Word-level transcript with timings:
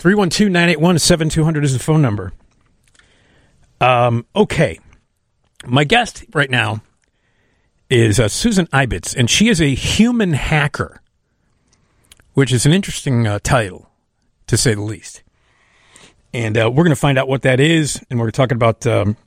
312 0.00 0.50
981 0.50 0.98
7200 0.98 1.62
is 1.62 1.74
the 1.74 1.78
phone 1.78 2.00
number. 2.00 2.32
Um, 3.82 4.24
okay. 4.34 4.80
My 5.66 5.84
guest 5.84 6.24
right 6.32 6.48
now 6.48 6.80
is 7.90 8.18
uh, 8.18 8.28
Susan 8.28 8.66
Ibitz, 8.68 9.14
and 9.14 9.28
she 9.28 9.48
is 9.48 9.60
a 9.60 9.74
human 9.74 10.32
hacker, 10.32 11.02
which 12.32 12.50
is 12.50 12.64
an 12.64 12.72
interesting 12.72 13.26
uh, 13.26 13.40
title, 13.42 13.90
to 14.46 14.56
say 14.56 14.72
the 14.72 14.80
least. 14.80 15.22
And 16.32 16.56
uh, 16.56 16.70
we're 16.70 16.84
going 16.84 16.96
to 16.96 16.96
find 16.96 17.18
out 17.18 17.28
what 17.28 17.42
that 17.42 17.60
is, 17.60 18.02
and 18.08 18.18
we're 18.18 18.30
talking 18.30 18.56
about 18.56 18.86
um, 18.86 19.18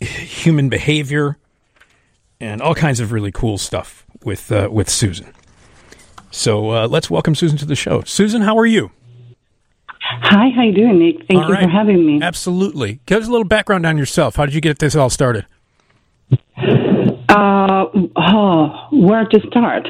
human 0.00 0.68
behavior 0.68 1.38
and 2.40 2.60
all 2.60 2.74
kinds 2.74 3.00
of 3.00 3.10
really 3.10 3.32
cool 3.32 3.56
stuff 3.56 4.04
with 4.22 4.52
uh, 4.52 4.68
with 4.70 4.90
Susan. 4.90 5.32
So 6.30 6.72
uh, 6.72 6.88
let's 6.88 7.08
welcome 7.08 7.34
Susan 7.34 7.56
to 7.56 7.64
the 7.64 7.74
show. 7.74 8.02
Susan, 8.02 8.42
how 8.42 8.58
are 8.58 8.66
you? 8.66 8.90
Hi, 10.10 10.48
how 10.54 10.62
you 10.62 10.72
doing, 10.72 10.98
Nick? 10.98 11.26
Thank 11.28 11.42
all 11.42 11.48
you 11.48 11.54
right. 11.54 11.64
for 11.64 11.68
having 11.68 12.06
me. 12.06 12.22
Absolutely. 12.22 13.00
Give 13.04 13.20
us 13.20 13.28
a 13.28 13.30
little 13.30 13.46
background 13.46 13.84
on 13.84 13.98
yourself. 13.98 14.36
How 14.36 14.46
did 14.46 14.54
you 14.54 14.60
get 14.62 14.78
this 14.78 14.96
all 14.96 15.10
started? 15.10 15.46
Uh, 17.28 17.84
oh, 18.16 18.88
where 18.90 19.26
to 19.26 19.40
start? 19.48 19.86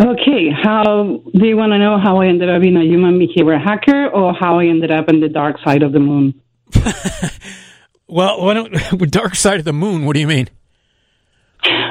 Okay, 0.00 0.48
how 0.50 1.20
do 1.34 1.46
you 1.46 1.56
want 1.56 1.72
to 1.72 1.78
know 1.78 1.98
how 2.02 2.22
I 2.22 2.28
ended 2.28 2.48
up 2.48 2.62
being 2.62 2.76
a 2.76 2.82
human 2.82 3.18
behavior 3.18 3.58
hacker, 3.58 4.08
or 4.08 4.32
how 4.32 4.58
I 4.58 4.66
ended 4.66 4.90
up 4.90 5.10
in 5.10 5.20
the 5.20 5.28
dark 5.28 5.56
side 5.62 5.82
of 5.82 5.92
the 5.92 6.00
moon? 6.00 6.40
well, 8.08 8.42
why 8.42 8.54
don't, 8.54 8.72
with 8.98 9.10
dark 9.10 9.34
side 9.34 9.58
of 9.58 9.66
the 9.66 9.74
moon, 9.74 10.06
what 10.06 10.14
do 10.14 10.20
you 10.20 10.26
mean? 10.26 10.48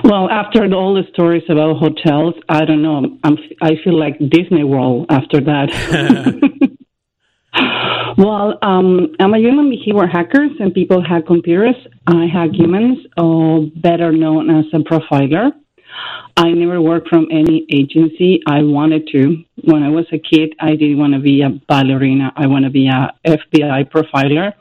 Well, 0.03 0.29
after 0.31 0.65
all 0.73 0.95
the 0.95 1.03
stories 1.13 1.43
about 1.47 1.77
hotels, 1.77 2.33
I 2.49 2.65
don't 2.65 2.81
know. 2.81 3.17
I'm, 3.23 3.37
I 3.61 3.75
feel 3.83 3.97
like 3.97 4.17
Disney 4.17 4.63
World 4.63 5.05
after 5.09 5.39
that. 5.41 6.71
well, 8.17 8.57
um, 8.61 9.15
I'm 9.19 9.33
a 9.33 9.39
human 9.39 9.69
behavior 9.69 10.07
hacker, 10.07 10.47
and 10.59 10.73
people 10.73 11.03
hack 11.03 11.25
computers. 11.27 11.75
I 12.07 12.25
hack 12.25 12.51
humans, 12.53 12.99
or 13.17 13.67
better 13.75 14.11
known 14.11 14.49
as 14.49 14.65
a 14.73 14.77
profiler. 14.77 15.51
I 16.37 16.51
never 16.51 16.81
worked 16.81 17.09
from 17.09 17.27
any 17.31 17.65
agency. 17.71 18.41
I 18.47 18.61
wanted 18.63 19.07
to. 19.11 19.43
When 19.63 19.83
I 19.83 19.89
was 19.89 20.05
a 20.11 20.17
kid, 20.17 20.55
I 20.59 20.71
didn't 20.71 20.97
want 20.97 21.13
to 21.13 21.19
be 21.19 21.41
a 21.41 21.49
ballerina. 21.67 22.31
I 22.35 22.47
want 22.47 22.65
to 22.65 22.71
be 22.71 22.87
a 22.87 23.13
FBI 23.27 23.91
profiler. 23.91 24.53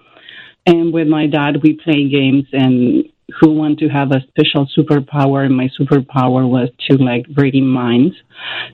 And 0.66 0.92
with 0.92 1.08
my 1.08 1.26
dad, 1.26 1.62
we 1.62 1.74
play 1.74 2.08
games 2.08 2.44
and 2.52 3.04
who 3.38 3.52
want 3.52 3.78
to 3.80 3.88
have 3.88 4.10
a 4.12 4.20
special 4.28 4.66
superpower, 4.76 5.44
and 5.44 5.56
my 5.56 5.68
superpower 5.78 6.48
was 6.48 6.68
to 6.88 6.96
like 6.96 7.26
reading 7.36 7.66
minds. 7.66 8.14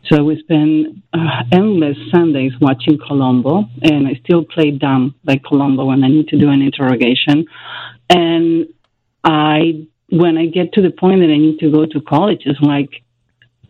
So 0.09 0.25
we 0.25 0.39
spend 0.41 1.03
uh, 1.12 1.43
endless 1.53 1.97
Sundays 2.12 2.53
watching 2.61 2.99
Columbo, 3.07 3.65
and 3.83 4.07
I 4.07 4.21
still 4.25 4.45
play 4.45 4.71
dumb 4.71 5.15
like 5.25 5.43
Columbo 5.45 5.87
when 5.87 6.05
I 6.05 6.09
need 6.09 6.29
to 6.29 6.39
do 6.39 6.51
an 6.51 6.62
interrogation. 6.62 7.47
And 8.09 8.67
I, 9.25 9.87
when 10.11 10.39
I 10.39 10.47
get 10.47 10.73
to 10.75 10.83
the 10.83 10.91
point 10.91 11.21
that 11.21 11.31
I 11.31 11.39
need 11.39 11.59
to 11.59 11.71
go 11.71 11.87
to 11.87 12.01
college, 12.01 12.43
it's 12.47 12.61
like 12.61 12.91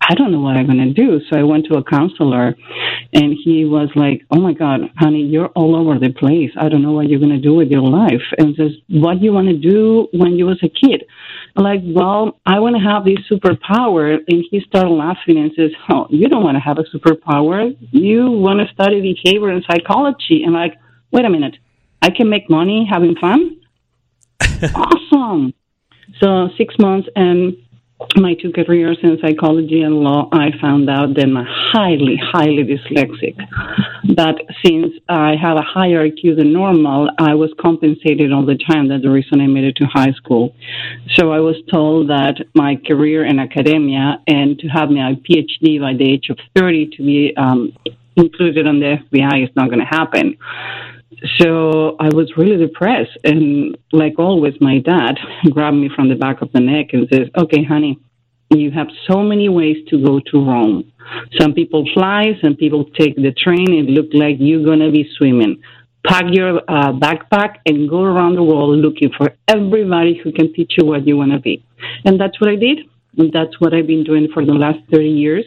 I 0.09 0.15
don't 0.15 0.31
know 0.31 0.41
what 0.41 0.57
I'm 0.57 0.67
going 0.67 0.79
to 0.79 0.93
do. 0.93 1.21
So 1.29 1.39
I 1.39 1.43
went 1.43 1.67
to 1.67 1.77
a 1.77 1.85
counselor 1.85 2.55
and 3.13 3.37
he 3.45 3.65
was 3.65 3.89
like, 3.97 4.23
Oh 4.31 4.41
my 4.41 4.53
God, 4.53 4.81
honey, 4.97 5.23
you're 5.23 5.49
all 5.49 5.75
over 5.75 5.99
the 5.99 6.13
place. 6.13 6.51
I 6.59 6.69
don't 6.69 6.83
know 6.83 6.93
what 6.93 7.09
you're 7.09 7.19
going 7.19 7.35
to 7.35 7.41
do 7.41 7.55
with 7.55 7.71
your 7.71 7.83
life. 7.83 8.23
And 8.39 8.55
says, 8.57 8.73
What 8.89 9.19
do 9.19 9.25
you 9.25 9.33
want 9.33 9.49
to 9.49 9.59
do 9.59 10.09
when 10.13 10.35
you 10.35 10.47
was 10.47 10.63
a 10.63 10.69
kid? 10.69 11.05
I'm 11.57 11.65
like, 11.65 11.81
Well, 11.85 12.39
I 12.47 12.61
want 12.61 12.77
to 12.77 12.83
have 12.83 13.05
this 13.05 13.19
superpower. 13.31 14.19
And 14.29 14.45
he 14.51 14.61
started 14.61 14.91
laughing 14.91 15.39
and 15.39 15.51
says, 15.57 15.71
Oh, 15.89 16.07
you 16.11 16.29
don't 16.29 16.45
want 16.45 16.57
to 16.57 16.61
have 16.61 16.79
a 16.79 16.85
superpower. 16.85 17.77
You 17.91 18.31
want 18.31 18.61
to 18.61 18.73
study 18.73 19.01
behavior 19.01 19.49
and 19.49 19.65
psychology. 19.69 20.43
And 20.45 20.53
like, 20.53 20.75
wait 21.11 21.25
a 21.25 21.31
minute. 21.31 21.57
I 22.01 22.11
can 22.11 22.29
make 22.29 22.49
money 22.49 22.87
having 22.89 23.17
fun? 23.17 23.61
awesome. 24.75 25.55
So 26.23 26.49
six 26.57 26.75
months 26.79 27.09
and 27.17 27.57
my 28.17 28.35
two 28.35 28.53
careers 28.53 28.99
in 29.03 29.19
psychology 29.23 29.81
and 29.83 29.97
law, 30.01 30.29
I 30.33 30.51
found 30.61 30.89
out 30.91 31.15
that 31.15 31.25
I'm 31.25 31.37
highly, 31.37 32.17
highly 32.23 32.65
dyslexic. 32.65 33.37
But 34.15 34.37
since 34.65 34.93
I 35.09 35.35
have 35.41 35.57
a 35.57 35.63
higher 35.63 36.09
IQ 36.09 36.37
than 36.37 36.53
normal, 36.53 37.11
I 37.19 37.35
was 37.35 37.51
compensated 37.59 38.33
all 38.33 38.45
the 38.45 38.59
time. 38.59 38.89
That's 38.89 39.03
the 39.03 39.11
reason 39.11 39.41
I 39.41 39.47
made 39.47 39.65
it 39.65 39.77
to 39.77 39.87
high 39.87 40.13
school. 40.13 40.55
So 41.15 41.33
I 41.33 41.41
was 41.41 41.57
told 41.73 42.11
that 42.11 42.37
my 42.55 42.77
career 42.87 43.25
in 43.25 43.39
academia 43.39 44.23
and 44.27 44.59
to 44.59 44.69
have 44.69 44.91
my 44.91 45.15
PhD 45.29 45.81
by 45.81 45.95
the 45.95 46.13
age 46.13 46.29
of 46.29 46.39
30 46.55 46.91
to 46.97 47.03
be 47.03 47.35
um, 47.37 47.73
included 48.17 48.67
on 48.67 48.81
the 48.81 48.97
FBI 49.11 49.45
is 49.45 49.51
not 49.57 49.69
going 49.69 49.81
to 49.81 49.87
happen. 49.87 50.37
So 51.39 51.97
I 51.99 52.09
was 52.09 52.33
really 52.37 52.57
depressed. 52.57 53.17
And 53.25 53.77
like 53.93 54.19
always, 54.19 54.55
my 54.61 54.79
dad 54.79 55.19
grabbed 55.51 55.77
me 55.77 55.91
from 55.95 56.09
the 56.09 56.15
back 56.15 56.43
of 56.43 56.53
the 56.53 56.61
neck 56.61 56.89
and 56.93 57.09
says, 57.13 57.29
Okay, 57.37 57.65
honey, 57.65 57.99
you 58.51 58.71
have 58.71 58.89
so 59.09 59.23
many 59.23 59.49
ways 59.49 59.77
to 59.89 60.03
go 60.03 60.21
to 60.31 60.45
Rome. 60.45 60.93
Some 61.39 61.53
people 61.55 61.85
fly, 61.95 62.33
some 62.43 62.57
people 62.57 62.85
take 62.85 63.17
the 63.17 63.33
train. 63.33 63.73
It 63.73 63.91
looked 63.91 64.15
like 64.15 64.37
you're 64.39 64.65
going 64.65 64.81
to 64.81 64.91
be 64.91 65.09
swimming. 65.17 65.63
Pack 66.07 66.25
your 66.31 66.59
uh, 66.69 66.93
backpack 66.93 67.57
and 67.67 67.89
go 67.89 68.03
around 68.03 68.37
the 68.37 68.43
world 68.43 68.77
looking 68.79 69.11
for 69.17 69.35
everybody 69.49 70.21
who 70.23 70.33
can 70.33 70.53
teach 70.53 70.75
you 70.79 70.87
what 70.87 71.07
you 71.07 71.17
want 71.17 71.33
to 71.33 71.41
be. 71.41 71.65
And 72.05 72.21
that's 72.21 72.41
what 72.41 72.51
I 72.51 72.57
did. 72.57 72.79
And 73.19 73.33
that's 73.33 73.61
what 73.61 73.75
I've 73.75 73.87
been 73.87 74.05
doing 74.05 74.29
for 74.33 74.45
the 74.45 74.53
last 74.53 74.79
30 74.93 75.09
years. 75.09 75.45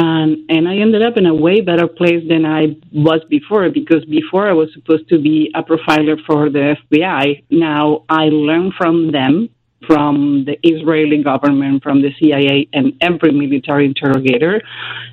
And, 0.00 0.48
and 0.48 0.68
I 0.68 0.76
ended 0.76 1.02
up 1.02 1.16
in 1.16 1.26
a 1.26 1.34
way 1.34 1.60
better 1.60 1.88
place 1.88 2.22
than 2.28 2.46
I 2.46 2.76
was 2.92 3.20
before 3.28 3.68
because 3.68 4.04
before 4.04 4.48
I 4.48 4.52
was 4.52 4.68
supposed 4.72 5.08
to 5.08 5.20
be 5.20 5.50
a 5.56 5.62
profiler 5.64 6.16
for 6.24 6.48
the 6.48 6.76
FBI. 6.80 7.42
Now 7.50 8.04
I 8.08 8.26
learn 8.26 8.70
from 8.78 9.10
them, 9.10 9.48
from 9.88 10.44
the 10.44 10.56
Israeli 10.62 11.20
government, 11.24 11.82
from 11.82 12.00
the 12.00 12.10
CIA, 12.20 12.68
and 12.72 12.92
every 13.00 13.32
military 13.32 13.86
interrogator. 13.86 14.62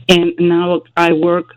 And 0.08 0.34
now 0.38 0.84
I 0.96 1.14
work 1.14 1.48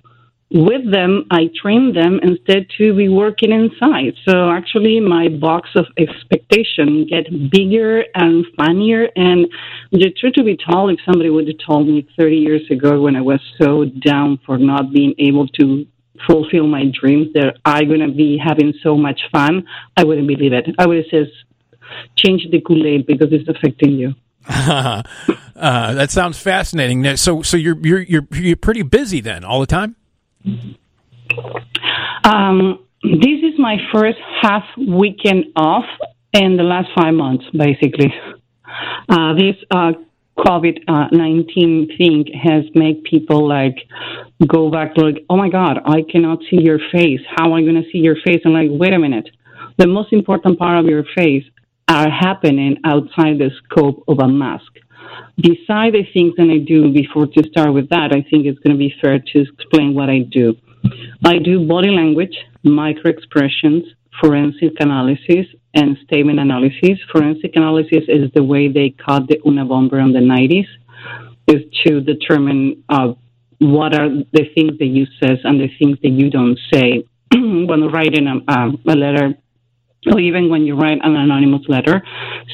with 0.50 0.90
them, 0.90 1.26
I 1.30 1.50
train 1.60 1.92
them 1.92 2.20
instead 2.22 2.68
to 2.78 2.94
be 2.94 3.08
working 3.08 3.52
inside. 3.52 4.14
So 4.26 4.50
actually, 4.50 4.98
my 4.98 5.28
box 5.28 5.68
of 5.74 5.86
expectation 5.98 7.06
get 7.06 7.26
bigger 7.50 8.04
and 8.14 8.46
funnier. 8.56 9.08
And 9.14 9.46
the 9.92 10.10
truth 10.18 10.34
to 10.34 10.44
be 10.44 10.56
told, 10.56 10.90
if 10.92 11.00
somebody 11.04 11.28
would 11.28 11.48
have 11.48 11.58
told 11.66 11.86
me 11.86 12.08
30 12.18 12.36
years 12.36 12.62
ago 12.70 13.02
when 13.02 13.14
I 13.14 13.20
was 13.20 13.40
so 13.60 13.84
down 13.84 14.38
for 14.46 14.56
not 14.56 14.90
being 14.92 15.14
able 15.18 15.48
to 15.60 15.86
fulfill 16.26 16.66
my 16.66 16.84
dreams 16.98 17.28
that 17.34 17.58
I'm 17.64 17.86
going 17.86 18.00
to 18.00 18.08
be 18.12 18.38
having 18.42 18.72
so 18.82 18.96
much 18.96 19.20
fun, 19.30 19.64
I 19.96 20.04
wouldn't 20.04 20.26
believe 20.26 20.54
it. 20.54 20.66
I 20.78 20.86
would 20.86 20.96
have 20.96 21.06
said, 21.10 21.30
change 22.16 22.46
the 22.50 22.60
Kool-Aid 22.62 23.06
because 23.06 23.28
it's 23.32 23.48
affecting 23.48 23.92
you. 23.92 24.14
uh, 24.48 25.02
that 25.54 26.10
sounds 26.10 26.38
fascinating. 26.38 27.16
So, 27.16 27.42
so 27.42 27.58
you're 27.58 27.76
you're 27.82 28.00
you're 28.00 28.26
you're 28.32 28.56
pretty 28.56 28.80
busy 28.80 29.20
then 29.20 29.44
all 29.44 29.60
the 29.60 29.66
time. 29.66 29.94
Um, 32.24 32.84
this 33.02 33.42
is 33.42 33.58
my 33.58 33.76
first 33.92 34.18
half 34.42 34.64
weekend 34.76 35.46
off 35.56 35.84
in 36.32 36.56
the 36.56 36.62
last 36.62 36.88
five 36.94 37.14
months, 37.14 37.44
basically. 37.52 38.12
Uh, 39.08 39.34
this 39.34 39.56
uh, 39.70 39.92
COVID 40.38 40.76
nineteen 41.12 41.88
thing 41.96 42.26
has 42.42 42.64
made 42.74 43.04
people 43.04 43.48
like 43.48 43.76
go 44.46 44.70
back 44.70 44.96
like, 44.96 45.24
oh 45.30 45.36
my 45.36 45.48
god, 45.48 45.78
I 45.84 46.02
cannot 46.10 46.38
see 46.48 46.60
your 46.60 46.78
face. 46.92 47.20
How 47.36 47.46
am 47.46 47.54
I 47.54 47.62
going 47.62 47.82
to 47.82 47.88
see 47.90 47.98
your 47.98 48.16
face? 48.24 48.40
And 48.44 48.54
like, 48.54 48.68
wait 48.70 48.92
a 48.92 48.98
minute, 48.98 49.28
the 49.78 49.86
most 49.86 50.12
important 50.12 50.58
part 50.58 50.78
of 50.78 50.86
your 50.86 51.04
face 51.16 51.44
are 51.88 52.10
happening 52.10 52.76
outside 52.84 53.38
the 53.38 53.50
scope 53.64 54.04
of 54.06 54.18
a 54.20 54.28
mask. 54.28 54.72
Beside 55.36 55.94
the 55.94 56.04
things 56.12 56.34
that 56.36 56.48
I 56.50 56.58
do 56.58 56.92
before 56.92 57.26
to 57.26 57.48
start 57.50 57.72
with 57.72 57.88
that, 57.90 58.12
I 58.12 58.22
think 58.28 58.46
it's 58.46 58.58
going 58.60 58.74
to 58.74 58.78
be 58.78 58.94
fair 59.00 59.18
to 59.18 59.40
explain 59.40 59.94
what 59.94 60.10
I 60.10 60.20
do. 60.20 60.56
I 61.24 61.38
do 61.38 61.66
body 61.66 61.90
language, 61.90 62.36
micro 62.62 63.10
expressions, 63.10 63.84
forensic 64.20 64.72
analysis, 64.80 65.46
and 65.74 65.96
statement 66.04 66.38
analysis. 66.38 66.98
Forensic 67.12 67.56
analysis 67.56 68.04
is 68.08 68.30
the 68.34 68.42
way 68.42 68.68
they 68.68 68.90
caught 68.90 69.28
the 69.28 69.38
Unabomber 69.44 70.02
in 70.02 70.12
the 70.12 70.20
90s, 70.20 70.66
is 71.46 71.62
to 71.84 72.00
determine 72.00 72.84
uh, 72.88 73.12
what 73.58 73.94
are 73.94 74.08
the 74.08 74.44
things 74.54 74.78
that 74.78 74.86
you 74.86 75.06
says 75.20 75.38
and 75.44 75.60
the 75.60 75.68
things 75.78 75.98
that 76.02 76.10
you 76.10 76.30
don't 76.30 76.58
say 76.72 77.04
when 77.32 77.90
writing 77.90 78.26
a, 78.26 78.70
a 78.86 78.96
letter 78.96 79.34
even 80.16 80.48
when 80.48 80.64
you 80.64 80.74
write 80.74 80.98
an 81.02 81.16
anonymous 81.16 81.62
letter. 81.68 82.02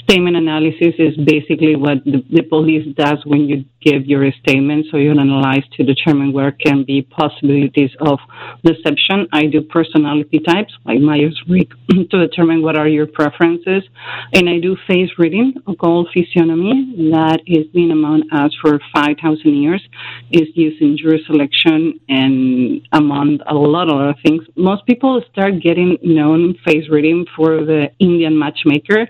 Statement 0.02 0.36
analysis 0.36 0.94
is 0.98 1.16
basically 1.16 1.76
what 1.76 2.04
the, 2.04 2.24
the, 2.30 2.42
police 2.42 2.86
does 2.96 3.18
when 3.24 3.48
you 3.48 3.64
give 3.84 4.06
your 4.06 4.30
statement, 4.42 4.86
so 4.90 4.96
you 4.96 5.10
analyze 5.10 5.64
to 5.76 5.84
determine 5.84 6.32
where 6.32 6.52
can 6.52 6.84
be 6.84 7.02
possibilities 7.02 7.90
of 8.00 8.18
deception. 8.64 9.28
I 9.32 9.46
do 9.46 9.62
personality 9.62 10.40
types, 10.40 10.72
like 10.84 11.00
Myers-Briggs, 11.00 11.76
to 12.10 12.26
determine 12.26 12.62
what 12.62 12.76
are 12.76 12.88
your 12.88 13.06
preferences, 13.06 13.82
and 14.32 14.48
I 14.48 14.58
do 14.58 14.76
face 14.86 15.10
reading 15.18 15.54
called 15.78 16.08
physiognomy 16.14 17.10
that 17.10 17.40
is 17.46 17.66
being 17.72 17.90
among 17.90 18.22
us 18.32 18.52
for 18.60 18.80
5,000 18.94 19.62
years, 19.62 19.82
is 20.30 20.48
used 20.54 20.80
in 20.80 20.96
jury 20.96 21.22
selection 21.26 22.00
and 22.08 22.86
among 22.92 23.40
a 23.46 23.54
lot 23.54 23.88
of 23.88 24.00
other 24.00 24.14
things. 24.24 24.42
Most 24.56 24.86
people 24.86 25.22
start 25.30 25.60
getting 25.60 25.98
known 26.02 26.54
face 26.64 26.88
reading 26.90 27.26
for 27.36 27.64
the 27.64 27.90
Indian 27.98 28.38
matchmaker 28.38 29.08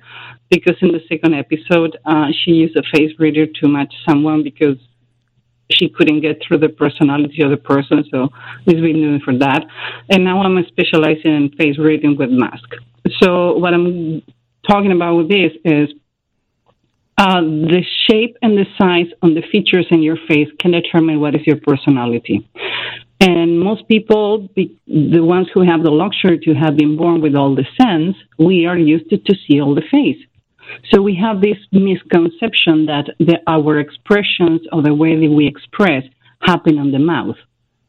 because 0.54 0.76
in 0.80 0.92
the 0.92 1.00
second 1.08 1.34
episode, 1.34 1.98
uh, 2.04 2.28
she 2.40 2.52
used 2.52 2.76
a 2.76 2.82
face 2.94 3.12
reader 3.18 3.46
to 3.46 3.68
match 3.68 3.92
someone 4.08 4.44
because 4.44 4.78
she 5.70 5.88
couldn't 5.88 6.20
get 6.20 6.40
through 6.42 6.58
the 6.58 6.68
personality 6.68 7.42
of 7.42 7.50
the 7.50 7.56
person. 7.56 8.04
So 8.10 8.28
we've 8.64 8.80
been 8.80 9.00
doing 9.06 9.20
for 9.24 9.36
that. 9.38 9.64
And 10.10 10.24
now 10.24 10.40
I'm 10.42 10.64
specializing 10.68 11.34
in 11.34 11.50
face 11.58 11.78
reading 11.78 12.16
with 12.16 12.30
mask. 12.30 12.68
So 13.20 13.56
what 13.56 13.74
I'm 13.74 14.22
talking 14.68 14.92
about 14.92 15.16
with 15.16 15.28
this 15.28 15.52
is 15.64 15.88
uh, 17.18 17.40
the 17.40 17.82
shape 18.06 18.36
and 18.42 18.56
the 18.56 18.66
size 18.78 19.10
on 19.22 19.34
the 19.34 19.42
features 19.50 19.86
in 19.90 20.02
your 20.02 20.18
face 20.28 20.48
can 20.60 20.70
determine 20.70 21.20
what 21.20 21.34
is 21.34 21.46
your 21.46 21.58
personality. 21.66 22.48
And 23.20 23.58
most 23.58 23.88
people, 23.88 24.48
the 24.56 25.24
ones 25.24 25.48
who 25.52 25.62
have 25.62 25.82
the 25.82 25.90
luxury 25.90 26.38
to 26.40 26.54
have 26.54 26.76
been 26.76 26.96
born 26.96 27.22
with 27.22 27.34
all 27.34 27.54
the 27.54 27.66
sense, 27.80 28.16
we 28.38 28.66
are 28.66 28.76
used 28.76 29.08
to, 29.10 29.18
to 29.18 29.34
see 29.46 29.60
all 29.60 29.74
the 29.74 29.88
face. 29.90 30.18
So 30.90 31.02
we 31.02 31.16
have 31.16 31.40
this 31.40 31.58
misconception 31.72 32.86
that 32.86 33.06
the, 33.18 33.38
our 33.46 33.78
expressions 33.78 34.60
or 34.72 34.82
the 34.82 34.94
way 34.94 35.16
that 35.16 35.30
we 35.30 35.46
express 35.46 36.04
happen 36.40 36.78
on 36.78 36.92
the 36.92 36.98
mouth. 36.98 37.36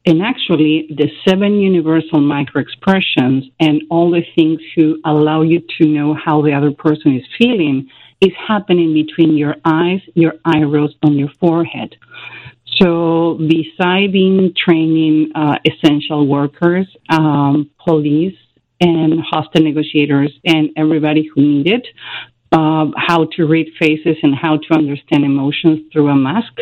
And 0.07 0.21
actually, 0.21 0.87
the 0.89 1.09
seven 1.27 1.59
universal 1.59 2.19
micro 2.21 2.61
expressions 2.61 3.45
and 3.59 3.81
all 3.89 4.11
the 4.11 4.23
things 4.35 4.59
who 4.75 4.99
allow 5.03 5.41
you 5.41 5.63
to 5.79 5.87
know 5.87 6.13
how 6.13 6.43
the 6.43 6.53
other 6.53 6.71
person 6.71 7.15
is 7.15 7.23
feeling 7.39 7.89
is 8.21 8.31
happening 8.47 8.93
between 8.93 9.35
your 9.35 9.55
eyes, 9.65 10.01
your 10.13 10.33
eyebrows, 10.45 10.93
and 11.01 11.17
your 11.17 11.29
forehead. 11.39 11.95
So, 12.79 13.39
besides 13.39 14.11
being 14.11 14.53
training 14.55 15.31
uh, 15.33 15.57
essential 15.65 16.27
workers, 16.27 16.87
um, 17.09 17.71
police, 17.79 18.37
and 18.81 19.19
hostage 19.21 19.63
negotiators, 19.63 20.31
and 20.45 20.69
everybody 20.75 21.29
who 21.33 21.41
need 21.41 21.67
it, 21.67 21.87
uh, 22.56 22.86
how 22.96 23.25
to 23.36 23.46
read 23.46 23.68
faces 23.78 24.16
and 24.24 24.34
how 24.34 24.56
to 24.56 24.74
understand 24.74 25.25
emotions 25.25 25.80
through 25.92 26.07
a 26.07 26.16
mask. 26.16 26.54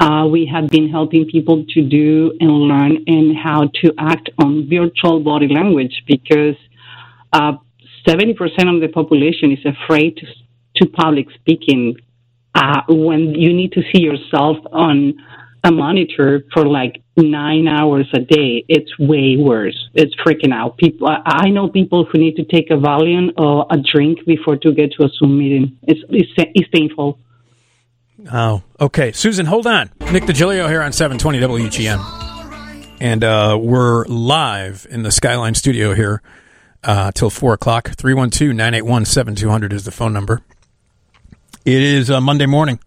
Uh, 0.00 0.26
we 0.30 0.46
have 0.46 0.66
been 0.68 0.88
helping 0.88 1.26
people 1.26 1.62
to 1.74 1.82
do 1.82 2.32
and 2.40 2.50
learn 2.50 3.04
in 3.06 3.34
how 3.34 3.68
to 3.80 3.92
act 3.98 4.30
on 4.38 4.66
virtual 4.66 5.20
body 5.20 5.48
language 5.48 6.02
because 6.06 6.56
uh, 7.34 7.52
70% 8.08 8.32
of 8.74 8.80
the 8.80 8.88
population 8.88 9.52
is 9.52 9.62
afraid 9.74 10.16
to, 10.16 10.26
to 10.76 10.90
public 10.90 11.26
speaking 11.34 11.96
uh, 12.54 12.80
when 12.88 13.34
you 13.34 13.52
need 13.52 13.72
to 13.72 13.82
see 13.92 14.00
yourself 14.00 14.56
on 14.72 15.14
a 15.64 15.72
monitor 15.72 16.44
for 16.52 16.66
like 16.66 17.02
nine 17.16 17.66
hours 17.68 18.08
a 18.14 18.20
day, 18.20 18.64
it's 18.68 18.98
way 18.98 19.36
worse. 19.36 19.88
It's 19.94 20.14
freaking 20.16 20.52
out. 20.52 20.76
People, 20.76 21.08
I 21.08 21.48
know 21.50 21.68
people 21.68 22.04
who 22.04 22.18
need 22.18 22.36
to 22.36 22.44
take 22.44 22.70
a 22.70 22.74
Valium 22.74 23.32
or 23.36 23.66
a 23.70 23.76
drink 23.78 24.20
before 24.26 24.56
to 24.56 24.72
get 24.72 24.92
to 24.92 25.04
a 25.04 25.08
Zoom 25.08 25.38
meeting. 25.38 25.78
It's 25.82 26.00
it's, 26.08 26.30
it's 26.54 26.68
painful. 26.72 27.18
Oh, 28.32 28.62
okay. 28.80 29.12
Susan, 29.12 29.46
hold 29.46 29.66
on. 29.66 29.90
Nick 30.12 30.24
Digilio 30.24 30.68
here 30.68 30.82
on 30.82 30.92
720 30.92 31.38
WGN. 31.40 32.96
And 33.00 33.22
uh, 33.22 33.58
we're 33.60 34.06
live 34.06 34.86
in 34.88 35.02
the 35.02 35.12
Skyline 35.12 35.54
studio 35.54 35.92
here 35.94 36.22
uh, 36.82 37.12
till 37.12 37.30
4 37.30 37.54
o'clock. 37.54 37.90
312 37.90 38.54
981 38.54 39.04
7200 39.04 39.72
is 39.72 39.84
the 39.84 39.90
phone 39.90 40.12
number. 40.12 40.42
It 41.64 41.82
is 41.82 42.10
uh, 42.10 42.20
Monday 42.20 42.46
morning. 42.46 42.78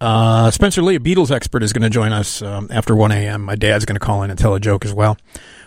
Uh, 0.00 0.50
Spencer 0.50 0.82
Leigh, 0.82 0.96
a 0.96 1.00
Beatles 1.00 1.30
expert, 1.30 1.62
is 1.62 1.72
going 1.72 1.82
to 1.82 1.90
join 1.90 2.12
us 2.12 2.42
um, 2.42 2.68
after 2.70 2.94
1 2.94 3.12
a.m. 3.12 3.42
My 3.42 3.54
dad's 3.54 3.84
going 3.84 3.96
to 3.96 4.04
call 4.04 4.22
in 4.22 4.30
and 4.30 4.38
tell 4.38 4.54
a 4.54 4.60
joke 4.60 4.84
as 4.84 4.92
well. 4.92 5.16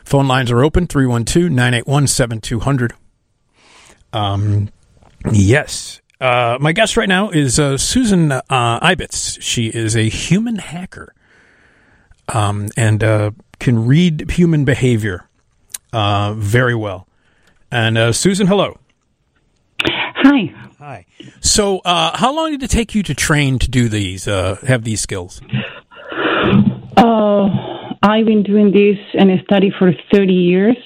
Phone 0.06 0.28
lines 0.28 0.52
are 0.52 0.64
open 0.64 0.88
312 0.88 1.50
981 1.52 2.08
7200. 2.08 2.94
Um, 4.14 4.70
yes. 5.32 6.02
Uh, 6.20 6.58
my 6.60 6.72
guest 6.72 6.98
right 6.98 7.10
now 7.10 7.30
is 7.30 7.60
uh, 7.60 7.78
Susan 7.78 8.32
uh, 8.32 8.42
Ibitz. 8.50 9.42
She 9.42 9.68
is 9.68 9.96
a 9.96 10.10
human 10.10 10.56
hacker 10.58 11.14
um, 12.28 12.70
and 12.76 13.04
uh, 13.04 13.32
can 13.60 13.86
read 13.86 14.32
human 14.32 14.66
behavior 14.66 15.30
uh, 15.94 16.34
very 16.34 16.76
well. 16.76 17.08
And 17.72 18.16
Susan, 18.16 18.48
hello. 18.48 18.78
Hi. 19.84 20.67
Hi. 20.88 21.06
So, 21.42 21.80
uh, 21.80 22.16
how 22.18 22.34
long 22.34 22.52
did 22.52 22.64
it 22.64 22.70
take 22.70 22.96
you 22.96 23.04
to 23.04 23.14
train 23.14 23.60
to 23.60 23.70
do 23.70 23.90
these, 23.90 24.26
uh, 24.26 24.56
have 24.66 24.86
these 24.86 25.02
skills? 25.02 25.42
Uh, 26.96 27.50
I've 28.02 28.26
been 28.26 28.42
doing 28.42 28.72
this 28.72 28.98
and 29.14 29.30
study 29.44 29.70
for 29.78 29.92
30 30.14 30.34
years. 30.34 30.78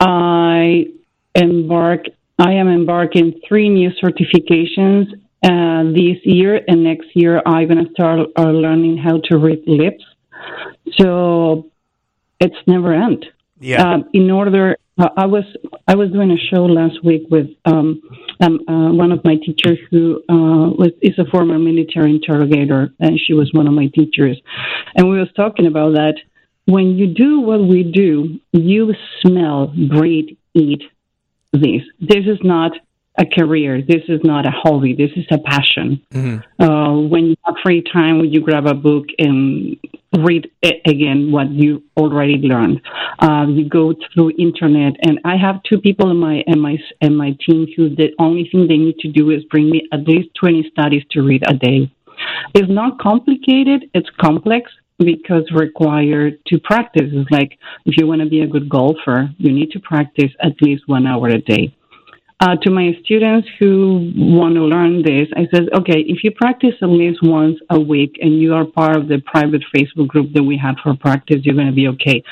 I 0.00 0.86
embark, 1.34 2.06
I 2.38 2.52
am 2.52 2.68
embarking 2.68 3.38
three 3.46 3.68
new 3.68 3.90
certifications 4.02 5.12
uh, 5.42 5.92
this 5.92 6.16
year, 6.24 6.62
and 6.66 6.82
next 6.82 7.08
year 7.14 7.42
I'm 7.44 7.68
going 7.68 7.84
to 7.84 7.92
start 7.92 8.30
uh, 8.38 8.44
learning 8.44 8.96
how 8.96 9.20
to 9.24 9.36
read 9.36 9.62
lips. 9.66 10.02
So 10.98 11.70
it's 12.40 12.56
never 12.66 12.94
end. 12.94 13.26
Yeah. 13.58 13.86
Uh, 13.86 13.98
in 14.14 14.30
order, 14.30 14.78
uh, 14.96 15.10
I 15.18 15.26
was 15.26 15.44
I 15.86 15.96
was 15.96 16.10
doing 16.12 16.30
a 16.30 16.38
show 16.38 16.64
last 16.64 17.04
week 17.04 17.24
with 17.30 17.48
um, 17.66 18.00
um, 18.40 18.60
uh, 18.68 18.92
one 18.92 19.12
of 19.12 19.24
my 19.24 19.36
teachers 19.36 19.78
who 19.90 20.22
uh, 20.28 20.70
was 20.70 20.92
is 21.02 21.18
a 21.18 21.24
former 21.26 21.58
military 21.58 22.10
interrogator, 22.10 22.92
and 22.98 23.18
she 23.18 23.34
was 23.34 23.50
one 23.52 23.66
of 23.66 23.74
my 23.74 23.86
teachers, 23.94 24.40
and 24.96 25.08
we 25.08 25.18
was 25.18 25.28
talking 25.34 25.66
about 25.66 25.92
that. 25.94 26.14
When 26.66 26.96
you 26.96 27.08
do 27.08 27.40
what 27.40 27.60
we 27.60 27.82
do, 27.82 28.38
you 28.52 28.94
smell, 29.22 29.74
breathe, 29.88 30.36
eat 30.54 30.82
this. 31.52 31.82
This 32.00 32.26
is 32.26 32.38
not 32.42 32.72
a 33.20 33.26
career. 33.26 33.82
This 33.82 34.02
is 34.08 34.20
not 34.24 34.46
a 34.46 34.50
hobby. 34.50 34.94
This 34.94 35.10
is 35.14 35.26
a 35.30 35.38
passion. 35.38 36.00
Mm-hmm. 36.12 36.62
Uh, 36.62 37.00
when 37.06 37.26
you 37.26 37.36
have 37.44 37.56
free 37.62 37.82
time, 37.82 38.24
you 38.24 38.40
grab 38.40 38.66
a 38.66 38.74
book 38.74 39.06
and 39.18 39.76
read 40.18 40.50
again 40.64 41.30
what 41.30 41.50
you 41.50 41.82
already 41.96 42.38
learned. 42.38 42.80
Uh, 43.18 43.46
you 43.48 43.68
go 43.68 43.94
through 44.12 44.32
internet, 44.38 44.94
and 45.02 45.20
I 45.24 45.36
have 45.36 45.62
two 45.68 45.78
people 45.78 46.10
in 46.10 46.16
my 46.16 46.42
in 46.46 46.58
my 46.58 46.76
in 47.00 47.14
my 47.14 47.36
team 47.46 47.66
who 47.76 47.94
the 47.94 48.10
only 48.18 48.48
thing 48.50 48.66
they 48.66 48.78
need 48.78 48.98
to 49.00 49.12
do 49.12 49.30
is 49.30 49.44
bring 49.44 49.70
me 49.70 49.86
at 49.92 50.00
least 50.00 50.30
twenty 50.34 50.68
studies 50.72 51.02
to 51.12 51.22
read 51.22 51.42
a 51.46 51.54
day. 51.54 51.92
It's 52.54 52.70
not 52.70 52.98
complicated. 52.98 53.90
It's 53.94 54.08
complex 54.20 54.70
because 54.98 55.50
required 55.54 56.38
to 56.48 56.58
practice. 56.58 57.10
It's 57.12 57.30
like 57.30 57.58
if 57.86 57.96
you 57.96 58.06
want 58.06 58.20
to 58.20 58.28
be 58.28 58.40
a 58.40 58.46
good 58.46 58.68
golfer, 58.68 59.30
you 59.38 59.52
need 59.52 59.70
to 59.72 59.80
practice 59.80 60.32
at 60.42 60.60
least 60.60 60.82
one 60.86 61.06
hour 61.06 61.28
a 61.28 61.38
day 61.38 61.74
uh, 62.40 62.56
to 62.62 62.70
my 62.70 62.92
students 63.04 63.46
who 63.58 64.12
want 64.16 64.54
to 64.54 64.62
learn 64.62 65.02
this, 65.02 65.28
I 65.36 65.46
said, 65.52 65.68
okay, 65.74 66.00
if 66.06 66.24
you 66.24 66.30
practice 66.30 66.74
at 66.82 66.88
least 66.88 67.20
once 67.22 67.58
a 67.68 67.78
week 67.78 68.16
and 68.20 68.40
you 68.40 68.54
are 68.54 68.64
part 68.64 68.96
of 68.96 69.08
the 69.08 69.18
private 69.24 69.62
Facebook 69.74 70.08
group 70.08 70.32
that 70.32 70.42
we 70.42 70.56
have 70.56 70.76
for 70.82 70.96
practice, 70.96 71.40
you're 71.42 71.54
going 71.54 71.66
to 71.66 71.72
be 71.72 71.88
okay. 71.88 72.22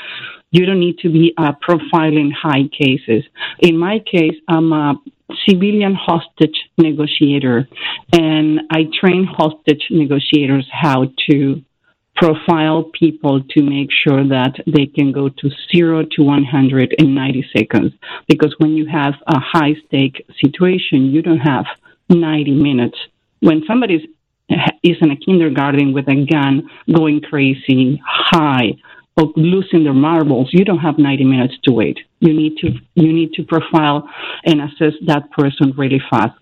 You 0.50 0.65
don't 0.65 0.81
need 0.81 0.99
to 1.00 1.11
be 1.11 1.35
uh, 1.37 1.53
profiling 1.67 2.31
high 2.33 2.69
cases. 2.73 3.25
In 3.59 3.77
my 3.77 3.99
case, 3.99 4.35
I'm 4.49 4.73
a 4.73 4.95
civilian 5.47 5.95
hostage 5.95 6.57
negotiator, 6.79 7.69
and 8.12 8.61
I 8.71 8.85
train 8.99 9.25
hostage 9.31 9.88
negotiators 9.91 10.67
how 10.73 11.11
to 11.29 11.62
profile 12.19 12.91
people 12.99 13.43
to 13.51 13.63
make 13.63 13.91
sure 13.93 14.27
that 14.29 14.55
they 14.67 14.87
can 14.87 15.13
go 15.13 15.29
to 15.29 15.51
zero 15.73 16.05
to 16.17 16.23
100 16.23 16.95
in 16.99 17.15
90 17.15 17.47
seconds. 17.57 17.93
Because 18.27 18.55
when 18.59 18.73
you 18.73 18.87
have 18.87 19.15
a 19.27 19.39
high 19.39 19.75
stake 19.87 20.27
situation, 20.43 21.11
you 21.13 21.23
don't 21.23 21.39
have 21.39 21.65
90 22.11 22.51
minutes. 22.53 22.99
When 23.41 23.63
somebody 23.67 24.09
is 24.83 24.97
in 25.01 25.11
a 25.11 25.17
kindergarten 25.17 25.93
with 25.93 26.09
a 26.09 26.27
gun 26.27 26.69
going 26.93 27.21
crazy, 27.21 28.01
high, 28.05 28.73
or 29.17 29.33
losing 29.37 29.85
their 29.85 29.95
marbles, 29.95 30.49
you 30.53 30.65
don't 30.65 30.79
have 30.79 30.99
90 30.99 31.25
minutes 31.25 31.55
to 31.65 31.73
wait. 31.73 31.99
You 32.21 32.33
need 32.33 32.57
to, 32.59 32.73
you 32.95 33.13
need 33.13 33.33
to 33.35 33.45
profile 33.45 34.09
and 34.45 34.61
assess 34.61 34.95
that 35.07 35.31
person 35.33 35.73
really 35.77 36.01
fast. 36.11 36.39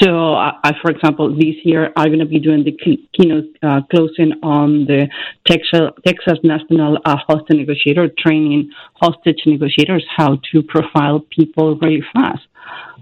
So, 0.00 0.34
I, 0.34 0.72
for 0.82 0.90
example, 0.90 1.34
this 1.34 1.54
year 1.62 1.92
I'm 1.96 2.08
going 2.08 2.18
to 2.18 2.26
be 2.26 2.40
doing 2.40 2.64
the 2.64 2.76
keynote 3.12 3.44
uh, 3.62 3.80
closing 3.90 4.32
on 4.42 4.86
the 4.86 5.08
Texas, 5.46 5.90
Texas 6.04 6.38
National 6.42 6.98
uh, 7.04 7.16
Hostage 7.28 7.58
Negotiator, 7.58 8.08
training 8.18 8.70
hostage 8.94 9.42
negotiators 9.46 10.04
how 10.16 10.40
to 10.50 10.62
profile 10.62 11.20
people 11.30 11.76
really 11.76 12.02
fast. 12.12 12.42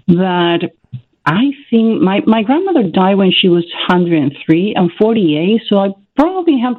That 0.07 0.69
I 1.25 1.51
think 1.69 2.01
my, 2.01 2.21
my 2.27 2.43
grandmother 2.43 2.83
died 2.83 3.15
when 3.15 3.31
she 3.31 3.47
was 3.49 3.63
103 3.89 4.73
and 4.75 4.91
48, 4.99 5.61
so 5.67 5.79
I 5.79 5.89
probably 6.15 6.59
have 6.59 6.75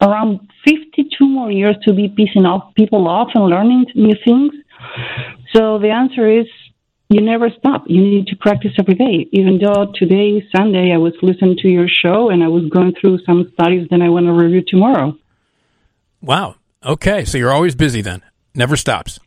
around 0.00 0.40
52 0.64 1.26
more 1.26 1.50
years 1.50 1.76
to 1.84 1.92
be 1.92 2.08
pissing 2.08 2.46
off 2.46 2.74
people 2.74 3.08
off 3.08 3.30
and 3.34 3.46
learning 3.46 3.86
new 3.94 4.14
things. 4.24 4.52
So 5.52 5.78
the 5.78 5.90
answer 5.90 6.28
is 6.28 6.46
you 7.08 7.20
never 7.20 7.50
stop. 7.58 7.84
You 7.86 8.00
need 8.00 8.26
to 8.28 8.36
practice 8.36 8.72
every 8.78 8.94
day. 8.94 9.28
Even 9.32 9.58
though 9.58 9.92
today, 9.94 10.44
Sunday, 10.54 10.92
I 10.92 10.98
was 10.98 11.14
listening 11.22 11.56
to 11.62 11.68
your 11.68 11.88
show 11.88 12.30
and 12.30 12.42
I 12.42 12.48
was 12.48 12.64
going 12.68 12.94
through 13.00 13.20
some 13.24 13.50
studies 13.54 13.86
that 13.90 14.02
I 14.02 14.08
want 14.08 14.26
to 14.26 14.32
review 14.32 14.62
tomorrow. 14.66 15.16
Wow. 16.20 16.56
Okay. 16.84 17.24
So 17.24 17.38
you're 17.38 17.52
always 17.52 17.74
busy 17.74 18.02
then. 18.02 18.22
Never 18.54 18.76
stops. 18.76 19.20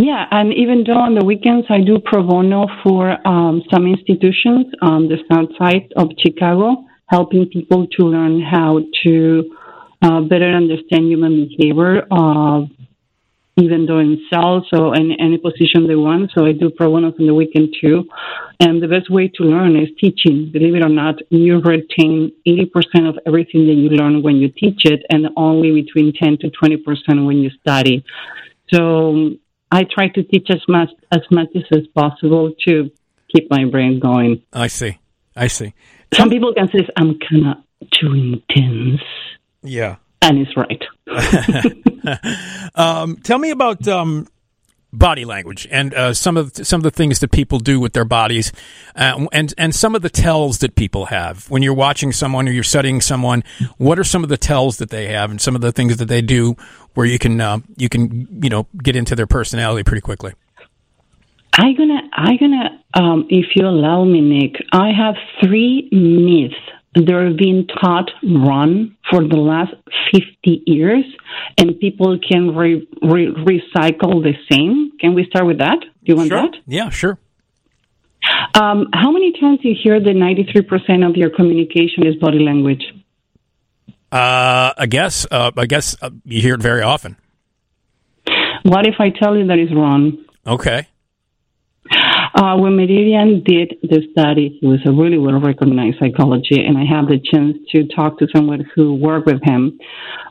Yeah, 0.00 0.24
and 0.30 0.54
even 0.54 0.84
though 0.86 0.98
on 0.98 1.14
the 1.14 1.24
weekends 1.24 1.66
I 1.68 1.82
do 1.82 1.98
pro 2.02 2.22
bono 2.22 2.66
for 2.82 3.16
um, 3.28 3.62
some 3.70 3.86
institutions 3.86 4.66
on 4.80 5.08
the 5.08 5.18
south 5.30 5.50
side 5.58 5.92
of 5.94 6.08
Chicago, 6.18 6.86
helping 7.06 7.46
people 7.46 7.86
to 7.98 8.04
learn 8.04 8.40
how 8.40 8.80
to 9.04 9.56
uh, 10.00 10.22
better 10.22 10.50
understand 10.52 11.06
human 11.06 11.48
behavior, 11.48 12.06
uh, 12.10 12.62
even 13.60 13.86
though 13.86 13.98
in 13.98 14.20
sales 14.30 14.66
or 14.72 14.96
in 14.96 15.12
any 15.20 15.38
position 15.38 15.86
they 15.86 15.96
want. 15.96 16.30
So 16.34 16.46
I 16.46 16.52
do 16.52 16.70
pro 16.70 16.90
bono 16.90 17.08
on 17.08 17.26
the 17.26 17.34
weekend 17.34 17.74
too. 17.80 18.04
And 18.58 18.82
the 18.82 18.88
best 18.88 19.10
way 19.10 19.28
to 19.28 19.42
learn 19.42 19.76
is 19.76 19.88
teaching. 19.98 20.50
Believe 20.52 20.74
it 20.74 20.82
or 20.82 20.88
not, 20.88 21.16
you 21.30 21.60
retain 21.60 22.32
80% 22.46 23.08
of 23.08 23.18
everything 23.26 23.66
that 23.66 23.74
you 23.74 23.90
learn 23.90 24.22
when 24.22 24.36
you 24.36 24.48
teach 24.48 24.84
it 24.84 25.02
and 25.10 25.28
only 25.36 25.72
between 25.82 26.12
10 26.12 26.38
to 26.38 26.50
20% 26.50 27.26
when 27.26 27.38
you 27.38 27.50
study. 27.60 28.04
So 28.72 29.30
I 29.70 29.84
try 29.84 30.08
to 30.08 30.22
teach 30.22 30.48
as 30.50 30.62
much 30.68 30.90
as 31.12 31.22
much 31.30 31.48
as 31.72 31.86
possible 31.94 32.52
to 32.66 32.90
keep 33.34 33.50
my 33.50 33.64
brain 33.64 34.00
going. 34.00 34.42
I 34.52 34.66
see. 34.66 34.98
I 35.36 35.46
see. 35.46 35.74
Some 36.14 36.28
people 36.28 36.52
can 36.54 36.68
say 36.68 36.86
I'm 36.96 37.18
kind 37.18 37.46
of 37.46 37.90
too 37.92 38.12
intense. 38.12 39.00
Yeah. 39.62 39.96
And 40.22 40.38
it's 40.38 40.56
right. 40.56 40.82
um, 42.74 43.16
tell 43.16 43.38
me 43.38 43.50
about 43.50 43.86
um, 43.88 44.26
body 44.92 45.24
language 45.24 45.68
and 45.70 45.94
uh, 45.94 46.12
some 46.12 46.36
of 46.36 46.54
the, 46.54 46.64
some 46.64 46.78
of 46.78 46.82
the 46.82 46.90
things 46.90 47.20
that 47.20 47.30
people 47.30 47.58
do 47.58 47.78
with 47.78 47.92
their 47.92 48.04
bodies, 48.04 48.52
uh, 48.96 49.26
and 49.32 49.54
and 49.56 49.74
some 49.74 49.94
of 49.94 50.02
the 50.02 50.10
tells 50.10 50.58
that 50.58 50.74
people 50.74 51.06
have 51.06 51.48
when 51.50 51.62
you're 51.62 51.74
watching 51.74 52.12
someone 52.12 52.48
or 52.48 52.52
you're 52.52 52.62
studying 52.62 53.00
someone. 53.00 53.44
What 53.76 53.98
are 53.98 54.04
some 54.04 54.22
of 54.22 54.28
the 54.28 54.36
tells 54.36 54.78
that 54.78 54.90
they 54.90 55.08
have, 55.08 55.30
and 55.30 55.40
some 55.40 55.54
of 55.54 55.60
the 55.60 55.72
things 55.72 55.96
that 55.98 56.06
they 56.06 56.22
do 56.22 56.56
where 56.94 57.06
you 57.06 57.18
can 57.18 57.40
uh, 57.40 57.58
you 57.76 57.88
can 57.88 58.28
you 58.42 58.50
know 58.50 58.66
get 58.82 58.96
into 58.96 59.14
their 59.14 59.26
personality 59.26 59.84
pretty 59.84 60.02
quickly? 60.02 60.32
I'm 61.52 61.76
gonna, 61.76 62.00
I'm 62.12 62.36
gonna, 62.38 62.82
um, 62.94 63.26
if 63.28 63.56
you 63.56 63.66
allow 63.66 64.04
me, 64.04 64.20
Nick, 64.20 64.62
I 64.72 64.92
have 64.92 65.16
three 65.42 65.88
myths 65.90 66.54
they're 66.94 67.32
being 67.32 67.66
taught 67.80 68.10
run 68.22 68.96
for 69.08 69.22
the 69.22 69.36
last 69.36 69.72
50 70.12 70.62
years 70.66 71.04
and 71.56 71.78
people 71.78 72.18
can 72.18 72.54
re- 72.56 72.86
re- 73.02 73.32
recycle 73.32 74.22
the 74.22 74.34
same. 74.50 74.92
Can 74.98 75.14
we 75.14 75.24
start 75.26 75.46
with 75.46 75.58
that? 75.58 75.80
Do 75.80 75.88
you 76.04 76.16
want 76.16 76.28
sure. 76.28 76.42
that? 76.42 76.56
Yeah, 76.66 76.90
sure. 76.90 77.18
Um, 78.54 78.88
how 78.92 79.12
many 79.12 79.32
times 79.40 79.60
do 79.62 79.68
you 79.68 79.76
hear 79.80 80.00
that 80.00 80.14
93% 80.14 81.08
of 81.08 81.16
your 81.16 81.30
communication 81.30 82.06
is 82.06 82.16
body 82.16 82.40
language? 82.40 82.82
Uh, 84.10 84.72
I 84.76 84.86
guess, 84.86 85.26
uh, 85.30 85.52
I 85.56 85.66
guess 85.66 85.96
uh, 86.02 86.10
you 86.24 86.42
hear 86.42 86.54
it 86.54 86.62
very 86.62 86.82
often. 86.82 87.16
What 88.64 88.86
if 88.86 88.96
I 88.98 89.10
tell 89.10 89.36
you 89.36 89.46
that 89.46 89.58
is 89.58 89.72
wrong? 89.72 90.24
Okay. 90.46 90.88
Uh, 92.34 92.56
when 92.56 92.72
Mehrabian 92.72 93.44
did 93.44 93.76
the 93.82 94.06
study, 94.12 94.58
he 94.60 94.66
was 94.66 94.78
a 94.86 94.92
really 94.92 95.18
well 95.18 95.40
recognized 95.40 95.98
psychologist, 95.98 96.60
and 96.60 96.78
I 96.78 96.84
had 96.84 97.08
the 97.08 97.18
chance 97.18 97.56
to 97.72 97.86
talk 97.88 98.18
to 98.18 98.28
someone 98.34 98.64
who 98.74 98.94
worked 98.94 99.26
with 99.26 99.42
him. 99.42 99.78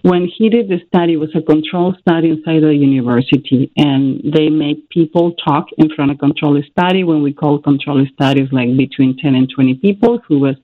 When 0.03 0.25
he 0.25 0.49
did 0.49 0.69
the 0.69 0.79
study, 0.87 1.13
it 1.13 1.17
was 1.17 1.35
a 1.35 1.41
control 1.41 1.93
study 1.99 2.29
inside 2.29 2.61
the 2.63 2.73
university, 2.73 3.71
and 3.75 4.21
they 4.23 4.47
made 4.49 4.87
people 4.89 5.33
talk 5.45 5.65
in 5.77 5.93
front 5.93 6.11
of 6.11 6.19
control 6.19 6.61
study. 6.71 7.03
When 7.03 7.21
we 7.21 7.33
call 7.33 7.59
control 7.59 8.05
studies, 8.13 8.47
like 8.53 8.77
between 8.77 9.17
10 9.17 9.35
and 9.35 9.49
20 9.53 9.75
people 9.75 10.19
who 10.25 10.39
was 10.39 10.55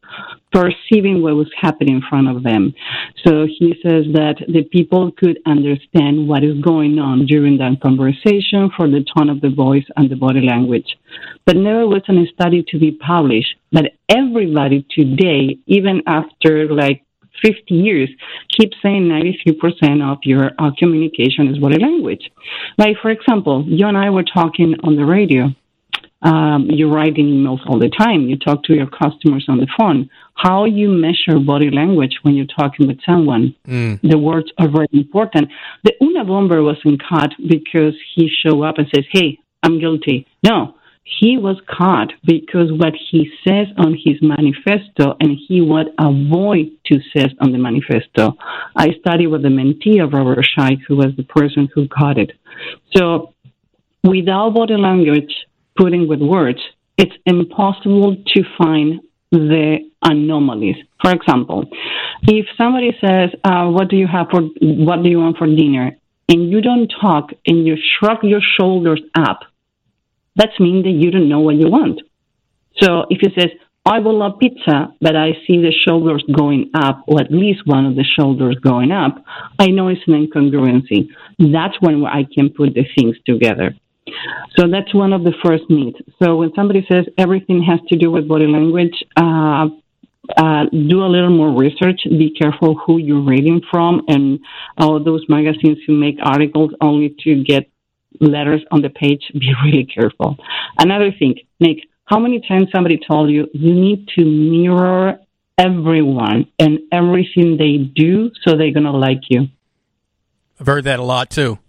perceiving 0.52 1.22
what 1.22 1.36
was 1.36 1.52
happening 1.60 1.96
in 1.96 2.02
front 2.10 2.28
of 2.30 2.44
them. 2.44 2.74
So 3.26 3.46
he 3.46 3.76
says 3.84 4.06
that 4.14 4.36
the 4.48 4.64
people 4.72 5.12
could 5.12 5.40
understand 5.46 6.28
what 6.28 6.44
is 6.44 6.62
going 6.62 6.98
on 7.00 7.26
during 7.26 7.58
that 7.58 7.82
conversation 7.82 8.72
for 8.76 8.88
the 8.88 9.06
tone 9.16 9.30
of 9.30 9.42
the 9.42 9.50
voice 9.50 9.86
and 9.98 10.10
the 10.10 10.16
body 10.16 10.42
language. 10.42 10.98
But 11.46 11.58
never 11.58 11.88
was 11.88 12.04
a 12.08 12.26
study 12.34 12.64
to 12.70 12.80
be 12.80 12.92
published. 12.92 13.56
But 13.72 13.94
everybody 14.10 14.86
today, 14.90 15.58
even 15.68 16.02
after 16.08 16.74
like 16.74 17.04
50 17.44 17.74
years, 17.74 18.10
keeps 18.50 18.78
saying 18.82 19.04
93% 19.04 20.02
of 20.02 20.20
your 20.24 20.52
uh, 20.58 20.72
communication 20.78 21.48
is 21.48 21.60
body 21.60 21.80
language. 21.80 22.32
Like, 22.78 22.98
for 23.02 23.12
example, 23.12 23.66
you 23.68 23.88
and 23.88 23.98
I 23.98 24.10
were 24.10 24.24
talking 24.24 24.76
on 24.84 24.96
the 24.96 25.06
radio 25.06 25.50
um, 26.22 26.68
you're 26.70 26.92
writing 26.92 27.28
emails 27.28 27.60
all 27.68 27.80
the 27.80 27.90
time. 27.90 28.22
You 28.30 28.38
talk 28.38 28.64
to 28.64 28.74
your 28.74 28.88
customers 28.88 29.46
on 29.48 29.58
the 29.58 29.68
phone. 29.78 30.10
How 30.36 30.66
you 30.66 30.90
measure 30.90 31.40
body 31.40 31.70
language 31.70 32.18
when 32.24 32.36
you're 32.36 32.48
talking 32.48 32.88
with 32.88 33.00
someone. 33.06 33.56
Mm. 33.68 34.00
The 34.02 34.18
words 34.18 34.52
are 34.58 34.70
very 34.70 34.90
important. 34.92 35.50
The 35.84 35.94
Unabomber 36.02 36.64
wasn't 36.64 37.02
caught 37.04 37.34
because 37.48 37.94
he 38.16 38.30
showed 38.30 38.64
up 38.64 38.78
and 38.78 38.88
says, 38.94 39.06
"Hey, 39.12 39.40
I'm 39.64 39.80
guilty." 39.80 40.26
No, 40.44 40.76
he 41.06 41.38
was 41.38 41.62
caught 41.70 42.12
because 42.26 42.72
what 42.72 42.94
he 43.12 43.32
says 43.48 43.68
on 43.78 43.94
his 43.94 44.16
manifesto 44.22 45.16
and 45.20 45.38
he 45.48 45.62
would 45.62 45.88
avoid 46.00 46.72
to 46.88 47.00
say 47.16 47.26
on 47.40 47.52
the 47.52 47.60
manifesto. 47.60 48.36
I 48.76 48.90
studied 49.00 49.28
with 49.28 49.44
the 49.44 49.50
mentee 49.50 50.04
of 50.04 50.14
Robert 50.14 50.40
Scheib, 50.44 50.80
who 50.88 50.98
was 50.98 51.16
the 51.16 51.24
person 51.24 51.70
who 51.74 51.88
caught 51.88 52.18
it. 52.18 52.32
So 52.96 53.34
without 54.04 54.56
body 54.56 54.78
language, 54.78 55.32
putting 55.76 56.08
with 56.08 56.22
words, 56.22 56.60
it's 56.98 57.16
impossible 57.26 58.16
to 58.34 58.44
find 58.58 59.02
the 59.32 59.80
anomalies. 60.02 60.78
For 61.02 61.12
example, 61.12 61.66
if 62.24 62.46
somebody 62.58 62.96
says, 63.02 63.32
uh, 63.44 63.68
"What 63.70 63.90
do 63.90 63.98
you 63.98 64.08
have 64.08 64.30
for 64.30 64.42
what 64.42 65.04
do 65.04 65.10
you 65.10 65.20
want 65.20 65.38
for 65.38 65.48
dinner?" 65.48 65.98
and 66.28 66.50
you 66.50 66.60
don't 66.62 66.88
talk 66.88 67.32
and 67.46 67.68
you 67.68 67.76
shrug 67.78 68.24
your 68.24 68.42
shoulders 68.42 69.02
up, 69.14 69.42
that 70.36 70.50
means 70.60 70.84
that 70.84 70.92
you 70.92 71.12
don't 71.12 71.30
know 71.30 71.40
what 71.40 71.56
you 71.56 71.70
want. 71.70 72.02
So 72.82 73.06
if 73.10 73.20
he 73.22 73.30
says, 73.40 73.52
"I 73.86 74.00
will 74.00 74.18
love 74.18 74.40
pizza," 74.40 74.94
but 75.00 75.16
I 75.16 75.38
see 75.46 75.58
the 75.60 75.72
shoulders 75.72 76.24
going 76.42 76.72
up, 76.74 77.04
or 77.08 77.22
at 77.22 77.32
least 77.32 77.62
one 77.66 77.86
of 77.86 77.96
the 77.96 78.04
shoulders 78.04 78.56
going 78.56 78.92
up, 78.92 79.24
I 79.60 79.68
know 79.68 79.88
it's 79.90 80.08
an 80.08 80.14
incongruency. 80.14 81.10
That's 81.40 81.80
when 81.80 82.06
I 82.06 82.24
can 82.24 82.50
put 82.50 82.74
the 82.74 82.86
things 82.96 83.16
together. 83.26 83.76
So 84.58 84.68
that's 84.68 84.94
one 84.94 85.14
of 85.14 85.24
the 85.24 85.34
first 85.44 85.64
needs. 85.70 85.98
So 86.22 86.38
when 86.38 86.52
somebody 86.56 86.86
says 86.92 87.06
everything 87.18 87.64
has 87.64 87.80
to 87.90 87.98
do 87.98 88.12
with 88.12 88.28
body 88.28 88.48
language, 88.48 89.04
uh, 89.18 89.68
uh, 90.38 90.66
do 90.72 91.04
a 91.04 91.10
little 91.10 91.30
more 91.30 91.56
research. 91.58 92.02
Be 92.10 92.34
careful 92.40 92.76
who 92.86 92.98
you're 92.98 93.22
reading 93.22 93.62
from, 93.72 94.02
and 94.08 94.40
all 94.78 95.04
those 95.04 95.24
magazines 95.30 95.78
who 95.86 95.94
make 95.94 96.18
articles 96.24 96.72
only 96.82 97.16
to 97.24 97.44
get 97.44 97.70
letters 98.20 98.62
on 98.72 98.82
the 98.82 98.90
page. 98.90 99.22
Be 99.34 99.54
really 99.66 99.86
careful. 99.86 100.38
Another 100.78 101.12
thing, 101.12 101.36
Nick, 101.60 101.80
how 102.06 102.20
many 102.20 102.42
times 102.48 102.68
somebody 102.74 103.00
told 103.08 103.30
you 103.30 103.48
you 103.54 103.74
need 103.74 104.08
to 104.16 104.24
mirror 104.24 105.20
everyone 105.58 106.48
and 106.60 106.80
everything 106.92 107.58
they 107.58 107.78
do 107.78 108.32
so 108.44 108.56
they're 108.56 108.72
gonna 108.72 108.96
like 108.96 109.22
you? 109.30 109.48
I've 110.60 110.68
heard 110.68 110.86
that 110.86 111.00
a 111.00 111.04
lot 111.04 111.30
too. 111.30 111.60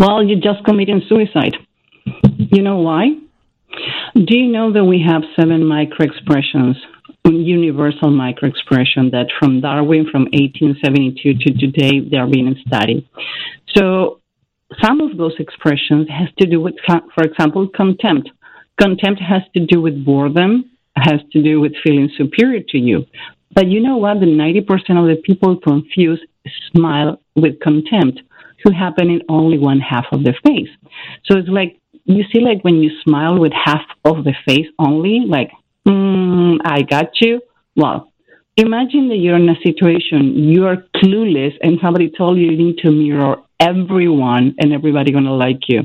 Well, 0.00 0.24
you're 0.24 0.40
just 0.40 0.64
committing 0.64 1.02
suicide. 1.10 1.56
You 2.38 2.62
know 2.62 2.78
why? 2.78 3.08
Do 4.14 4.34
you 4.34 4.50
know 4.50 4.72
that 4.72 4.82
we 4.82 5.04
have 5.06 5.20
seven 5.38 5.66
micro 5.66 6.06
expressions, 6.06 6.78
universal 7.26 8.10
micro 8.10 8.48
expression 8.48 9.10
that 9.10 9.26
from 9.38 9.60
Darwin 9.60 10.06
from 10.10 10.22
1872 10.32 11.34
to 11.34 11.52
today 11.52 12.00
they 12.00 12.16
are 12.16 12.26
being 12.26 12.56
studied. 12.66 13.06
So 13.76 14.20
some 14.82 15.02
of 15.02 15.18
those 15.18 15.34
expressions 15.38 16.08
has 16.08 16.28
to 16.38 16.46
do 16.46 16.62
with, 16.62 16.76
for 16.86 17.22
example, 17.22 17.68
contempt. 17.68 18.30
Contempt 18.80 19.20
has 19.20 19.42
to 19.54 19.66
do 19.66 19.82
with 19.82 20.02
boredom, 20.02 20.70
has 20.96 21.20
to 21.32 21.42
do 21.42 21.60
with 21.60 21.72
feeling 21.84 22.08
superior 22.16 22.62
to 22.70 22.78
you. 22.78 23.04
But 23.54 23.66
you 23.66 23.82
know 23.82 23.98
what? 23.98 24.20
The 24.20 24.26
90% 24.26 24.64
of 24.98 25.14
the 25.14 25.20
people 25.22 25.58
confuse 25.58 26.20
smile 26.72 27.20
with 27.36 27.60
contempt 27.60 28.22
who 28.62 28.72
happen 28.72 29.10
in 29.10 29.22
only 29.28 29.58
one 29.58 29.80
half 29.80 30.06
of 30.12 30.22
the 30.22 30.34
face. 30.44 30.68
So 31.24 31.38
it's 31.38 31.48
like, 31.48 31.78
you 32.04 32.24
see, 32.32 32.40
like 32.40 32.62
when 32.62 32.76
you 32.82 32.90
smile 33.04 33.38
with 33.38 33.52
half 33.52 33.82
of 34.04 34.24
the 34.24 34.34
face 34.46 34.66
only, 34.78 35.20
like, 35.26 35.50
mm, 35.86 36.58
I 36.64 36.82
got 36.82 37.20
you. 37.20 37.40
Well, 37.76 38.12
imagine 38.56 39.08
that 39.08 39.16
you're 39.16 39.36
in 39.36 39.48
a 39.48 39.60
situation, 39.62 40.50
you're 40.50 40.84
clueless, 40.96 41.54
and 41.62 41.78
somebody 41.82 42.10
told 42.10 42.38
you 42.38 42.50
you 42.50 42.56
need 42.56 42.78
to 42.78 42.90
mirror 42.90 43.36
everyone 43.58 44.54
and 44.58 44.72
everybody 44.72 45.12
gonna 45.12 45.34
like 45.34 45.68
you. 45.68 45.82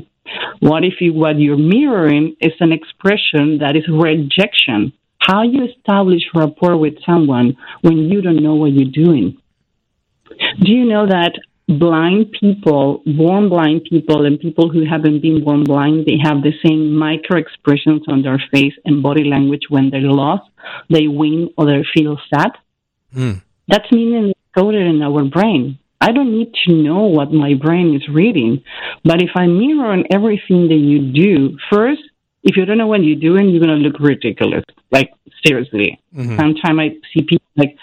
What 0.60 0.84
if 0.84 0.94
you, 1.00 1.12
what 1.12 1.38
you're 1.38 1.56
mirroring 1.56 2.36
is 2.40 2.52
an 2.60 2.72
expression 2.72 3.58
that 3.58 3.76
is 3.76 3.84
rejection? 3.88 4.92
How 5.18 5.42
you 5.42 5.64
establish 5.64 6.22
rapport 6.34 6.76
with 6.76 6.94
someone 7.04 7.56
when 7.82 7.98
you 8.10 8.22
don't 8.22 8.42
know 8.42 8.54
what 8.54 8.72
you're 8.72 8.90
doing? 8.90 9.38
Do 10.60 10.72
you 10.72 10.84
know 10.84 11.06
that 11.06 11.32
blind 11.68 12.32
people, 12.38 13.02
born 13.04 13.48
blind 13.48 13.84
people, 13.90 14.24
and 14.24 14.38
people 14.38 14.68
who 14.70 14.84
haven't 14.84 15.20
been 15.20 15.44
born 15.44 15.64
blind, 15.64 16.06
they 16.06 16.18
have 16.22 16.42
the 16.42 16.52
same 16.64 16.94
micro 16.94 17.38
expressions 17.38 18.02
on 18.08 18.22
their 18.22 18.40
face 18.52 18.74
and 18.84 19.02
body 19.02 19.24
language 19.24 19.62
when 19.68 19.90
they're 19.90 20.00
lost, 20.00 20.48
they 20.90 21.08
win 21.08 21.50
or 21.56 21.66
they 21.66 21.84
feel 21.94 22.18
sad? 22.32 22.52
Mm. 23.14 23.42
That's 23.68 23.90
meaning 23.90 24.32
coded 24.56 24.86
in 24.86 25.02
our 25.02 25.24
brain. 25.24 25.78
I 26.00 26.12
don't 26.12 26.32
need 26.32 26.52
to 26.66 26.72
know 26.72 27.04
what 27.06 27.32
my 27.32 27.54
brain 27.54 27.94
is 27.94 28.06
reading. 28.08 28.62
But 29.04 29.22
if 29.22 29.30
I 29.34 29.46
mirror 29.46 29.86
on 29.86 30.04
everything 30.12 30.68
that 30.68 30.76
you 30.76 31.12
do, 31.12 31.58
first, 31.70 32.02
if 32.42 32.56
you 32.56 32.64
don't 32.64 32.78
know 32.78 32.86
what 32.86 33.02
you're 33.02 33.18
doing, 33.18 33.48
you're 33.48 33.64
going 33.64 33.76
to 33.76 33.88
look 33.88 33.98
ridiculous. 33.98 34.64
Like, 34.92 35.10
seriously. 35.44 36.00
Mm-hmm. 36.14 36.36
Sometimes 36.36 36.78
I 36.78 36.88
see 37.12 37.22
people 37.22 37.46
like, 37.56 37.76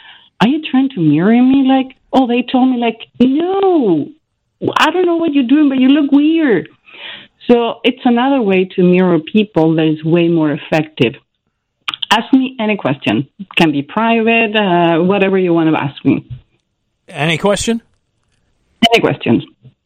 are 0.43 0.49
you 0.49 0.61
trying 0.69 0.89
to 0.89 0.99
mirror 0.99 1.41
me? 1.41 1.63
Like, 1.65 1.95
oh, 2.11 2.27
they 2.27 2.41
told 2.43 2.69
me, 2.69 2.77
like, 2.77 2.99
no, 3.19 4.09
I 4.77 4.91
don't 4.91 5.05
know 5.05 5.15
what 5.15 5.33
you're 5.33 5.47
doing, 5.47 5.69
but 5.69 5.77
you 5.77 5.87
look 5.87 6.11
weird. 6.11 6.67
So 7.49 7.79
it's 7.85 8.01
another 8.03 8.41
way 8.41 8.65
to 8.75 8.83
mirror 8.83 9.19
people 9.19 9.75
that 9.75 9.87
is 9.87 10.03
way 10.03 10.27
more 10.27 10.51
effective. 10.51 11.13
Ask 12.11 12.33
me 12.33 12.57
any 12.59 12.75
question. 12.75 13.29
It 13.39 13.47
can 13.55 13.71
be 13.71 13.83
private, 13.83 14.53
uh, 14.53 15.01
whatever 15.03 15.37
you 15.37 15.53
want 15.53 15.73
to 15.73 15.81
ask 15.81 16.03
me. 16.03 16.29
Any 17.07 17.37
question? 17.37 17.81
Any 18.93 19.01
questions? 19.01 19.45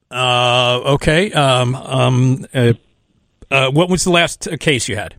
Uh, 0.10 0.82
okay. 0.96 1.32
Um, 1.34 1.76
um, 1.76 2.46
uh, 2.54 2.74
uh, 3.52 3.70
what 3.70 3.90
was 3.90 4.04
the 4.04 4.12
last 4.12 4.48
case 4.60 4.90
you 4.90 4.96
had? 4.96 5.16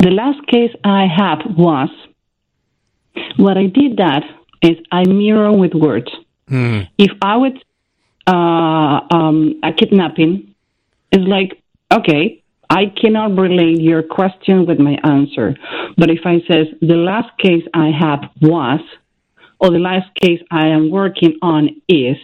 The 0.00 0.10
last 0.10 0.46
case 0.48 0.70
I 0.84 1.06
had 1.06 1.56
was 1.56 1.90
what 3.36 3.56
I 3.56 3.66
did 3.66 3.96
that 3.98 4.22
is 4.62 4.76
I 4.90 5.04
mirror 5.04 5.52
with 5.52 5.74
words. 5.74 6.10
Hmm. 6.48 6.80
If 6.98 7.12
I 7.22 7.36
would 7.36 7.62
uh, 8.26 9.00
um, 9.10 9.60
a 9.62 9.72
kidnapping, 9.72 10.54
it's 11.12 11.26
like 11.26 11.62
okay, 11.92 12.42
I 12.68 12.86
cannot 12.86 13.36
relate 13.36 13.80
your 13.80 14.02
question 14.02 14.66
with 14.66 14.78
my 14.78 14.96
answer. 15.02 15.56
But 15.96 16.10
if 16.10 16.20
I 16.24 16.40
says 16.48 16.66
the 16.80 16.94
last 16.94 17.36
case 17.38 17.64
I 17.74 17.90
have 17.98 18.30
was, 18.40 18.80
or 19.58 19.70
the 19.70 19.78
last 19.78 20.14
case 20.14 20.40
I 20.50 20.68
am 20.68 20.90
working 20.90 21.38
on 21.42 21.82
is, 21.88 22.16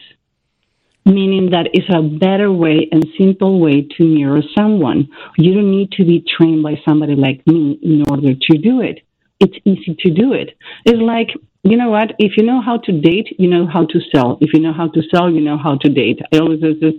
meaning 1.04 1.50
that 1.50 1.68
it's 1.72 1.88
a 1.94 2.02
better 2.02 2.50
way 2.52 2.88
and 2.90 3.06
simple 3.18 3.60
way 3.60 3.86
to 3.96 4.04
mirror 4.04 4.42
someone. 4.56 5.08
You 5.36 5.54
don't 5.54 5.70
need 5.70 5.92
to 5.92 6.04
be 6.04 6.24
trained 6.36 6.62
by 6.62 6.80
somebody 6.84 7.14
like 7.14 7.46
me 7.46 7.78
in 7.82 8.04
order 8.08 8.34
to 8.34 8.58
do 8.58 8.80
it. 8.80 9.05
It's 9.40 9.56
easy 9.64 9.96
to 10.00 10.10
do 10.10 10.32
it. 10.32 10.56
It's 10.84 11.00
like, 11.00 11.28
you 11.62 11.76
know 11.76 11.90
what? 11.90 12.12
If 12.18 12.36
you 12.36 12.44
know 12.44 12.60
how 12.62 12.78
to 12.78 12.92
date, 12.92 13.34
you 13.38 13.48
know 13.48 13.66
how 13.66 13.86
to 13.86 14.00
sell. 14.14 14.38
If 14.40 14.50
you 14.54 14.60
know 14.60 14.72
how 14.72 14.88
to 14.88 15.02
sell, 15.12 15.30
you 15.30 15.40
know 15.40 15.58
how 15.58 15.76
to 15.78 15.88
date. 15.88 16.20
I 16.32 16.38
always, 16.38 16.60
there's 16.60 16.94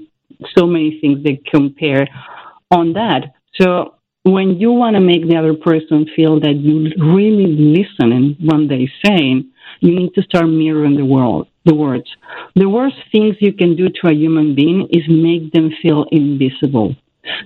so 0.57 0.67
many 0.67 0.99
things 0.99 1.23
that 1.23 1.45
compare 1.45 2.07
on 2.69 2.93
that. 2.93 3.33
So 3.59 3.95
when 4.23 4.59
you 4.59 4.71
want 4.71 4.95
to 4.95 4.99
make 4.99 5.27
the 5.27 5.37
other 5.37 5.53
person 5.53 6.05
feel 6.15 6.39
that 6.41 6.55
you 6.55 6.91
really 7.13 7.47
listen 7.47 8.11
and 8.11 8.35
what 8.39 8.67
they're 8.67 8.91
saying, 9.05 9.49
you 9.79 9.95
need 9.95 10.13
to 10.15 10.21
start 10.21 10.47
mirroring 10.47 10.95
the 10.97 11.05
world, 11.05 11.47
the 11.65 11.73
words. 11.73 12.09
The 12.55 12.69
worst 12.69 12.97
things 13.11 13.35
you 13.39 13.53
can 13.53 13.75
do 13.75 13.87
to 13.89 14.07
a 14.09 14.13
human 14.13 14.53
being 14.53 14.87
is 14.91 15.03
make 15.07 15.53
them 15.53 15.71
feel 15.81 16.05
invisible. 16.11 16.95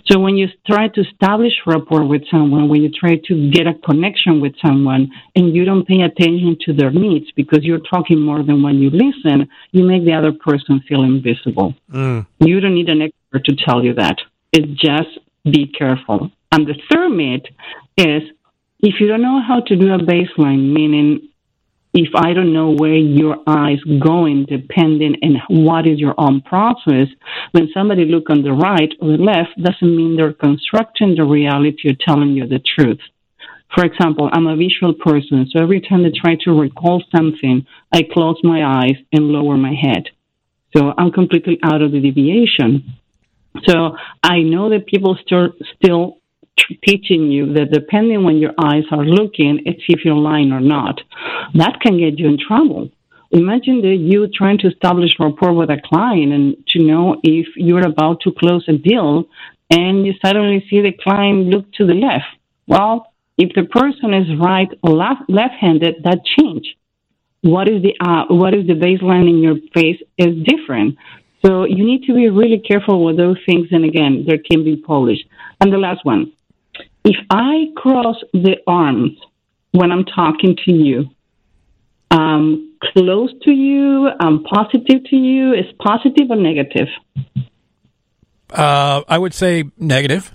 So 0.05 0.19
when 0.19 0.37
you 0.37 0.47
try 0.67 0.87
to 0.89 1.01
establish 1.01 1.53
rapport 1.65 2.05
with 2.05 2.23
someone, 2.29 2.69
when 2.69 2.81
you 2.81 2.91
try 2.91 3.19
to 3.27 3.51
get 3.51 3.67
a 3.67 3.73
connection 3.73 4.41
with 4.41 4.53
someone 4.63 5.11
and 5.35 5.55
you 5.55 5.65
don't 5.65 5.87
pay 5.87 6.01
attention 6.01 6.57
to 6.65 6.73
their 6.73 6.91
needs 6.91 7.31
because 7.35 7.63
you're 7.63 7.79
talking 7.79 8.19
more 8.19 8.43
than 8.43 8.61
when 8.61 8.79
you 8.79 8.89
listen, 8.89 9.47
you 9.71 9.83
make 9.83 10.05
the 10.05 10.13
other 10.13 10.31
person 10.31 10.81
feel 10.87 11.03
invisible. 11.03 11.73
Mm. 11.91 12.25
You 12.39 12.59
don't 12.59 12.75
need 12.75 12.89
an 12.89 13.01
expert 13.01 13.45
to 13.45 13.55
tell 13.55 13.83
you 13.83 13.93
that. 13.95 14.17
It's 14.51 14.71
just 14.79 15.19
be 15.43 15.67
careful. 15.67 16.31
And 16.51 16.67
the 16.67 16.75
third 16.91 17.09
myth 17.09 17.43
is 17.97 18.23
if 18.79 18.99
you 18.99 19.07
don't 19.07 19.21
know 19.21 19.41
how 19.41 19.61
to 19.61 19.75
do 19.75 19.93
a 19.93 19.99
baseline, 19.99 20.73
meaning 20.73 21.29
if 21.93 22.09
I 22.15 22.33
don't 22.33 22.53
know 22.53 22.71
where 22.71 22.95
your 22.95 23.37
eyes 23.47 23.79
going, 23.99 24.45
depending 24.45 25.17
and 25.21 25.37
what 25.49 25.87
is 25.87 25.99
your 25.99 26.15
own 26.17 26.41
process, 26.41 27.07
when 27.51 27.69
somebody 27.73 28.05
look 28.05 28.29
on 28.29 28.43
the 28.43 28.53
right 28.53 28.93
or 29.01 29.09
the 29.09 29.23
left, 29.23 29.61
doesn't 29.61 29.95
mean 29.95 30.15
they're 30.15 30.33
constructing 30.33 31.15
the 31.15 31.25
reality 31.25 31.89
or 31.89 31.95
telling 31.99 32.31
you 32.31 32.47
the 32.47 32.59
truth. 32.59 32.99
For 33.75 33.85
example, 33.85 34.29
I'm 34.31 34.47
a 34.47 34.55
visual 34.55 34.93
person, 34.93 35.47
so 35.49 35.61
every 35.61 35.81
time 35.81 36.05
I 36.05 36.11
try 36.15 36.35
to 36.43 36.51
recall 36.51 37.03
something, 37.15 37.65
I 37.93 38.01
close 38.03 38.37
my 38.43 38.63
eyes 38.63 38.97
and 39.13 39.27
lower 39.27 39.57
my 39.57 39.73
head. 39.73 40.07
So 40.75 40.93
I'm 40.97 41.11
completely 41.11 41.59
out 41.63 41.81
of 41.81 41.91
the 41.91 41.99
deviation. 41.99 42.83
So 43.67 43.97
I 44.23 44.41
know 44.41 44.69
that 44.69 44.87
people 44.87 45.17
still 45.25 45.49
still 45.75 46.20
teaching 46.85 47.31
you 47.31 47.53
that 47.53 47.71
depending 47.71 48.23
when 48.23 48.37
your 48.37 48.53
eyes 48.57 48.83
are 48.91 49.03
looking, 49.03 49.61
it's 49.65 49.83
if 49.87 50.05
you're 50.05 50.15
lying 50.15 50.51
or 50.51 50.59
not. 50.59 51.01
That 51.55 51.79
can 51.81 51.97
get 51.97 52.19
you 52.19 52.27
in 52.27 52.37
trouble. 52.37 52.89
Imagine 53.31 53.81
that 53.81 53.95
you 53.95 54.27
trying 54.27 54.57
to 54.59 54.67
establish 54.67 55.11
rapport 55.19 55.53
with 55.53 55.69
a 55.69 55.81
client 55.83 56.33
and 56.33 56.67
to 56.67 56.83
know 56.83 57.15
if 57.23 57.47
you're 57.55 57.87
about 57.87 58.21
to 58.21 58.31
close 58.37 58.65
a 58.67 58.73
deal 58.73 59.25
and 59.69 60.05
you 60.05 60.13
suddenly 60.23 60.65
see 60.69 60.81
the 60.81 60.91
client 60.91 61.47
look 61.47 61.71
to 61.73 61.85
the 61.87 61.93
left. 61.93 62.25
Well, 62.67 63.07
if 63.37 63.53
the 63.55 63.63
person 63.63 64.13
is 64.13 64.27
right 64.39 64.67
or 64.83 64.91
left, 64.91 65.29
left-handed, 65.29 66.03
that 66.03 66.19
change. 66.25 66.75
What 67.41 67.67
is 67.67 67.81
the 67.81 67.95
uh, 67.99 68.25
what 68.29 68.53
is 68.53 68.67
the 68.67 68.73
baseline 68.73 69.27
in 69.27 69.39
your 69.41 69.55
face 69.73 69.99
is 70.17 70.45
different. 70.45 70.97
So 71.43 71.63
you 71.63 71.83
need 71.83 72.03
to 72.05 72.13
be 72.13 72.29
really 72.29 72.59
careful 72.59 73.03
with 73.03 73.17
those 73.17 73.37
things. 73.47 73.69
And 73.71 73.83
again, 73.83 74.25
there 74.27 74.37
can 74.37 74.63
be 74.63 74.75
polish. 74.75 75.19
And 75.59 75.73
the 75.73 75.79
last 75.79 76.05
one, 76.05 76.33
if 77.03 77.15
I 77.29 77.67
cross 77.75 78.17
the 78.33 78.57
arms 78.67 79.11
when 79.71 79.91
I'm 79.91 80.05
talking 80.05 80.55
to 80.65 80.71
you, 80.71 81.09
I'm 82.11 82.75
close 82.93 83.31
to 83.43 83.51
you, 83.51 84.09
I'm 84.19 84.43
positive 84.43 85.03
to 85.05 85.15
you, 85.15 85.53
is 85.53 85.65
positive 85.79 86.29
or 86.29 86.35
negative? 86.35 86.87
Uh, 88.49 89.01
I 89.07 89.17
would 89.17 89.33
say 89.33 89.63
negative. 89.77 90.33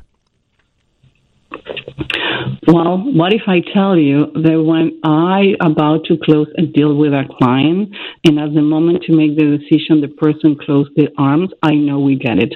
Well, 2.66 2.98
what 2.98 3.33
if 3.33 3.42
I 3.46 3.61
tell 3.72 3.96
you 3.96 4.26
that 4.35 4.62
when 4.62 5.00
I 5.05 5.55
about 5.61 6.05
to 6.07 6.16
close 6.16 6.48
a 6.59 6.62
deal 6.62 6.96
with 6.96 7.12
a 7.12 7.24
client, 7.38 7.94
and 8.24 8.40
at 8.40 8.55
the 8.55 8.62
moment 8.62 9.05
to 9.05 9.12
make 9.12 9.37
the 9.37 9.59
decision, 9.59 10.00
the 10.00 10.09
person 10.09 10.57
closed 10.57 10.90
their 10.96 11.11
arms, 11.16 11.50
I 11.62 11.74
know 11.74 12.00
we 12.00 12.16
get 12.16 12.38
it. 12.38 12.55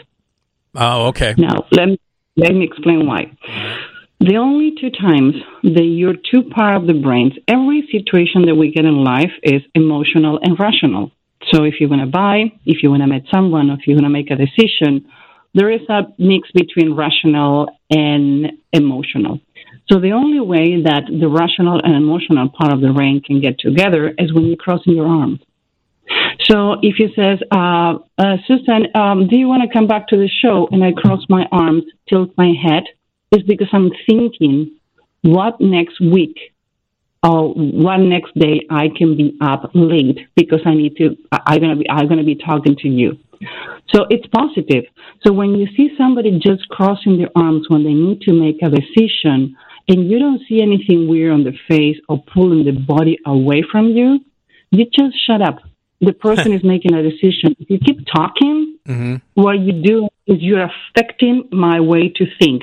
Oh, 0.75 1.09
okay. 1.09 1.35
Now 1.37 1.67
let 1.71 1.87
me, 1.87 2.01
let 2.37 2.55
me 2.55 2.65
explain 2.65 3.07
why. 3.07 3.37
The 4.21 4.37
only 4.37 4.73
two 4.79 4.91
times 4.91 5.35
that 5.63 5.83
your 5.83 6.13
two 6.13 6.51
part 6.51 6.77
of 6.77 6.87
the 6.87 6.93
brains, 6.93 7.33
every 7.49 7.89
situation 7.91 8.45
that 8.47 8.55
we 8.55 8.71
get 8.71 8.85
in 8.85 9.03
life 9.03 9.33
is 9.43 9.63
emotional 9.75 10.39
and 10.43 10.61
rational. 10.61 11.11
So 11.51 11.65
if 11.65 11.81
you 11.81 11.89
want 11.89 12.03
to 12.03 12.07
buy, 12.07 12.53
if 12.67 12.83
you 12.83 12.91
want 12.91 13.03
to 13.03 13.07
meet 13.07 13.25
someone, 13.33 13.71
if 13.71 13.87
you 13.87 13.95
want 13.95 14.05
to 14.05 14.11
make 14.11 14.31
a 14.31 14.37
decision, 14.37 15.07
there 15.55 15.71
is 15.71 15.81
a 15.89 16.03
mix 16.19 16.51
between 16.53 16.95
rational 16.95 17.71
and 17.89 18.53
emotional. 18.75 19.41
So 19.91 19.99
the 19.99 20.13
only 20.13 20.41
way 20.41 20.83
that 20.83 21.05
the 21.09 21.29
rational 21.29 21.81
and 21.83 21.97
emotional 21.97 22.51
part 22.51 22.75
of 22.75 22.83
the 22.83 22.93
brain 22.93 23.23
can 23.23 23.41
get 23.41 23.59
together 23.59 24.13
is 24.19 24.35
when 24.35 24.45
you're 24.45 24.57
crossing 24.57 24.97
your 24.97 25.07
arms. 25.07 25.41
So 26.45 26.75
if 26.83 26.99
you 26.99 27.09
says, 27.17 27.39
uh, 27.51 27.95
uh, 28.19 28.37
Susan, 28.47 28.89
um, 28.95 29.29
do 29.29 29.37
you 29.37 29.49
want 29.49 29.63
to 29.63 29.73
come 29.73 29.87
back 29.87 30.09
to 30.09 30.17
the 30.17 30.29
show? 30.29 30.69
And 30.71 30.85
I 30.85 30.93
cross 30.93 31.25
my 31.31 31.47
arms, 31.51 31.85
tilt 32.07 32.33
my 32.37 32.53
head, 32.63 32.85
is 33.33 33.43
because 33.45 33.69
I'm 33.73 33.91
thinking 34.07 34.77
what 35.23 35.61
next 35.61 36.01
week 36.01 36.37
or 37.23 37.53
what 37.53 37.99
next 37.99 38.35
day 38.35 38.67
I 38.71 38.89
can 38.97 39.17
be 39.17 39.37
up 39.41 39.71
late 39.75 40.19
because 40.35 40.61
I 40.65 40.75
need 40.75 40.97
to, 40.97 41.17
I'm 41.33 41.61
going 41.61 41.71
to 41.71 41.77
be, 41.77 41.91
I'm 41.91 42.07
going 42.07 42.19
to 42.19 42.25
be 42.25 42.37
talking 42.37 42.77
to 42.77 42.89
you. 42.89 43.19
So 43.95 44.07
it's 44.09 44.27
positive. 44.29 44.85
So 45.25 45.33
when 45.33 45.55
you 45.55 45.67
see 45.77 45.91
somebody 45.99 46.39
just 46.39 46.69
crossing 46.69 47.19
their 47.19 47.31
arms 47.35 47.67
when 47.69 47.85
they 47.85 47.93
need 47.93 48.21
to 48.23 48.33
make 48.33 48.63
a 48.63 48.71
decision 48.71 49.57
and 49.89 50.11
you 50.11 50.19
don't 50.19 50.41
see 50.49 50.63
anything 50.63 51.09
weird 51.09 51.33
on 51.33 51.45
the 51.45 51.53
face 51.69 51.97
or 52.09 52.23
pulling 52.33 52.65
the 52.65 52.73
body 52.73 53.19
away 53.27 53.65
from 53.71 53.89
you, 53.89 54.21
you 54.71 54.85
just 54.87 55.17
shut 55.27 55.43
up. 55.43 55.59
The 56.01 56.13
person 56.13 56.53
is 56.57 56.63
making 56.63 56.95
a 56.95 57.03
decision. 57.03 57.57
If 57.59 57.71
you 57.71 57.79
keep 57.79 58.07
talking, 58.07 58.79
mm-hmm. 58.87 59.17
what 59.35 59.59
you 59.59 59.73
do 59.73 60.09
is 60.27 60.39
you're 60.41 60.69
affecting 60.71 61.49
my 61.51 61.81
way 61.81 62.09
to 62.17 62.27
think. 62.39 62.63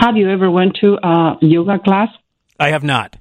Have 0.00 0.16
you 0.16 0.30
ever 0.30 0.50
went 0.50 0.76
to 0.80 0.98
a 1.02 1.36
yoga 1.40 1.78
class? 1.78 2.08
I 2.58 2.70
have 2.70 2.82
not. 2.82 3.16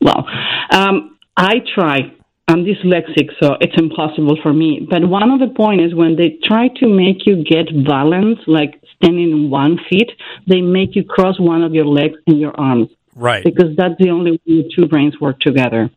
Well, 0.00 0.26
um, 0.70 1.18
I 1.36 1.56
try 1.74 2.12
I'm 2.48 2.64
dyslexic, 2.64 3.30
so 3.40 3.56
it's 3.60 3.78
impossible 3.78 4.36
for 4.42 4.52
me. 4.52 4.86
But 4.88 5.08
one 5.08 5.30
of 5.30 5.40
the 5.40 5.54
point 5.54 5.80
is 5.80 5.94
when 5.94 6.16
they 6.16 6.38
try 6.42 6.68
to 6.80 6.86
make 6.86 7.24
you 7.24 7.42
get 7.44 7.66
balance, 7.86 8.40
like 8.46 8.82
standing 8.96 9.32
on 9.32 9.50
one 9.50 9.78
feet, 9.88 10.10
they 10.46 10.60
make 10.60 10.94
you 10.96 11.04
cross 11.04 11.38
one 11.38 11.62
of 11.62 11.72
your 11.72 11.86
legs 11.86 12.16
and 12.26 12.38
your 12.38 12.58
arms. 12.60 12.88
Right. 13.14 13.44
Because 13.44 13.76
that's 13.76 13.94
the 13.98 14.10
only 14.10 14.40
way 14.46 14.68
two 14.74 14.86
brains 14.86 15.20
work 15.20 15.38
together. 15.40 15.90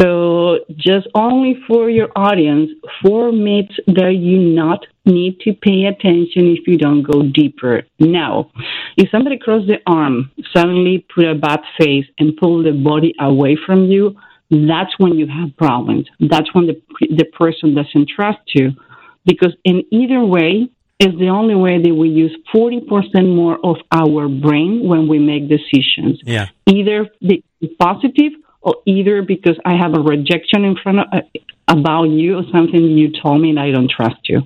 So 0.00 0.60
just 0.76 1.06
only 1.14 1.60
for 1.66 1.90
your 1.90 2.08
audience, 2.16 2.70
four 3.02 3.32
myths 3.32 3.76
that 3.86 4.14
you 4.18 4.38
not 4.38 4.86
need 5.04 5.40
to 5.40 5.52
pay 5.52 5.84
attention 5.84 6.56
if 6.56 6.66
you 6.66 6.78
don't 6.78 7.02
go 7.02 7.22
deeper. 7.22 7.82
Now, 7.98 8.50
if 8.96 9.10
somebody 9.10 9.38
cross 9.38 9.66
the 9.66 9.78
arm, 9.86 10.30
suddenly 10.54 11.06
put 11.14 11.26
a 11.26 11.34
bad 11.34 11.60
face 11.78 12.06
and 12.18 12.36
pull 12.36 12.62
the 12.62 12.72
body 12.72 13.14
away 13.20 13.58
from 13.66 13.84
you, 13.84 14.16
that's 14.50 14.98
when 14.98 15.14
you 15.18 15.26
have 15.26 15.56
problems. 15.56 16.06
That's 16.20 16.54
when 16.54 16.66
the 16.66 16.80
the 17.00 17.24
person 17.24 17.74
doesn't 17.74 18.08
trust 18.08 18.54
you, 18.54 18.72
because 19.26 19.54
in 19.64 19.82
either 19.90 20.24
way, 20.24 20.68
is 21.00 21.18
the 21.18 21.28
only 21.28 21.54
way 21.54 21.82
that 21.82 21.94
we 21.94 22.08
use 22.08 22.36
40% 22.54 23.34
more 23.34 23.58
of 23.64 23.76
our 23.90 24.28
brain 24.28 24.86
when 24.86 25.08
we 25.08 25.18
make 25.18 25.48
decisions. 25.48 26.20
Yeah. 26.24 26.48
Either 26.66 27.08
the 27.20 27.42
positive 27.80 28.32
or 28.60 28.76
either 28.86 29.22
because 29.22 29.58
I 29.64 29.76
have 29.76 29.94
a 29.94 30.00
rejection 30.00 30.64
in 30.64 30.76
front 30.82 31.00
of 31.00 31.06
uh, 31.12 31.20
about 31.66 32.04
you 32.04 32.38
or 32.38 32.42
something 32.52 32.80
you 32.80 33.10
told 33.22 33.40
me 33.40 33.50
and 33.50 33.58
I 33.58 33.70
don't 33.70 33.90
trust 33.90 34.28
you. 34.28 34.42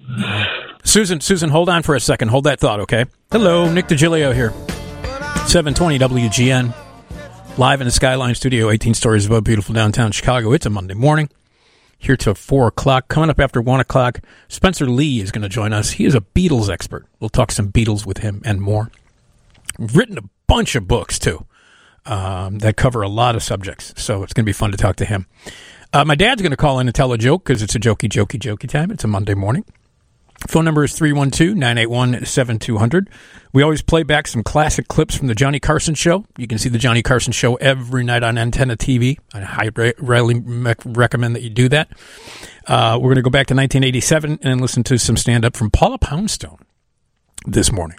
Susan, 0.85 1.21
Susan, 1.21 1.51
hold 1.51 1.69
on 1.69 1.83
for 1.83 1.95
a 1.95 2.01
second. 2.01 2.29
Hold 2.29 2.45
that 2.45 2.61
thought, 2.61 2.81
okay? 2.81 3.05
Hello, 3.31 3.71
Nick 3.71 3.87
Digilio 3.87 4.35
here. 4.35 4.51
720 5.47 5.99
WGN. 5.99 6.75
Live 7.59 7.81
in 7.81 7.87
the 7.87 7.91
Skyline 7.91 8.37
Studio, 8.37 8.71
18 8.71 8.95
stories 8.95 9.27
above 9.27 9.45
beautiful 9.45 9.75
downtown 9.75 10.13
Chicago. 10.13 10.53
It's 10.53 10.65
a 10.65 10.71
Monday 10.71 10.95
morning 10.95 11.29
here 11.99 12.17
till 12.17 12.35
4 12.35 12.69
o'clock. 12.69 13.09
Coming 13.09 13.29
up 13.29 13.41
after 13.41 13.61
1 13.61 13.81
o'clock, 13.81 14.21
Spencer 14.49 14.87
Leigh 14.89 15.21
is 15.21 15.31
going 15.33 15.43
to 15.43 15.49
join 15.49 15.73
us. 15.73 15.91
He 15.93 16.05
is 16.05 16.15
a 16.15 16.21
Beatles 16.21 16.71
expert. 16.71 17.07
We'll 17.21 17.29
talk 17.29 17.51
some 17.51 17.71
Beatles 17.71 18.07
with 18.07 18.19
him 18.19 18.41
and 18.45 18.61
more. 18.61 18.91
Written 19.79 20.17
a 20.17 20.23
bunch 20.47 20.75
of 20.75 20.89
books, 20.89 21.19
too, 21.19 21.45
um, 22.07 22.59
that 22.61 22.77
cover 22.77 23.03
a 23.03 23.09
lot 23.09 23.35
of 23.35 23.43
subjects. 23.43 23.93
So 23.97 24.23
it's 24.23 24.33
going 24.33 24.45
to 24.45 24.49
be 24.49 24.53
fun 24.53 24.71
to 24.71 24.77
talk 24.77 24.97
to 24.97 25.05
him. 25.05 25.27
Uh, 25.93 26.05
my 26.05 26.15
dad's 26.15 26.43
going 26.43 26.51
to 26.51 26.57
call 26.57 26.79
in 26.79 26.87
and 26.87 26.95
tell 26.95 27.13
a 27.13 27.19
joke 27.19 27.45
because 27.45 27.63
it's 27.63 27.75
a 27.75 27.81
jokey, 27.81 28.09
jokey, 28.09 28.39
jokey 28.39 28.69
time. 28.69 28.91
It's 28.91 29.05
a 29.05 29.09
Monday 29.09 29.35
morning. 29.35 29.65
Phone 30.47 30.65
number 30.65 30.85
is 30.85 30.93
312 30.95 31.57
981 31.57 32.25
7200. 32.25 33.11
We 33.53 33.63
always 33.63 33.83
play 33.83 34.05
back 34.05 34.29
some 34.29 34.45
classic 34.45 34.87
clips 34.87 35.17
from 35.17 35.27
the 35.27 35.35
Johnny 35.35 35.59
Carson 35.59 35.95
Show. 35.95 36.25
You 36.37 36.47
can 36.47 36.59
see 36.59 36.69
the 36.69 36.79
Johnny 36.79 37.03
Carson 37.03 37.33
Show 37.33 37.57
every 37.57 38.05
night 38.05 38.23
on 38.23 38.39
Antenna 38.39 38.77
TV. 38.77 39.19
I 39.35 39.41
highly 39.41 40.43
recommend 40.85 41.35
that 41.35 41.43
you 41.43 41.51
do 41.51 41.69
that. 41.71 41.91
Uh, 42.67 42.99
we're 43.01 43.09
going 43.09 43.17
to 43.17 43.23
go 43.23 43.31
back 43.31 43.49
to 43.49 43.55
1987 43.55 44.39
and 44.43 44.61
listen 44.61 44.85
to 44.85 44.99
some 44.99 45.17
stand 45.17 45.45
up 45.45 45.57
from 45.57 45.71
Paula 45.71 45.99
Poundstone 45.99 46.59
this 47.47 47.73
morning. 47.73 47.99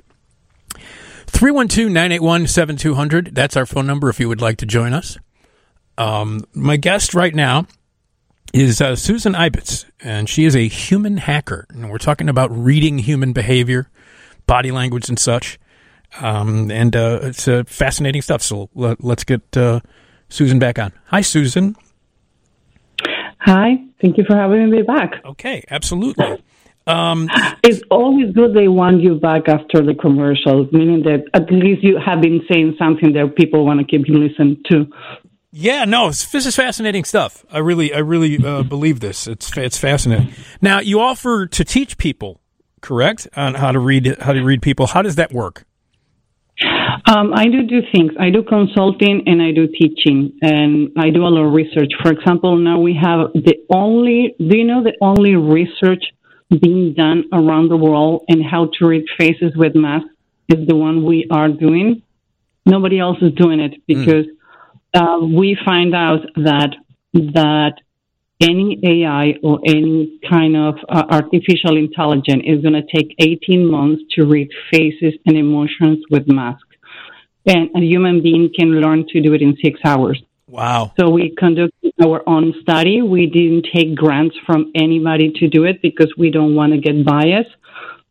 312 1.28 1.92
981 1.92 2.48
7200. 2.48 3.36
That's 3.36 3.58
our 3.58 3.66
phone 3.66 3.86
number 3.86 4.10
if 4.10 4.20
you 4.20 4.30
would 4.30 4.42
like 4.42 4.58
to 4.58 4.66
join 4.66 4.94
us. 4.94 5.18
Um, 5.98 6.46
my 6.54 6.78
guest 6.78 7.14
right 7.14 7.36
now 7.36 7.68
is 8.54 8.82
uh, 8.82 8.96
Susan 8.96 9.34
Ibitz, 9.34 9.86
and 10.02 10.28
she 10.28 10.46
is 10.46 10.56
a 10.56 10.68
human 10.68 11.18
hacker. 11.18 11.66
And 11.70 11.90
we're 11.90 11.98
talking 11.98 12.30
about 12.30 12.52
reading 12.52 13.00
human 13.00 13.34
behavior, 13.34 13.90
body 14.46 14.72
language, 14.72 15.10
and 15.10 15.20
such. 15.20 15.60
Um, 16.20 16.72
and 16.72 16.96
uh, 16.96 17.20
it's 17.24 17.48
uh, 17.48 17.64
fascinating 17.68 18.22
stuff. 18.22 18.42
So 18.42 18.70
let, 18.74 19.04
us 19.04 19.24
get 19.24 19.56
uh, 19.56 19.82
Susan 20.30 20.60
back 20.60 20.80
on. 20.80 20.92
Hi, 21.08 21.22
Susan. 21.22 21.76
Hi. 23.42 23.84
Thank 24.02 24.18
you 24.18 24.24
for 24.26 24.36
having 24.36 24.70
me 24.70 24.82
back. 24.82 25.24
Okay, 25.26 25.64
absolutely. 25.70 26.42
Um, 26.88 27.30
it's 27.64 27.82
always 27.92 28.34
good 28.34 28.54
they 28.54 28.68
want 28.68 29.02
you 29.02 29.16
back 29.16 29.48
after 29.48 29.84
the 29.84 29.94
commercials, 29.94 30.72
meaning 30.72 31.04
that 31.04 31.26
at 31.34 31.52
least 31.52 31.84
you 31.84 32.00
have 32.04 32.22
been 32.22 32.42
saying 32.52 32.76
something 32.80 33.14
that 33.14 33.36
people 33.36 33.66
want 33.66 33.80
to 33.80 33.86
keep 33.86 34.08
listening 34.08 34.62
to. 34.70 34.88
Yeah, 35.52 35.86
no, 35.86 36.10
this 36.10 36.46
is 36.46 36.56
fascinating 36.56 37.04
stuff. 37.04 37.44
I 37.52 37.58
really, 37.58 37.94
I 37.94 38.00
really 38.00 38.44
uh, 38.44 38.64
believe 38.76 39.00
this. 39.00 39.28
It's 39.28 39.56
it's 39.58 39.78
fascinating. 39.78 40.34
Now, 40.62 40.80
you 40.80 41.00
offer 41.00 41.48
to 41.48 41.64
teach 41.64 41.98
people, 41.98 42.40
correct, 42.82 43.28
on 43.36 43.56
how 43.56 43.72
to 43.72 43.80
read 43.80 44.18
how 44.20 44.34
to 44.34 44.44
read 44.44 44.62
people. 44.62 44.88
How 44.88 45.02
does 45.02 45.16
that 45.16 45.32
work? 45.32 45.66
Um, 47.06 47.34
I 47.34 47.46
do 47.46 47.66
do 47.66 47.82
things. 47.92 48.12
I 48.20 48.30
do 48.30 48.44
consulting 48.44 49.24
and 49.26 49.42
I 49.42 49.52
do 49.52 49.68
teaching, 49.68 50.38
and 50.42 50.92
I 50.98 51.10
do 51.10 51.26
a 51.26 51.30
lot 51.30 51.46
of 51.46 51.54
research. 51.54 51.94
For 52.04 52.12
example, 52.12 52.56
now 52.58 52.80
we 52.80 52.94
have 52.94 53.34
the 53.34 53.56
only. 53.74 54.36
Do 54.38 54.56
you 54.56 54.66
know 54.66 54.84
the 54.84 54.98
only 55.02 55.36
research 55.36 56.04
being 56.62 56.94
done 56.94 57.24
around 57.34 57.70
the 57.70 57.78
world 57.78 58.26
and 58.28 58.44
how 58.44 58.70
to 58.78 58.86
read 58.86 59.06
faces 59.18 59.56
with 59.56 59.74
masks 59.74 60.10
is 60.48 60.68
the 60.68 60.76
one 60.76 61.06
we 61.06 61.26
are 61.32 61.48
doing? 61.48 62.04
Nobody 62.68 63.00
else 63.00 63.18
is 63.24 63.34
doing 63.34 63.60
it 63.60 63.82
because. 63.88 64.28
Mm 64.28 64.36
uh, 64.94 65.20
we 65.22 65.58
find 65.66 65.96
out 65.96 66.22
that 66.36 66.76
that 67.14 67.74
any 68.42 68.80
AI 68.84 69.34
or 69.44 69.60
any 69.66 70.20
kind 70.30 70.56
of 70.56 70.76
uh, 70.88 71.04
artificial 71.10 71.76
intelligence 71.78 72.44
is 72.46 72.62
going 72.62 72.74
to 72.74 72.84
take 72.84 73.14
18 73.20 73.70
months 73.70 74.02
to 74.16 74.26
read 74.26 74.50
faces 74.72 75.14
and 75.26 75.38
emotions 75.38 76.00
with 76.10 76.28
masks. 76.28 76.64
And 77.46 77.70
a 77.76 77.80
human 77.80 78.22
being 78.22 78.50
can 78.58 78.80
learn 78.80 79.06
to 79.10 79.22
do 79.22 79.34
it 79.34 79.42
in 79.42 79.58
six 79.64 79.80
hours. 79.84 80.22
Wow. 80.48 80.94
So 81.00 81.10
we 81.10 81.36
conducted 81.38 81.94
our 82.04 82.28
own 82.28 82.54
study. 82.62 83.02
We 83.02 83.28
didn't 83.28 83.68
take 83.74 83.96
grants 83.96 84.36
from 84.46 84.72
anybody 84.76 85.32
to 85.40 85.48
do 85.48 85.66
it 85.66 85.82
because 85.82 86.14
we 86.18 86.32
don't 86.32 86.56
want 86.56 86.74
to 86.74 86.80
get 86.80 87.06
biased 87.06 87.50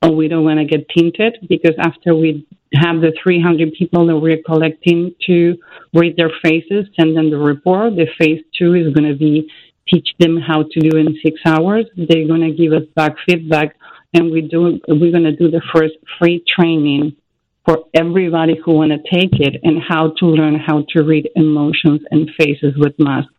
or 0.03 0.15
we 0.15 0.29
don't 0.29 0.45
want 0.45 0.59
to 0.59 0.65
get 0.65 0.89
tinted 0.91 1.39
because 1.49 1.75
after 1.79 2.15
we 2.15 2.47
have 2.75 3.01
the 3.01 3.13
300 3.23 3.73
people 3.73 4.07
that 4.07 4.17
we're 4.17 4.43
collecting 4.45 5.15
to 5.27 5.57
read 5.95 6.17
their 6.17 6.31
faces, 6.43 6.87
send 6.99 7.17
them 7.17 7.31
the 7.31 7.39
report. 7.39 7.97
The 7.97 8.07
phase 8.19 8.43
two 8.57 8.75
is 8.75 8.93
going 8.93 9.11
to 9.11 9.17
be 9.17 9.51
teach 9.89 10.09
them 10.19 10.37
how 10.37 10.65
to 10.71 10.81
do 10.81 10.99
in 10.99 11.17
six 11.25 11.41
hours. 11.47 11.87
They're 11.97 12.27
going 12.27 12.43
to 12.43 12.53
give 12.53 12.73
us 12.73 12.87
back 12.95 13.17
feedback, 13.27 13.75
and 14.13 14.31
we 14.31 14.43
do. 14.43 14.79
We're 14.87 15.13
going 15.13 15.25
to 15.25 15.37
do 15.37 15.51
the 15.51 15.63
first 15.75 15.95
free 16.19 16.45
training 16.47 17.17
for 17.65 17.85
everybody 17.95 18.57
who 18.63 18.73
want 18.73 18.93
to 18.93 18.99
take 18.99 19.41
it 19.41 19.61
and 19.63 19.83
how 19.87 20.13
to 20.19 20.27
learn 20.27 20.59
how 20.59 20.85
to 20.91 21.03
read 21.03 21.29
emotions 21.37 22.01
and 22.11 22.31
faces 22.39 22.75
with 22.77 22.93
masks, 22.99 23.33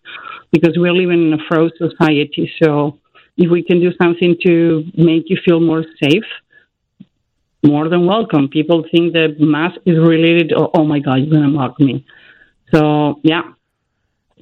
because 0.51 0.73
we're 0.75 0.93
living 0.93 1.31
in 1.31 1.33
a 1.33 1.43
froze 1.47 1.71
society. 1.77 2.51
So 2.63 2.99
if 3.37 3.51
we 3.51 3.63
can 3.63 3.79
do 3.79 3.91
something 4.01 4.35
to 4.45 4.83
make 4.97 5.23
you 5.27 5.37
feel 5.45 5.59
more 5.59 5.83
safe 6.03 6.25
more 7.63 7.89
than 7.89 8.05
welcome. 8.05 8.47
People 8.47 8.85
think 8.91 9.13
that 9.13 9.35
mask 9.39 9.79
is 9.85 9.97
related, 9.97 10.53
oh, 10.55 10.69
oh 10.73 10.83
my 10.83 10.99
God, 10.99 11.15
you're 11.15 11.29
going 11.29 11.43
to 11.43 11.49
mock 11.49 11.79
me. 11.79 12.05
So, 12.73 13.19
yeah, 13.23 13.41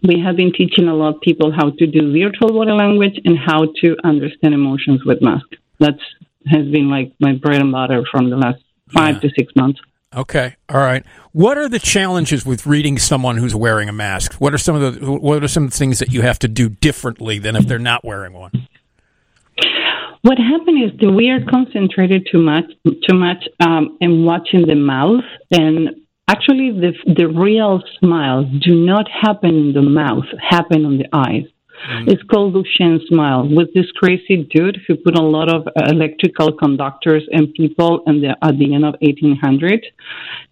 we 0.03 0.19
have 0.19 0.36
been 0.36 0.53
teaching 0.53 0.88
a 0.88 0.95
lot 0.95 1.15
of 1.15 1.21
people 1.21 1.51
how 1.51 1.71
to 1.71 1.88
do 1.88 2.12
virtual 2.12 2.53
body 2.53 2.71
language 2.71 3.19
and 3.25 3.38
how 3.38 3.65
to 3.82 3.95
understand 4.03 4.53
emotions 4.53 5.03
with 5.06 5.21
mask. 5.21 5.47
That's 5.80 6.01
has 6.45 6.65
been 6.67 6.89
like 6.89 7.13
my 7.19 7.34
bread 7.34 7.62
and 7.62 7.71
butter 7.71 8.06
from 8.10 8.30
the 8.30 8.38
last 8.38 8.62
five 8.93 9.15
yeah. 9.15 9.21
to 9.21 9.30
six 9.38 9.53
months. 9.56 9.80
Okay, 10.15 10.56
all 10.69 10.80
right. 10.80 11.06
What 11.34 11.58
are 11.58 11.67
the 11.67 11.80
challenges 11.80 12.45
with 12.45 12.65
reading 12.65 12.97
someone 12.97 13.38
who's 13.38 13.53
wearing 13.53 13.89
a 13.89 13.93
mask? 13.93 14.36
What 14.36 14.53
are 14.53 14.58
some 14.58 14.82
of 14.82 14.99
the 14.99 15.12
what 15.12 15.43
are 15.43 15.47
some 15.47 15.65
of 15.65 15.71
the 15.71 15.77
things 15.77 15.99
that 15.99 16.13
you 16.13 16.21
have 16.21 16.39
to 16.39 16.47
do 16.47 16.69
differently 16.69 17.39
than 17.39 17.56
if 17.56 17.67
they're 17.67 17.77
not 17.77 18.06
wearing 18.06 18.34
one? 18.34 18.66
What 20.21 20.38
happened 20.38 20.84
is 20.84 20.99
that 20.99 21.12
we 21.12 21.30
are 21.30 21.43
concentrated 21.49 22.27
too 22.32 22.39
much, 22.39 22.65
too 23.08 23.15
much 23.15 23.43
um, 23.60 23.97
in 24.01 24.25
watching 24.25 24.65
the 24.65 24.75
mouth, 24.75 25.23
and 25.51 25.89
actually, 26.27 26.71
the 26.71 26.93
the 27.15 27.27
real 27.27 27.82
smiles 27.99 28.47
do 28.62 28.75
not 28.75 29.08
happen 29.10 29.49
in 29.49 29.73
the 29.73 29.82
mouth; 29.82 30.25
happen 30.41 30.86
on 30.86 30.97
the 30.97 31.08
eyes. 31.13 31.45
Mm. 31.89 32.08
It's 32.08 32.23
called 32.23 32.56
Duchenne 32.56 33.06
smile. 33.08 33.47
With 33.47 33.73
this 33.73 33.91
crazy 33.95 34.47
dude 34.49 34.80
who 34.88 34.95
put 34.95 35.17
a 35.17 35.21
lot 35.21 35.53
of 35.53 35.67
uh, 35.67 35.71
electrical 35.89 36.51
conductors 36.51 37.23
in 37.32 37.53
people 37.53 38.03
in 38.08 38.21
the, 38.21 38.36
at 38.41 38.58
the 38.58 38.73
end 38.73 38.84
of 38.84 38.95
1800, 39.01 39.86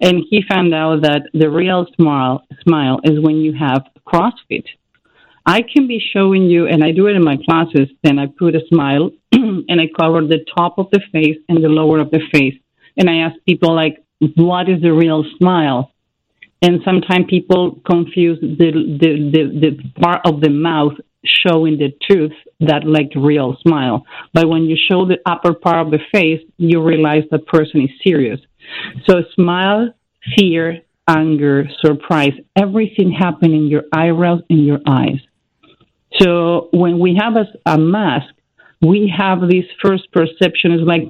and 0.01 0.23
he 0.29 0.43
found 0.47 0.73
out 0.73 1.01
that 1.01 1.23
the 1.33 1.49
real 1.49 1.87
smile 1.95 2.45
smile 2.61 2.99
is 3.03 3.19
when 3.19 3.37
you 3.37 3.53
have 3.53 3.83
crow's 4.05 4.33
feet. 4.47 4.67
I 5.45 5.61
can 5.61 5.87
be 5.87 5.99
showing 6.13 6.43
you, 6.43 6.67
and 6.67 6.83
I 6.83 6.91
do 6.91 7.07
it 7.07 7.15
in 7.15 7.23
my 7.23 7.37
classes, 7.37 7.89
then 8.03 8.17
I 8.17 8.25
put 8.27 8.55
a 8.55 8.61
smile 8.67 9.11
and 9.31 9.79
I 9.79 9.85
cover 9.99 10.21
the 10.21 10.43
top 10.57 10.79
of 10.79 10.87
the 10.91 11.01
face 11.11 11.37
and 11.47 11.63
the 11.63 11.69
lower 11.69 11.99
of 11.99 12.09
the 12.11 12.21
face. 12.31 12.55
And 12.97 13.09
I 13.09 13.17
ask 13.17 13.35
people, 13.45 13.75
like, 13.75 14.03
what 14.35 14.69
is 14.69 14.81
the 14.81 14.93
real 14.93 15.23
smile? 15.37 15.91
And 16.61 16.81
sometimes 16.83 17.25
people 17.29 17.79
confuse 17.85 18.39
the, 18.41 18.71
the, 18.99 19.31
the, 19.31 19.59
the 19.59 20.01
part 20.01 20.21
of 20.25 20.41
the 20.41 20.49
mouth 20.49 20.93
showing 21.23 21.77
the 21.77 21.93
tooth 22.09 22.31
that 22.61 22.85
like 22.85 23.11
real 23.15 23.57
smile. 23.61 24.05
But 24.33 24.49
when 24.49 24.63
you 24.63 24.77
show 24.89 25.05
the 25.05 25.17
upper 25.25 25.53
part 25.53 25.85
of 25.85 25.91
the 25.91 25.99
face, 26.11 26.41
you 26.57 26.81
realize 26.81 27.23
the 27.29 27.39
person 27.39 27.81
is 27.81 27.89
serious. 28.03 28.39
So 29.07 29.23
smile, 29.35 29.93
fear, 30.37 30.81
anger, 31.07 31.67
surprise, 31.81 32.33
everything 32.55 33.11
happen 33.11 33.53
in 33.53 33.67
your 33.67 33.83
eyebrows 33.93 34.41
and 34.49 34.65
your 34.65 34.79
eyes. 34.87 35.19
So 36.19 36.69
when 36.71 36.99
we 36.99 37.17
have 37.19 37.35
a, 37.35 37.45
a 37.65 37.77
mask, 37.77 38.33
we 38.81 39.11
have 39.15 39.41
this 39.41 39.65
first 39.81 40.11
perception 40.11 40.71
is 40.71 40.81
like, 40.81 41.03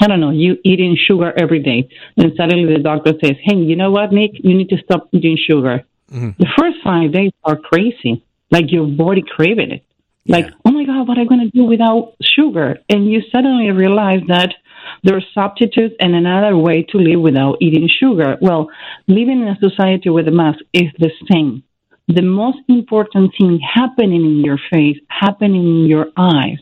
I 0.00 0.06
don't 0.06 0.20
know, 0.20 0.30
you 0.30 0.56
eating 0.64 0.96
sugar 0.96 1.32
every 1.36 1.62
day. 1.62 1.88
And 2.16 2.32
suddenly 2.36 2.72
the 2.72 2.82
doctor 2.82 3.12
says, 3.22 3.36
hey, 3.42 3.56
you 3.56 3.76
know 3.76 3.90
what, 3.90 4.12
Nick? 4.12 4.32
You 4.34 4.56
need 4.56 4.70
to 4.70 4.78
stop 4.78 5.08
eating 5.12 5.36
sugar. 5.36 5.84
Mm-hmm. 6.10 6.30
The 6.38 6.48
first 6.58 6.76
five 6.82 7.12
days 7.12 7.32
are 7.44 7.56
crazy. 7.56 8.24
Like 8.50 8.70
your 8.70 8.86
body 8.86 9.22
craving 9.26 9.72
it. 9.72 9.84
Like, 10.28 10.46
yeah. 10.46 10.52
oh 10.64 10.70
my 10.70 10.84
God, 10.84 11.06
what 11.06 11.18
am 11.18 11.24
I 11.24 11.28
going 11.28 11.50
to 11.50 11.56
do 11.56 11.64
without 11.64 12.14
sugar? 12.20 12.78
And 12.88 13.10
you 13.10 13.22
suddenly 13.32 13.70
realize 13.70 14.20
that 14.28 14.54
there 15.02 15.16
are 15.16 15.22
substitutes 15.34 15.94
and 16.00 16.14
another 16.14 16.56
way 16.56 16.84
to 16.90 16.98
live 16.98 17.20
without 17.20 17.58
eating 17.60 17.88
sugar. 17.88 18.36
Well, 18.40 18.68
living 19.08 19.42
in 19.42 19.48
a 19.48 19.58
society 19.60 20.10
with 20.10 20.28
a 20.28 20.30
mask 20.30 20.60
is 20.72 20.90
the 20.98 21.10
same. 21.30 21.62
The 22.08 22.22
most 22.22 22.58
important 22.68 23.32
thing 23.36 23.58
happening 23.58 24.24
in 24.24 24.44
your 24.44 24.58
face, 24.70 24.96
happening 25.08 25.66
in 25.66 25.86
your 25.86 26.06
eyes. 26.16 26.58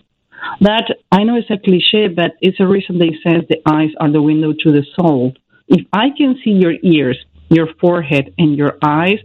That 0.60 0.90
I 1.12 1.22
know 1.24 1.36
it's 1.36 1.50
a 1.50 1.58
cliche, 1.58 2.08
but 2.08 2.32
it's 2.40 2.60
a 2.60 2.66
reason 2.66 2.98
they 2.98 3.12
say 3.22 3.44
the 3.48 3.60
eyes 3.66 3.90
are 4.00 4.10
the 4.10 4.22
window 4.22 4.54
to 4.60 4.72
the 4.72 4.84
soul. 4.96 5.34
If 5.68 5.86
I 5.92 6.10
can 6.16 6.40
see 6.42 6.50
your 6.50 6.74
ears, 6.82 7.18
your 7.50 7.68
forehead, 7.78 8.32
and 8.38 8.56
your 8.56 8.78
eyes, 8.82 9.18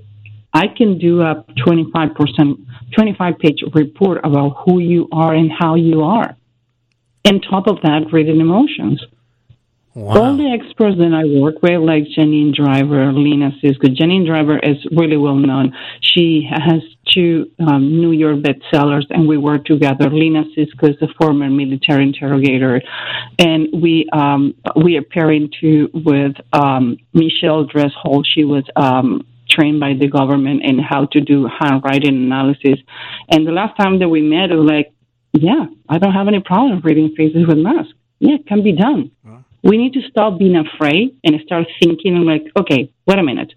I 0.54 0.68
can 0.68 0.98
do 0.98 1.22
a 1.22 1.46
25%, 1.66 2.66
25 2.94 3.40
page 3.40 3.64
report 3.74 4.20
about 4.26 4.58
who 4.66 4.80
you 4.80 5.08
are 5.14 5.34
and 5.34 5.50
how 5.58 5.76
you 5.76 6.02
are. 6.02 6.36
And 7.24 7.46
top 7.50 7.68
of 7.68 7.82
that, 7.84 8.12
reading 8.12 8.42
emotions. 8.42 9.02
Wow. 9.96 10.22
All 10.22 10.38
the 10.38 10.52
experts 10.52 10.98
that 10.98 11.14
I 11.14 11.26
work 11.40 11.62
with, 11.62 11.82
like 11.82 12.04
Janine 12.16 12.54
Driver, 12.54 13.12
Lena 13.12 13.52
Sisco, 13.62 13.88
Janine 13.90 14.26
Driver 14.26 14.60
is 14.60 14.78
really 14.92 15.18
well 15.18 15.36
known. 15.36 15.74
She 16.02 16.48
has 16.50 16.82
two 17.14 17.50
um, 17.60 17.98
New 18.00 18.12
York 18.12 18.38
bestsellers, 18.38 19.06
and 19.10 19.28
we 19.28 19.38
work 19.38 19.66
together. 19.66 20.10
Lena 20.10 20.44
Sisco 20.56 20.90
is 20.90 21.02
a 21.02 21.08
former 21.20 21.50
military 21.50 22.04
interrogator, 22.04 22.82
and 23.40 23.68
we 23.74 24.08
um, 24.14 24.54
we 24.76 24.96
are 24.98 25.02
pairing 25.02 25.50
too 25.60 25.90
with 25.94 26.36
um, 26.54 26.98
Michelle 27.14 27.66
Dresbold. 27.66 28.26
She 28.32 28.44
was 28.44 28.64
um, 28.76 29.26
trained 29.50 29.80
by 29.80 29.94
the 30.00 30.08
government 30.08 30.62
in 30.64 30.80
how 30.80 31.06
to 31.06 31.20
do 31.20 31.48
handwriting 31.60 32.16
analysis. 32.16 32.80
And 33.30 33.48
the 33.48 33.52
last 33.52 33.76
time 33.78 34.00
that 34.00 34.10
we 34.10 34.22
met, 34.22 34.52
it 34.52 34.56
was 34.56 34.70
like, 34.70 34.94
yeah, 35.34 35.66
I 35.88 35.98
don't 35.98 36.14
have 36.14 36.28
any 36.28 36.40
problem 36.40 36.82
reading 36.82 37.14
faces 37.16 37.48
with 37.48 37.58
masks. 37.58 37.94
Yeah, 38.20 38.36
it 38.36 38.48
can 38.48 38.64
be 38.64 38.74
done. 38.74 39.12
Huh? 39.26 39.39
We 39.64 39.78
need 39.78 39.94
to 39.94 40.02
stop 40.10 40.40
being 40.40 40.56
afraid 40.56 41.18
and 41.24 41.40
start 41.46 41.68
thinking 41.82 42.16
like, 42.24 42.44
okay, 42.58 42.92
wait 43.06 43.20
a 43.20 43.24
minute. 43.24 43.54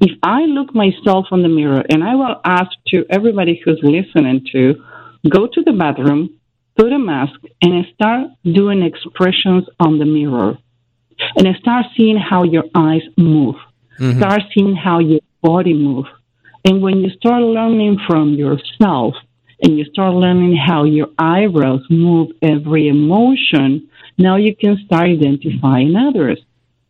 If 0.00 0.12
I 0.22 0.42
look 0.42 0.74
myself 0.74 1.26
in 1.32 1.42
the 1.42 1.48
mirror 1.48 1.82
and 1.88 2.02
I 2.02 2.14
will 2.14 2.40
ask 2.44 2.70
to 2.88 3.04
everybody 3.10 3.60
who's 3.64 3.80
listening 3.82 4.46
to 4.52 4.74
go 5.28 5.46
to 5.46 5.62
the 5.62 5.72
bathroom, 5.72 6.30
put 6.76 6.92
a 6.92 6.98
mask 6.98 7.40
and 7.62 7.84
start 7.94 8.28
doing 8.44 8.82
expressions 8.82 9.64
on 9.78 9.98
the 9.98 10.04
mirror 10.04 10.58
and 11.36 11.56
start 11.60 11.86
seeing 11.96 12.16
how 12.16 12.42
your 12.42 12.64
eyes 12.74 13.02
move. 13.16 13.56
Mm-hmm. 13.98 14.18
Start 14.18 14.42
seeing 14.52 14.74
how 14.74 14.98
your 14.98 15.20
body 15.42 15.74
moves. 15.74 16.08
And 16.64 16.82
when 16.82 16.98
you 16.98 17.10
start 17.10 17.42
learning 17.42 17.98
from 18.06 18.34
yourself 18.34 19.14
and 19.62 19.78
you 19.78 19.84
start 19.84 20.14
learning 20.14 20.56
how 20.56 20.84
your 20.84 21.08
eyebrows 21.18 21.82
move 21.90 22.32
every 22.42 22.88
emotion, 22.88 23.88
now 24.18 24.36
you 24.36 24.54
can 24.54 24.78
start 24.86 25.08
identifying 25.08 25.94
others. 25.96 26.40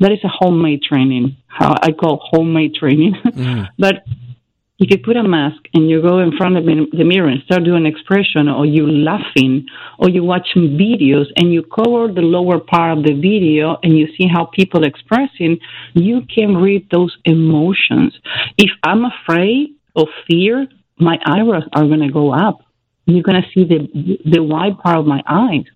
That 0.01 0.13
is 0.13 0.19
a 0.25 0.29
homemade 0.29 0.83
training. 0.83 1.37
How 1.47 1.75
I 1.81 1.93
call 1.93 2.21
homemade 2.23 2.75
training. 2.75 3.15
Mm. 3.25 3.69
but 3.79 4.05
if 4.79 4.91
you 4.91 4.99
put 4.99 5.17
a 5.17 5.23
mask 5.23 5.63
and 5.73 5.89
you 5.89 6.03
go 6.03 6.19
in 6.19 6.37
front 6.37 6.57
of 6.57 6.65
the 6.65 7.05
mirror 7.05 7.29
and 7.29 7.43
start 7.45 7.63
doing 7.63 7.87
expression 7.87 8.49
or 8.49 8.67
you 8.67 8.91
laughing 8.91 9.67
or 9.99 10.09
you 10.09 10.25
watching 10.25 10.77
videos 10.77 11.27
and 11.37 11.53
you 11.53 11.63
cover 11.63 12.13
the 12.13 12.23
lower 12.23 12.59
part 12.59 12.99
of 12.99 13.05
the 13.05 13.13
video 13.15 13.77
and 13.85 13.97
you 13.97 14.09
see 14.17 14.27
how 14.27 14.47
people 14.47 14.85
expressing, 14.85 15.59
you 15.95 16.23
can 16.23 16.57
read 16.57 16.89
those 16.91 17.17
emotions. 17.25 18.19
If 18.59 18.71
I'm 18.83 19.05
afraid 19.05 19.75
of 19.95 20.09
fear, 20.29 20.67
my 20.99 21.19
eyebrows 21.25 21.65
are 21.73 21.87
going 21.87 22.01
to 22.01 22.13
go 22.13 22.33
up. 22.33 22.59
You're 23.07 23.23
going 23.23 23.43
to 23.43 23.49
see 23.55 23.65
the, 23.65 24.19
the 24.29 24.43
wide 24.43 24.79
part 24.79 24.99
of 24.99 25.07
my 25.07 25.23
eyes. 25.27 25.67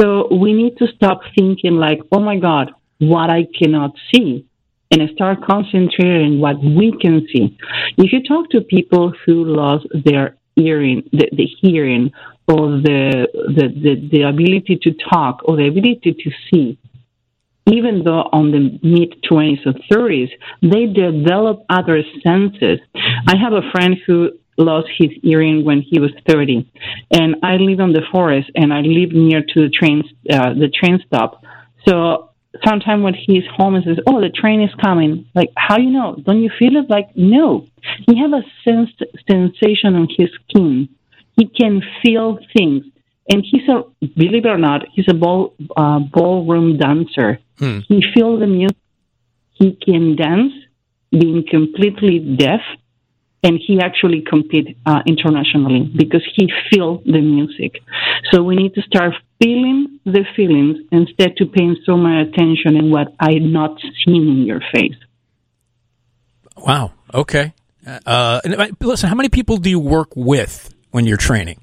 So 0.00 0.28
we 0.34 0.52
need 0.52 0.76
to 0.78 0.86
stop 0.94 1.20
thinking 1.36 1.74
like, 1.76 2.00
oh 2.12 2.20
my 2.20 2.38
God, 2.38 2.72
what 2.98 3.30
I 3.30 3.46
cannot 3.58 3.92
see 4.12 4.46
and 4.90 5.10
start 5.14 5.38
concentrating 5.44 6.40
what 6.40 6.60
we 6.60 6.96
can 7.00 7.26
see. 7.32 7.56
If 7.96 8.12
you 8.12 8.22
talk 8.22 8.50
to 8.50 8.60
people 8.60 9.12
who 9.24 9.44
lost 9.44 9.86
their 10.04 10.36
hearing, 10.54 11.02
the, 11.12 11.28
the 11.32 11.46
hearing, 11.60 12.12
or 12.48 12.68
the, 12.80 13.26
the, 13.32 13.68
the, 13.68 14.08
the 14.10 14.22
ability 14.22 14.78
to 14.82 14.92
talk, 15.10 15.40
or 15.44 15.56
the 15.56 15.66
ability 15.66 16.16
to 16.18 16.30
see, 16.48 16.78
even 17.66 18.04
though 18.04 18.28
on 18.32 18.52
the 18.52 18.78
mid 18.82 19.20
20s 19.28 19.66
or 19.66 19.74
30s, 19.92 20.30
they 20.62 20.86
develop 20.86 21.64
other 21.68 22.02
senses. 22.24 22.78
I 23.26 23.36
have 23.36 23.52
a 23.52 23.68
friend 23.72 23.96
who 24.06 24.30
lost 24.56 24.88
his 24.98 25.10
hearing 25.22 25.64
when 25.64 25.82
he 25.82 26.00
was 26.00 26.10
30, 26.28 26.70
and 27.10 27.36
I 27.42 27.56
live 27.56 27.80
on 27.80 27.92
the 27.92 28.02
forest, 28.10 28.50
and 28.54 28.72
I 28.72 28.80
live 28.80 29.12
near 29.12 29.42
to 29.42 29.60
the 29.62 29.68
train, 29.68 30.02
uh, 30.30 30.54
the 30.54 30.68
train 30.68 31.02
stop. 31.06 31.42
So 31.86 32.30
sometimes 32.64 33.02
when 33.02 33.14
he's 33.14 33.44
home 33.56 33.74
and 33.74 33.84
says, 33.84 33.98
"Oh, 34.06 34.20
the 34.20 34.30
train 34.30 34.60
is 34.62 34.74
coming," 34.74 35.26
like 35.34 35.50
how 35.56 35.78
you 35.78 35.90
know? 35.90 36.16
Don't 36.22 36.42
you 36.42 36.50
feel 36.58 36.76
it? 36.76 36.88
Like 36.88 37.16
no, 37.16 37.66
he 38.06 38.18
have 38.18 38.32
a 38.32 38.42
sense 38.64 38.90
sensation 39.30 39.94
on 39.94 40.08
his 40.16 40.30
skin. 40.40 40.88
He 41.36 41.46
can 41.46 41.82
feel 42.02 42.38
things, 42.56 42.84
and 43.30 43.44
he's 43.44 43.68
a 43.68 43.84
believe 44.16 44.46
it 44.46 44.48
or 44.48 44.58
not, 44.58 44.86
he's 44.92 45.08
a 45.08 45.14
ball 45.14 45.54
uh, 45.76 46.00
ballroom 46.00 46.78
dancer. 46.78 47.38
Hmm. 47.58 47.80
He 47.88 48.02
feels 48.14 48.40
the 48.40 48.46
music. 48.46 48.76
He 49.52 49.72
can 49.72 50.16
dance, 50.16 50.52
being 51.10 51.44
completely 51.48 52.18
deaf, 52.18 52.60
and 53.46 53.60
he 53.64 53.80
actually 53.80 54.22
compete 54.22 54.76
uh, 54.86 55.02
internationally 55.06 55.88
because 55.96 56.24
he 56.34 56.50
feel 56.68 57.00
the 57.06 57.20
music. 57.20 57.80
So 58.32 58.42
we 58.42 58.56
need 58.56 58.74
to 58.74 58.82
start 58.82 59.12
feeling 59.40 60.00
the 60.04 60.24
feelings 60.34 60.78
instead 60.90 61.36
to 61.36 61.46
paying 61.46 61.76
so 61.86 61.96
much 61.96 62.26
attention 62.26 62.76
in 62.76 62.90
what 62.90 63.14
I'm 63.20 63.52
not 63.52 63.78
seen 64.04 64.22
in 64.34 64.42
your 64.50 64.60
face. 64.74 64.98
Wow. 66.56 66.92
Okay. 67.14 67.52
Uh, 68.04 68.40
listen, 68.80 69.08
how 69.08 69.14
many 69.14 69.28
people 69.28 69.58
do 69.58 69.70
you 69.70 69.78
work 69.78 70.08
with 70.16 70.74
when 70.90 71.06
you're 71.06 71.16
training? 71.16 71.60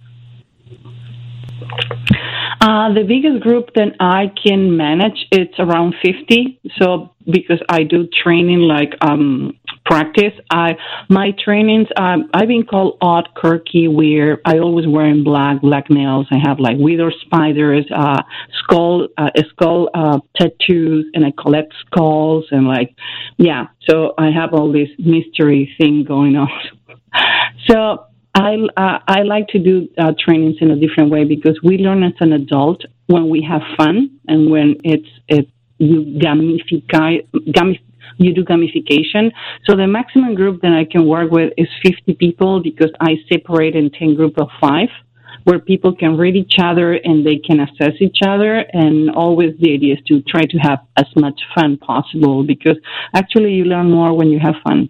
Uh, 2.61 2.93
the 2.93 3.03
biggest 3.05 3.43
group 3.43 3.73
that 3.75 3.93
I 3.99 4.31
can 4.41 4.77
manage 4.77 5.27
it's 5.31 5.59
around 5.59 5.95
50. 6.01 6.61
So 6.79 7.13
because 7.25 7.61
I 7.67 7.83
do 7.83 8.07
training 8.23 8.59
like 8.59 8.93
um, 9.01 9.59
practice. 9.85 10.33
I 10.49 10.75
my 11.09 11.31
trainings. 11.43 11.87
Um, 11.97 12.29
I've 12.33 12.47
been 12.47 12.65
called 12.65 12.97
odd, 13.01 13.29
quirky, 13.35 13.87
weird. 13.87 14.39
I 14.45 14.59
always 14.59 14.87
wearing 14.87 15.23
black, 15.23 15.61
black 15.61 15.89
nails. 15.89 16.27
I 16.31 16.37
have 16.47 16.59
like 16.59 16.77
wither 16.77 17.11
spiders, 17.25 17.85
uh, 17.95 18.21
skull, 18.63 19.07
uh, 19.17 19.29
skull 19.49 19.89
uh, 19.93 20.19
tattoos, 20.35 21.05
and 21.13 21.25
I 21.25 21.33
collect 21.39 21.73
skulls 21.85 22.45
and 22.51 22.67
like, 22.67 22.95
yeah. 23.37 23.67
So 23.89 24.13
I 24.17 24.29
have 24.31 24.53
all 24.53 24.71
this 24.71 24.89
mystery 24.97 25.73
thing 25.77 26.03
going 26.07 26.35
on. 26.35 26.49
so 27.67 28.05
I 28.35 28.55
uh, 28.77 28.99
I 29.07 29.23
like 29.23 29.47
to 29.49 29.59
do 29.59 29.87
uh, 29.97 30.13
trainings 30.17 30.57
in 30.61 30.71
a 30.71 30.75
different 30.75 31.11
way 31.11 31.23
because 31.25 31.59
we 31.63 31.77
learn 31.77 32.03
as 32.03 32.13
an 32.19 32.33
adult 32.33 32.83
when 33.07 33.29
we 33.29 33.45
have 33.47 33.61
fun 33.77 34.19
and 34.27 34.49
when 34.49 34.75
it's 34.83 35.09
it 35.27 35.47
you 35.77 36.19
gamify 36.19 37.27
gamify 37.33 37.79
you 38.17 38.33
do 38.33 38.43
gamification. 38.43 39.31
So 39.65 39.75
the 39.75 39.87
maximum 39.87 40.35
group 40.35 40.61
that 40.61 40.73
I 40.73 40.85
can 40.85 41.05
work 41.07 41.31
with 41.31 41.53
is 41.57 41.67
50 41.83 42.13
people 42.15 42.61
because 42.61 42.91
I 42.99 43.17
separate 43.31 43.75
in 43.75 43.89
10 43.91 44.15
group 44.15 44.37
of 44.37 44.49
five 44.59 44.89
where 45.43 45.59
people 45.59 45.95
can 45.95 46.17
read 46.17 46.35
each 46.35 46.55
other 46.61 46.93
and 46.93 47.25
they 47.25 47.37
can 47.37 47.59
assess 47.59 47.93
each 47.99 48.19
other. 48.25 48.65
And 48.73 49.09
always 49.11 49.51
the 49.59 49.73
idea 49.73 49.95
is 49.95 49.99
to 50.07 50.21
try 50.21 50.43
to 50.43 50.57
have 50.59 50.79
as 50.97 51.07
much 51.15 51.39
fun 51.53 51.77
possible 51.77 52.43
because 52.43 52.77
actually 53.13 53.53
you 53.53 53.65
learn 53.65 53.91
more 53.91 54.13
when 54.13 54.29
you 54.29 54.39
have 54.39 54.55
fun. 54.63 54.89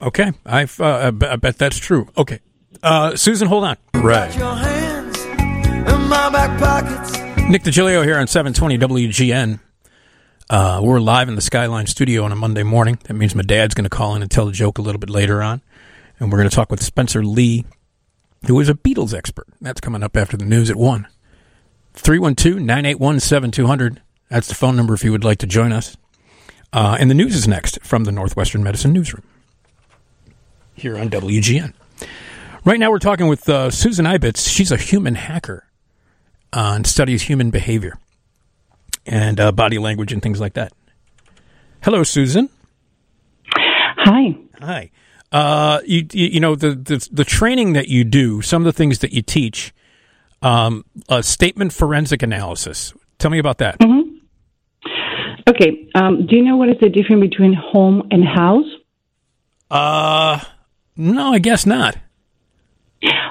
Okay. 0.00 0.32
I've, 0.46 0.80
uh, 0.80 1.12
I 1.22 1.36
bet 1.36 1.58
that's 1.58 1.78
true. 1.78 2.08
Okay. 2.16 2.40
Uh, 2.82 3.16
Susan, 3.16 3.48
hold 3.48 3.64
on. 3.64 3.76
Right. 3.94 4.30
Nick 7.50 7.62
Digilio 7.62 8.04
here 8.04 8.16
on 8.16 8.26
720 8.26 8.78
WGN. 8.78 9.60
Uh, 10.50 10.80
we're 10.82 10.98
live 10.98 11.28
in 11.28 11.36
the 11.36 11.40
Skyline 11.40 11.86
studio 11.86 12.24
on 12.24 12.32
a 12.32 12.34
Monday 12.34 12.64
morning. 12.64 12.98
That 13.04 13.14
means 13.14 13.36
my 13.36 13.42
dad's 13.42 13.72
going 13.72 13.84
to 13.84 13.88
call 13.88 14.16
in 14.16 14.22
and 14.22 14.28
tell 14.28 14.48
a 14.48 14.52
joke 14.52 14.78
a 14.78 14.82
little 14.82 14.98
bit 14.98 15.08
later 15.08 15.40
on. 15.40 15.62
And 16.18 16.32
we're 16.32 16.38
going 16.38 16.50
to 16.50 16.54
talk 16.56 16.72
with 16.72 16.82
Spencer 16.82 17.22
Leigh, 17.22 17.66
who 18.48 18.58
is 18.58 18.68
a 18.68 18.74
Beatles 18.74 19.14
expert. 19.14 19.46
That's 19.60 19.80
coming 19.80 20.02
up 20.02 20.16
after 20.16 20.36
the 20.36 20.44
news 20.44 20.68
at 20.68 20.74
1. 20.74 21.06
312 21.94 22.58
981 22.58 23.20
7200. 23.20 24.02
That's 24.28 24.48
the 24.48 24.56
phone 24.56 24.74
number 24.74 24.92
if 24.92 25.04
you 25.04 25.12
would 25.12 25.22
like 25.22 25.38
to 25.38 25.46
join 25.46 25.70
us. 25.70 25.96
Uh, 26.72 26.96
and 26.98 27.08
the 27.08 27.14
news 27.14 27.36
is 27.36 27.46
next 27.46 27.78
from 27.84 28.02
the 28.02 28.10
Northwestern 28.10 28.64
Medicine 28.64 28.92
Newsroom 28.92 29.22
here 30.74 30.98
on 30.98 31.10
WGN. 31.10 31.74
Right 32.64 32.80
now, 32.80 32.90
we're 32.90 32.98
talking 32.98 33.28
with 33.28 33.48
uh, 33.48 33.70
Susan 33.70 34.04
Ibitz. 34.04 34.48
She's 34.52 34.72
a 34.72 34.76
human 34.76 35.14
hacker 35.14 35.68
uh, 36.52 36.72
and 36.74 36.88
studies 36.88 37.22
human 37.22 37.50
behavior 37.50 38.00
and 39.06 39.40
uh, 39.40 39.52
body 39.52 39.78
language 39.78 40.12
and 40.12 40.22
things 40.22 40.40
like 40.40 40.54
that. 40.54 40.72
Hello, 41.82 42.02
Susan. 42.02 42.48
Hi. 43.56 44.36
Hi. 44.60 44.90
Uh, 45.32 45.80
you, 45.86 46.06
you, 46.12 46.26
you 46.26 46.40
know 46.40 46.56
the, 46.56 46.74
the 46.74 47.08
the 47.12 47.24
training 47.24 47.74
that 47.74 47.88
you 47.88 48.02
do, 48.02 48.42
some 48.42 48.62
of 48.62 48.66
the 48.66 48.72
things 48.72 48.98
that 48.98 49.12
you 49.12 49.22
teach, 49.22 49.72
um, 50.42 50.84
a 51.08 51.22
statement 51.22 51.72
forensic 51.72 52.22
analysis. 52.22 52.92
Tell 53.18 53.30
me 53.30 53.38
about 53.38 53.58
that. 53.58 53.78
Mm-hmm. 53.78 54.16
Okay. 55.48 55.88
Um, 55.94 56.26
do 56.26 56.36
you 56.36 56.42
know 56.42 56.56
what 56.56 56.68
is 56.68 56.76
the 56.80 56.88
difference 56.88 57.20
between 57.20 57.54
home 57.54 58.08
and 58.10 58.24
house? 58.24 58.66
Uh, 59.70 60.40
no, 60.96 61.32
I 61.32 61.38
guess 61.38 61.64
not. 61.64 61.96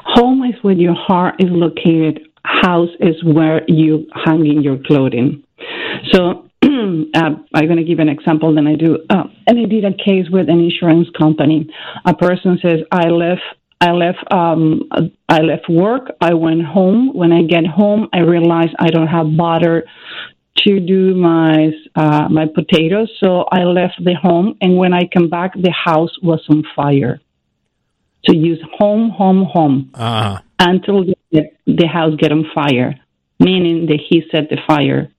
Home 0.05 0.43
is 0.43 0.55
where 0.62 0.73
your 0.73 0.95
heart 0.95 1.36
is 1.39 1.49
located. 1.49 2.27
House 2.43 2.89
is 2.99 3.23
where 3.23 3.62
you 3.67 4.08
hang 4.25 4.45
in 4.45 4.62
your 4.62 4.77
clothing. 4.86 5.43
So 6.12 6.49
uh, 6.63 7.31
I'm 7.53 7.65
going 7.65 7.77
to 7.77 7.83
give 7.83 7.99
an 7.99 8.09
example. 8.09 8.53
Then 8.53 8.67
I 8.67 8.75
do, 8.75 8.99
uh, 9.09 9.23
and 9.47 9.59
I 9.59 9.65
did 9.65 9.85
a 9.85 9.93
case 9.93 10.29
with 10.29 10.49
an 10.49 10.59
insurance 10.59 11.07
company. 11.17 11.69
A 12.05 12.13
person 12.13 12.59
says, 12.62 12.79
"I 12.91 13.09
left, 13.09 13.41
I 13.81 13.91
left, 13.91 14.19
um, 14.31 14.89
I 15.27 15.39
left 15.39 15.69
work. 15.69 16.12
I 16.21 16.33
went 16.33 16.63
home. 16.63 17.13
When 17.13 17.31
I 17.31 17.43
get 17.43 17.65
home, 17.65 18.09
I 18.13 18.19
realize 18.19 18.69
I 18.79 18.89
don't 18.89 19.07
have 19.07 19.38
butter 19.38 19.85
to 20.67 20.79
do 20.79 21.15
my 21.15 21.71
uh, 21.95 22.27
my 22.29 22.45
potatoes. 22.45 23.09
So 23.19 23.45
I 23.51 23.63
left 23.63 24.03
the 24.03 24.15
home, 24.15 24.57
and 24.62 24.77
when 24.77 24.93
I 24.93 25.07
come 25.13 25.29
back, 25.29 25.53
the 25.53 25.71
house 25.71 26.12
was 26.21 26.43
on 26.49 26.63
fire. 26.75 27.21
So 28.25 28.33
use 28.33 28.62
home, 28.77 29.09
home, 29.09 29.45
home 29.45 29.91
Uh, 29.93 30.39
until 30.59 31.05
the, 31.05 31.43
the 31.65 31.88
house 31.88 32.15
get 32.17 32.33
on 32.33 32.45
fire, 32.53 32.99
meaning 33.39 33.85
that 33.88 33.99
he 34.09 34.23
set 34.31 34.49
the 34.49 34.57
fire. 34.67 35.09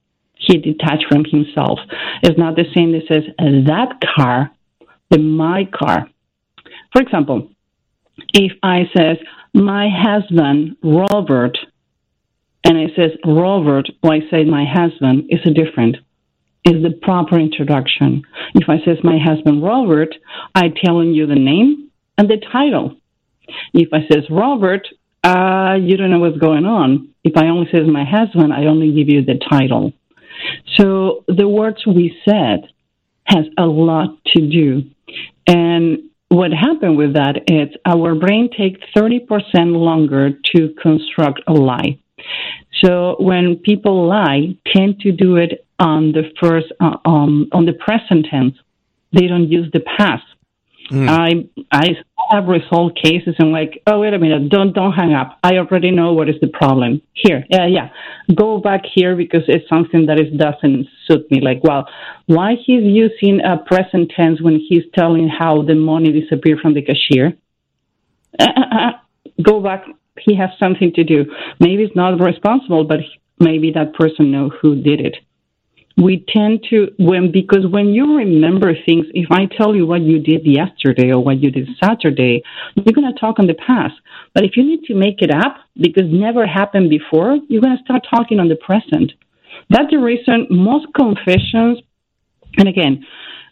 He 0.41 0.57
detached 0.57 1.05
from 1.07 1.23
himself. 1.23 1.79
It's 2.23 2.37
not 2.37 2.55
the 2.55 2.65
same 2.73 2.91
that 2.93 3.07
says 3.07 3.23
that 3.37 3.99
car, 4.15 4.51
the 5.09 5.19
my 5.19 5.69
car. 5.71 6.09
For 6.91 7.01
example, 7.01 7.49
if 8.33 8.53
I 8.63 8.89
says 8.95 9.17
my 9.53 9.87
husband 9.89 10.77
Robert, 10.83 11.57
and 12.63 12.77
I 12.77 12.87
says 12.95 13.11
Robert, 13.25 13.87
or 14.03 14.13
I 14.13 14.19
say 14.31 14.43
my 14.43 14.65
husband, 14.65 15.25
is 15.29 15.39
a 15.45 15.51
different. 15.51 15.97
Is 16.63 16.83
the 16.83 16.91
proper 17.01 17.39
introduction. 17.39 18.23
If 18.53 18.69
I 18.69 18.77
says 18.85 18.97
my 19.03 19.17
husband 19.17 19.63
Robert, 19.63 20.13
I 20.53 20.69
telling 20.83 21.13
you 21.13 21.25
the 21.25 21.35
name 21.35 21.89
and 22.17 22.29
the 22.29 22.37
title. 22.51 22.97
If 23.73 23.89
I 23.91 24.07
says 24.11 24.25
Robert, 24.29 24.87
uh, 25.23 25.77
you 25.81 25.97
don't 25.97 26.11
know 26.11 26.19
what's 26.19 26.37
going 26.37 26.65
on. 26.65 27.09
If 27.23 27.35
I 27.35 27.47
only 27.47 27.67
says 27.71 27.87
my 27.87 28.05
husband, 28.05 28.53
I 28.53 28.65
only 28.65 28.91
give 28.93 29.09
you 29.09 29.23
the 29.23 29.39
title. 29.49 29.93
So 30.77 31.23
the 31.27 31.47
words 31.47 31.85
we 31.85 32.17
said 32.27 32.69
has 33.25 33.45
a 33.57 33.65
lot 33.65 34.17
to 34.27 34.41
do. 34.41 34.83
And 35.47 36.09
what 36.29 36.51
happened 36.51 36.97
with 36.97 37.13
that 37.15 37.43
is 37.47 37.75
our 37.85 38.15
brain 38.15 38.49
takes 38.55 38.79
30% 38.95 39.27
longer 39.75 40.31
to 40.55 40.73
construct 40.81 41.41
a 41.47 41.53
lie. 41.53 41.99
So 42.83 43.15
when 43.19 43.57
people 43.57 44.07
lie, 44.07 44.55
tend 44.73 44.99
to 45.01 45.11
do 45.11 45.37
it 45.37 45.65
on 45.79 46.11
the 46.13 46.23
first, 46.39 46.67
uh, 46.79 46.97
um, 47.05 47.47
on 47.51 47.65
the 47.65 47.73
present 47.73 48.27
tense. 48.29 48.55
They 49.13 49.27
don't 49.27 49.49
use 49.49 49.69
the 49.73 49.81
past. 49.81 50.23
I 50.93 51.47
I 51.71 51.95
have 52.31 52.47
resolved 52.47 52.97
cases 53.01 53.35
and 53.39 53.51
like, 53.51 53.81
oh 53.87 53.99
wait 53.99 54.13
a 54.13 54.19
minute, 54.19 54.49
don't 54.49 54.73
don't 54.73 54.93
hang 54.93 55.13
up. 55.13 55.37
I 55.43 55.57
already 55.57 55.91
know 55.91 56.13
what 56.13 56.29
is 56.29 56.35
the 56.41 56.47
problem. 56.47 57.01
Here, 57.13 57.45
yeah, 57.49 57.67
yeah, 57.67 57.89
go 58.33 58.59
back 58.59 58.81
here 58.93 59.15
because 59.15 59.43
it's 59.47 59.67
something 59.69 60.05
that 60.07 60.19
is 60.19 60.31
doesn't 60.37 60.87
suit 61.07 61.29
me. 61.31 61.41
Like, 61.41 61.63
well, 61.63 61.87
why 62.27 62.55
he's 62.55 62.83
using 62.83 63.41
a 63.41 63.57
present 63.57 64.11
tense 64.15 64.41
when 64.41 64.59
he's 64.59 64.83
telling 64.93 65.27
how 65.29 65.61
the 65.63 65.75
money 65.75 66.11
disappeared 66.11 66.59
from 66.59 66.73
the 66.73 66.81
cashier? 66.81 67.33
Uh, 68.39 68.43
uh, 68.43 68.61
uh, 68.61 68.87
uh. 68.87 68.91
go 69.43 69.61
back. 69.61 69.85
He 70.19 70.35
has 70.35 70.49
something 70.59 70.93
to 70.93 71.03
do. 71.03 71.25
Maybe 71.59 71.83
it's 71.83 71.95
not 71.95 72.19
responsible, 72.19 72.83
but 72.83 72.99
maybe 73.39 73.71
that 73.71 73.93
person 73.93 74.31
know 74.31 74.49
who 74.49 74.75
did 74.75 75.01
it 75.01 75.17
we 75.97 76.25
tend 76.29 76.65
to 76.69 76.87
when 76.97 77.31
because 77.31 77.65
when 77.67 77.87
you 77.87 78.17
remember 78.17 78.73
things 78.85 79.05
if 79.13 79.29
i 79.31 79.45
tell 79.57 79.75
you 79.75 79.85
what 79.85 80.01
you 80.01 80.19
did 80.19 80.41
yesterday 80.45 81.11
or 81.11 81.23
what 81.23 81.41
you 81.41 81.51
did 81.51 81.67
saturday 81.83 82.41
you're 82.75 82.93
going 82.93 83.11
to 83.11 83.19
talk 83.19 83.39
on 83.39 83.47
the 83.47 83.53
past. 83.53 83.93
But 84.33 84.43
if 84.43 84.55
you 84.55 84.63
need 84.63 84.83
to 84.85 84.95
make 84.95 85.21
it 85.21 85.31
up 85.31 85.57
because 85.75 86.03
never 86.07 86.45
happened 86.47 86.89
before 86.89 87.37
you're 87.49 87.61
going 87.61 87.77
to 87.77 87.83
start 87.83 88.05
talking 88.09 88.39
on 88.39 88.47
the 88.47 88.55
present. 88.55 89.11
That's 89.69 89.91
the 89.91 89.97
reason 89.97 90.47
most 90.49 90.87
confessions 90.95 91.79
and 92.57 92.67
again 92.67 93.05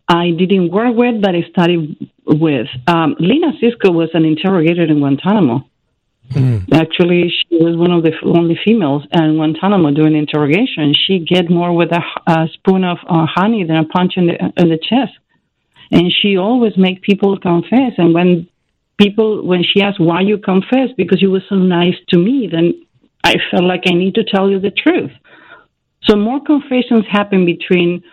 i 0.10 0.32
didn't 0.32 0.71
work 0.71 0.95
with 0.95 1.21
but 1.21 1.36
i 1.36 1.41
studied 1.49 2.10
with. 2.25 2.67
Um, 2.88 3.15
Lena 3.19 3.54
Sisco 3.62 3.93
was 3.93 4.10
an 4.13 4.23
interrogator 4.23 4.84
in 4.84 4.99
guantanamo 4.99 5.65
Actually, 6.72 7.30
she 7.30 7.58
was 7.58 7.76
one 7.76 7.92
of 7.92 8.04
the 8.04 8.12
only 8.24 8.58
females 8.63 9.04
in 9.12 9.36
Guantanamo 9.36 9.92
doing 9.92 10.15
interrogation. 10.15 10.94
She 10.94 11.20
get 11.20 11.50
more 11.50 11.76
with 11.76 11.92
a, 11.92 12.02
a 12.28 12.48
spoon 12.54 12.84
of 12.84 12.98
uh, 13.08 13.26
honey 13.26 13.63
than 13.63 13.78
a 13.78 13.86
punch 13.86 14.13
in 14.15 14.28
the, 14.28 14.36
in 14.58 14.70
the 14.70 14.78
chest, 14.78 15.13
and 15.92 16.12
she 16.12 16.38
always 16.38 16.74
make 16.78 17.02
people 17.02 17.39
confess. 17.39 17.94
And 17.98 18.13
when 18.13 18.48
people, 19.00 19.46
when 19.46 19.63
she 19.63 19.82
asked 19.82 20.00
why 20.00 20.22
you 20.22 20.38
confess, 20.38 20.89
because 20.96 21.22
you 21.22 21.32
were 21.32 21.44
so 21.50 21.56
nice 21.56 21.96
to 22.10 22.18
me, 22.18 22.48
then 22.52 22.86
I 23.24 23.36
felt 23.50 23.63
like 23.63 23.84
I 23.88 23.94
need 23.94 24.15
to 24.15 24.24
tell 24.24 24.50
you 24.50 24.60
the 24.60 24.72
truth. 24.72 25.12
So 26.04 26.15
more 26.15 26.42
confessions 26.44 27.06
happen 27.10 27.46
between 27.46 28.04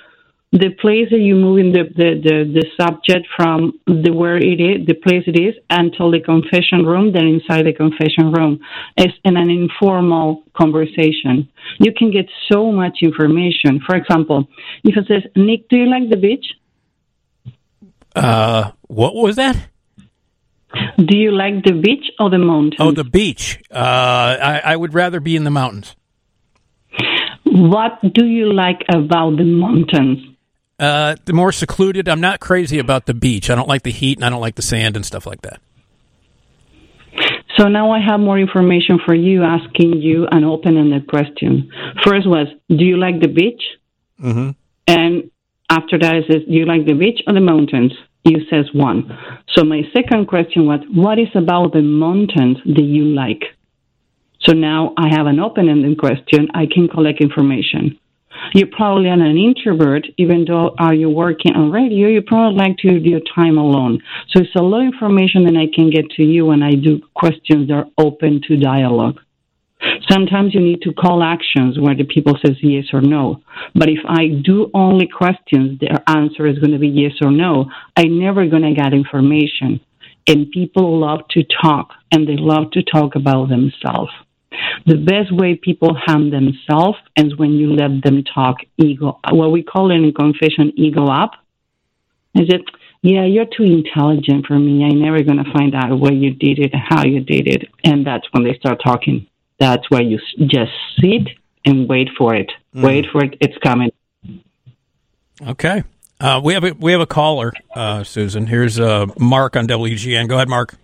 the 0.53 0.71
place 0.81 1.09
that 1.11 1.19
you 1.19 1.35
move 1.35 1.59
in 1.59 1.73
the, 1.73 1.85
the, 1.97 2.21
the, 2.23 2.61
the, 2.61 2.67
subject 2.81 3.27
from 3.37 3.73
the 3.87 4.11
where 4.13 4.37
it 4.37 4.61
is, 4.61 4.87
the 4.87 4.95
place 4.95 5.25
it 5.27 5.39
is, 5.39 5.55
until 5.71 6.11
the 6.11 6.21
confession 6.21 6.87
room, 6.87 7.13
then 7.13 7.27
inside 7.27 7.67
the 7.67 7.73
confession 7.73 8.33
room. 8.33 8.61
It's 8.97 9.13
in 9.25 9.37
an 9.37 9.51
informal 9.51 10.45
conversation. 10.57 11.49
You 11.79 11.93
can 11.93 12.11
get 12.11 12.27
so 12.51 12.71
much 12.71 12.99
information. 13.03 13.81
For 13.85 13.97
example, 13.97 14.49
if 14.85 14.97
it 14.97 15.07
says, 15.09 15.23
Nick, 15.35 15.69
do 15.69 15.77
you 15.77 15.87
like 15.87 16.09
the 16.11 16.17
beach? 16.17 16.47
uh, 18.15 18.71
what 18.83 19.15
was 19.15 19.37
that? 19.37 19.69
Do 20.97 21.17
you 21.17 21.33
like 21.33 21.65
the 21.65 21.73
beach 21.73 22.05
or 22.19 22.31
the 22.31 22.39
mountains? 22.39 22.77
Oh, 22.79 22.93
the 22.93 23.05
beach. 23.05 23.63
Uh, 23.71 23.77
I, 23.77 24.63
I 24.65 24.77
would 24.77 24.95
rather 24.95 25.21
be 25.21 25.37
in 25.37 25.45
the 25.45 25.51
mountains. 25.51 25.95
What 27.45 28.01
do 28.15 28.27
you 28.27 28.53
like 28.53 28.83
about 28.89 29.37
the 29.37 29.45
mountains? 29.45 30.36
Uh, 30.79 31.17
the 31.25 31.33
more 31.33 31.53
secluded. 31.53 32.09
I'm 32.09 32.21
not 32.21 32.39
crazy 32.39 32.79
about 32.79 33.07
the 33.07 33.15
beach. 33.15 33.49
I 33.49 33.55
don't 33.55 33.69
like 33.69 33.83
the 33.83 33.91
heat 33.91 34.19
and 34.19 34.25
I 34.25 34.31
don't 34.31 34.43
like 34.43 34.57
the 34.57 34.63
sand 34.63 34.95
and 34.97 35.07
stuff 35.07 35.27
like 35.27 35.43
that. 35.43 35.61
So 37.57 37.69
now 37.69 37.91
I 37.91 38.01
have 38.01 38.21
more 38.21 38.39
information 38.39 39.01
for 39.05 39.15
you, 39.15 39.43
asking 39.43 40.03
you 40.03 40.27
an 40.31 40.45
open-ended 40.45 41.09
question. 41.09 41.71
First 42.05 42.29
was, 42.29 42.49
do 42.69 42.85
you 42.85 42.99
like 42.99 43.21
the 43.23 43.29
beach? 43.29 43.63
Mm-hmm. 44.23 44.51
And 44.87 45.31
after 45.71 45.99
that, 45.99 46.15
it 46.17 46.25
says, 46.31 46.43
do 46.47 46.53
you 46.53 46.67
like 46.67 46.85
the 46.85 46.93
beach 46.93 47.23
or 47.27 47.33
the 47.33 47.41
mountains? 47.41 47.93
You 48.25 48.45
says 48.51 48.67
one. 48.75 49.17
So 49.55 49.65
my 49.65 49.83
second 49.95 50.27
question 50.27 50.67
was, 50.67 50.81
what 50.93 51.19
is 51.19 51.29
about 51.35 51.73
the 51.73 51.81
mountains 51.81 52.59
that 52.67 52.83
you 52.83 53.05
like? 53.05 53.43
So 54.41 54.53
now 54.53 54.93
I 54.99 55.09
have 55.09 55.27
an 55.27 55.41
open-ended 55.41 55.99
question. 55.99 56.49
I 56.53 56.67
can 56.67 56.89
collect 56.89 57.23
information. 57.23 57.99
You're 58.55 58.69
probably 58.69 59.09
an 59.09 59.21
introvert, 59.21 60.07
even 60.17 60.45
though 60.47 60.69
uh, 60.69 60.75
are 60.79 60.95
you 60.95 61.11
working 61.11 61.55
on 61.55 61.71
radio, 61.71 62.09
you 62.09 62.23
probably 62.23 62.57
like 62.57 62.77
to 62.79 63.01
do 63.01 63.11
your 63.11 63.21
time 63.35 63.59
alone. 63.59 64.03
So 64.31 64.41
it's 64.41 64.55
a 64.57 64.63
lot 64.63 64.87
of 64.87 64.93
information 64.93 65.45
that 65.45 65.57
I 65.57 65.67
can 65.75 65.91
get 65.91 66.11
to 66.17 66.23
you 66.23 66.47
when 66.47 66.63
I 66.63 66.73
do 66.75 67.01
questions 67.15 67.69
that 67.69 67.75
are 67.75 67.87
open 67.99 68.41
to 68.49 68.57
dialogue. 68.57 69.21
Sometimes 70.11 70.55
you 70.55 70.61
need 70.61 70.83
to 70.83 70.93
call 70.93 71.23
actions 71.23 71.79
where 71.79 71.95
the 71.95 72.05
people 72.05 72.35
says 72.45 72.57
yes 72.63 72.87
or 72.93 73.03
no. 73.03 73.43
But 73.75 73.89
if 73.89 74.01
I 74.09 74.29
do 74.29 74.71
only 74.73 75.07
questions, 75.07 75.79
their 75.81 76.03
answer 76.07 76.47
is 76.47 76.59
going 76.59 76.73
to 76.73 76.79
be 76.79 76.89
yes 76.89 77.13
or 77.21 77.31
no. 77.31 77.67
I 77.97 78.05
never 78.05 78.47
going 78.47 78.63
to 78.63 78.75
get 78.75 78.95
information. 78.95 79.81
And 80.27 80.51
people 80.51 80.99
love 80.99 81.21
to 81.31 81.45
talk 81.63 81.91
and 82.11 82.27
they 82.27 82.37
love 82.37 82.71
to 82.73 82.83
talk 82.83 83.15
about 83.15 83.49
themselves. 83.49 84.11
The 84.87 84.97
best 84.97 85.33
way 85.33 85.57
people 85.57 85.95
harm 85.95 86.31
themselves 86.31 86.99
is 87.17 87.37
when 87.37 87.53
you 87.53 87.75
let 87.75 88.03
them 88.03 88.23
talk 88.23 88.59
ego, 88.77 89.19
what 89.31 89.51
we 89.51 89.63
call 89.63 89.91
it 89.91 89.95
in 89.95 90.13
confession, 90.13 90.73
ego 90.77 91.07
up. 91.07 91.33
Is 92.35 92.49
it, 92.49 92.63
yeah, 93.03 93.25
you're 93.25 93.47
too 93.47 93.65
intelligent 93.65 94.47
for 94.47 94.59
me. 94.59 94.85
I'm 94.85 95.01
never 95.01 95.23
going 95.23 95.43
to 95.43 95.53
find 95.53 95.75
out 95.75 95.99
where 95.99 96.13
you 96.13 96.35
did 96.35 96.59
it, 96.59 96.73
how 96.75 97.05
you 97.05 97.21
did 97.21 97.49
it. 97.49 97.69
And 97.85 98.07
that's 98.07 98.27
when 98.33 98.45
they 98.45 98.55
start 98.55 98.81
talking. 98.85 99.27
That's 99.59 99.89
where 99.91 100.03
you 100.03 100.19
just 100.47 100.73
sit 101.01 101.29
and 101.65 101.89
wait 101.89 102.09
for 102.17 102.35
it. 102.35 102.51
Mm. 102.75 102.85
Wait 102.85 103.07
for 103.11 103.25
it. 103.25 103.37
It's 103.41 103.57
coming. 103.59 103.91
Okay. 105.45 105.83
Uh, 106.19 106.41
we 106.43 106.55
have 106.55 106.65
a 106.65 106.73
we 106.73 106.93
have 106.93 107.01
a 107.01 107.07
caller, 107.07 107.53
uh, 107.75 108.03
Susan. 108.03 108.47
Here's 108.47 108.81
uh, 108.81 109.07
Mark 109.19 109.55
on 109.55 109.67
WGN. 109.67 110.29
Go 110.29 110.37
ahead, 110.37 110.49
Mark. 110.49 110.75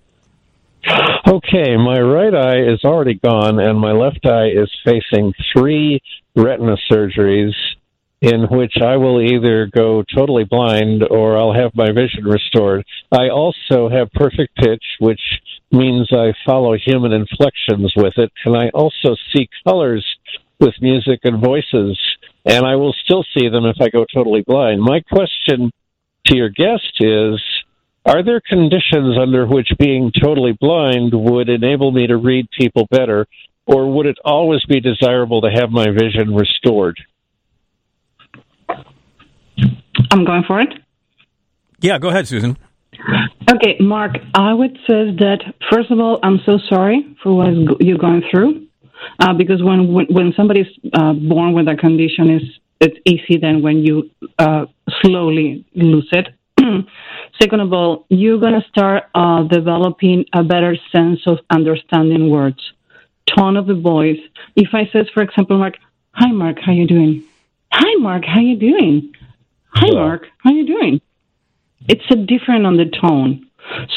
Okay, 0.84 1.76
my 1.76 2.00
right 2.00 2.34
eye 2.34 2.60
is 2.60 2.84
already 2.84 3.14
gone, 3.14 3.60
and 3.60 3.78
my 3.78 3.92
left 3.92 4.26
eye 4.26 4.48
is 4.48 4.70
facing 4.84 5.32
three 5.52 6.00
retina 6.34 6.76
surgeries 6.90 7.52
in 8.20 8.42
which 8.50 8.74
I 8.80 8.96
will 8.96 9.20
either 9.20 9.66
go 9.66 10.04
totally 10.14 10.44
blind 10.44 11.02
or 11.10 11.36
I'll 11.36 11.52
have 11.52 11.74
my 11.74 11.90
vision 11.90 12.24
restored. 12.24 12.84
I 13.10 13.28
also 13.28 13.88
have 13.88 14.12
perfect 14.12 14.56
pitch, 14.56 14.82
which 15.00 15.20
means 15.72 16.08
I 16.12 16.32
follow 16.46 16.76
human 16.76 17.12
inflections 17.12 17.92
with 17.96 18.14
it, 18.18 18.32
and 18.44 18.56
I 18.56 18.68
also 18.70 19.16
see 19.34 19.48
colors 19.66 20.06
with 20.60 20.74
music 20.80 21.20
and 21.24 21.42
voices, 21.42 21.98
and 22.44 22.64
I 22.64 22.76
will 22.76 22.94
still 23.04 23.24
see 23.36 23.48
them 23.48 23.64
if 23.64 23.76
I 23.80 23.88
go 23.88 24.06
totally 24.14 24.42
blind. 24.46 24.80
My 24.80 25.00
question 25.00 25.72
to 26.26 26.36
your 26.36 26.50
guest 26.50 26.92
is 27.00 27.40
Are 28.04 28.24
there 28.24 28.40
conditions 28.40 29.16
under 29.20 29.46
which 29.46 29.68
being 29.78 30.10
totally 30.20 30.52
blind 30.60 31.12
would 31.14 31.48
enable 31.48 31.92
me 31.92 32.08
to 32.08 32.16
read 32.16 32.48
people 32.58 32.86
better, 32.90 33.26
or 33.66 33.92
would 33.92 34.06
it 34.06 34.18
always 34.24 34.64
be 34.64 34.80
desirable 34.80 35.42
to 35.42 35.50
have 35.50 35.70
my 35.70 35.86
vision 35.90 36.34
restored? 36.34 36.98
I'm 40.10 40.24
going 40.24 40.42
for 40.46 40.60
it. 40.60 40.68
Yeah, 41.80 41.98
go 41.98 42.08
ahead, 42.08 42.26
Susan. 42.26 42.56
Okay, 43.52 43.76
Mark, 43.80 44.12
I 44.34 44.52
would 44.52 44.76
say 44.86 45.14
that, 45.18 45.38
first 45.70 45.90
of 45.90 46.00
all, 46.00 46.18
I'm 46.22 46.40
so 46.44 46.58
sorry 46.68 47.16
for 47.22 47.36
what 47.36 47.80
you're 47.80 47.98
going 47.98 48.22
through. 48.30 48.66
Uh, 49.18 49.32
because 49.34 49.62
when, 49.62 49.92
when, 49.92 50.06
when 50.06 50.32
somebody's 50.36 50.66
uh, 50.92 51.12
born 51.12 51.54
with 51.54 51.68
a 51.68 51.76
condition, 51.76 52.30
it's, 52.30 52.46
it's 52.80 52.96
easy 53.04 53.38
than 53.40 53.62
when 53.62 53.78
you 53.78 54.10
uh, 54.38 54.66
slowly 55.02 55.64
lose 55.74 56.08
it. 56.12 56.28
Second 57.40 57.60
of 57.60 57.72
all, 57.72 58.06
you're 58.08 58.38
going 58.38 58.60
to 58.60 58.68
start 58.68 59.04
uh, 59.14 59.42
developing 59.44 60.24
a 60.32 60.42
better 60.44 60.76
sense 60.90 61.20
of 61.26 61.38
understanding 61.50 62.30
words, 62.30 62.60
tone 63.26 63.56
of 63.56 63.66
the 63.66 63.74
voice. 63.74 64.20
If 64.54 64.68
I 64.74 64.88
says, 64.92 65.06
for 65.14 65.22
example, 65.22 65.58
Mark, 65.58 65.74
hi, 66.12 66.30
Mark, 66.30 66.58
how 66.64 66.72
you 66.72 66.86
doing? 66.86 67.24
Hi, 67.72 67.94
Mark, 67.98 68.24
how 68.24 68.40
you 68.40 68.56
doing? 68.56 69.12
Hi, 69.74 69.86
yeah. 69.86 69.94
Mark. 69.94 70.26
How 70.38 70.52
you 70.52 70.66
doing? 70.66 71.00
It's 71.88 72.04
a 72.10 72.16
different 72.16 72.66
on 72.66 72.76
the 72.76 72.84
tone. 72.84 73.48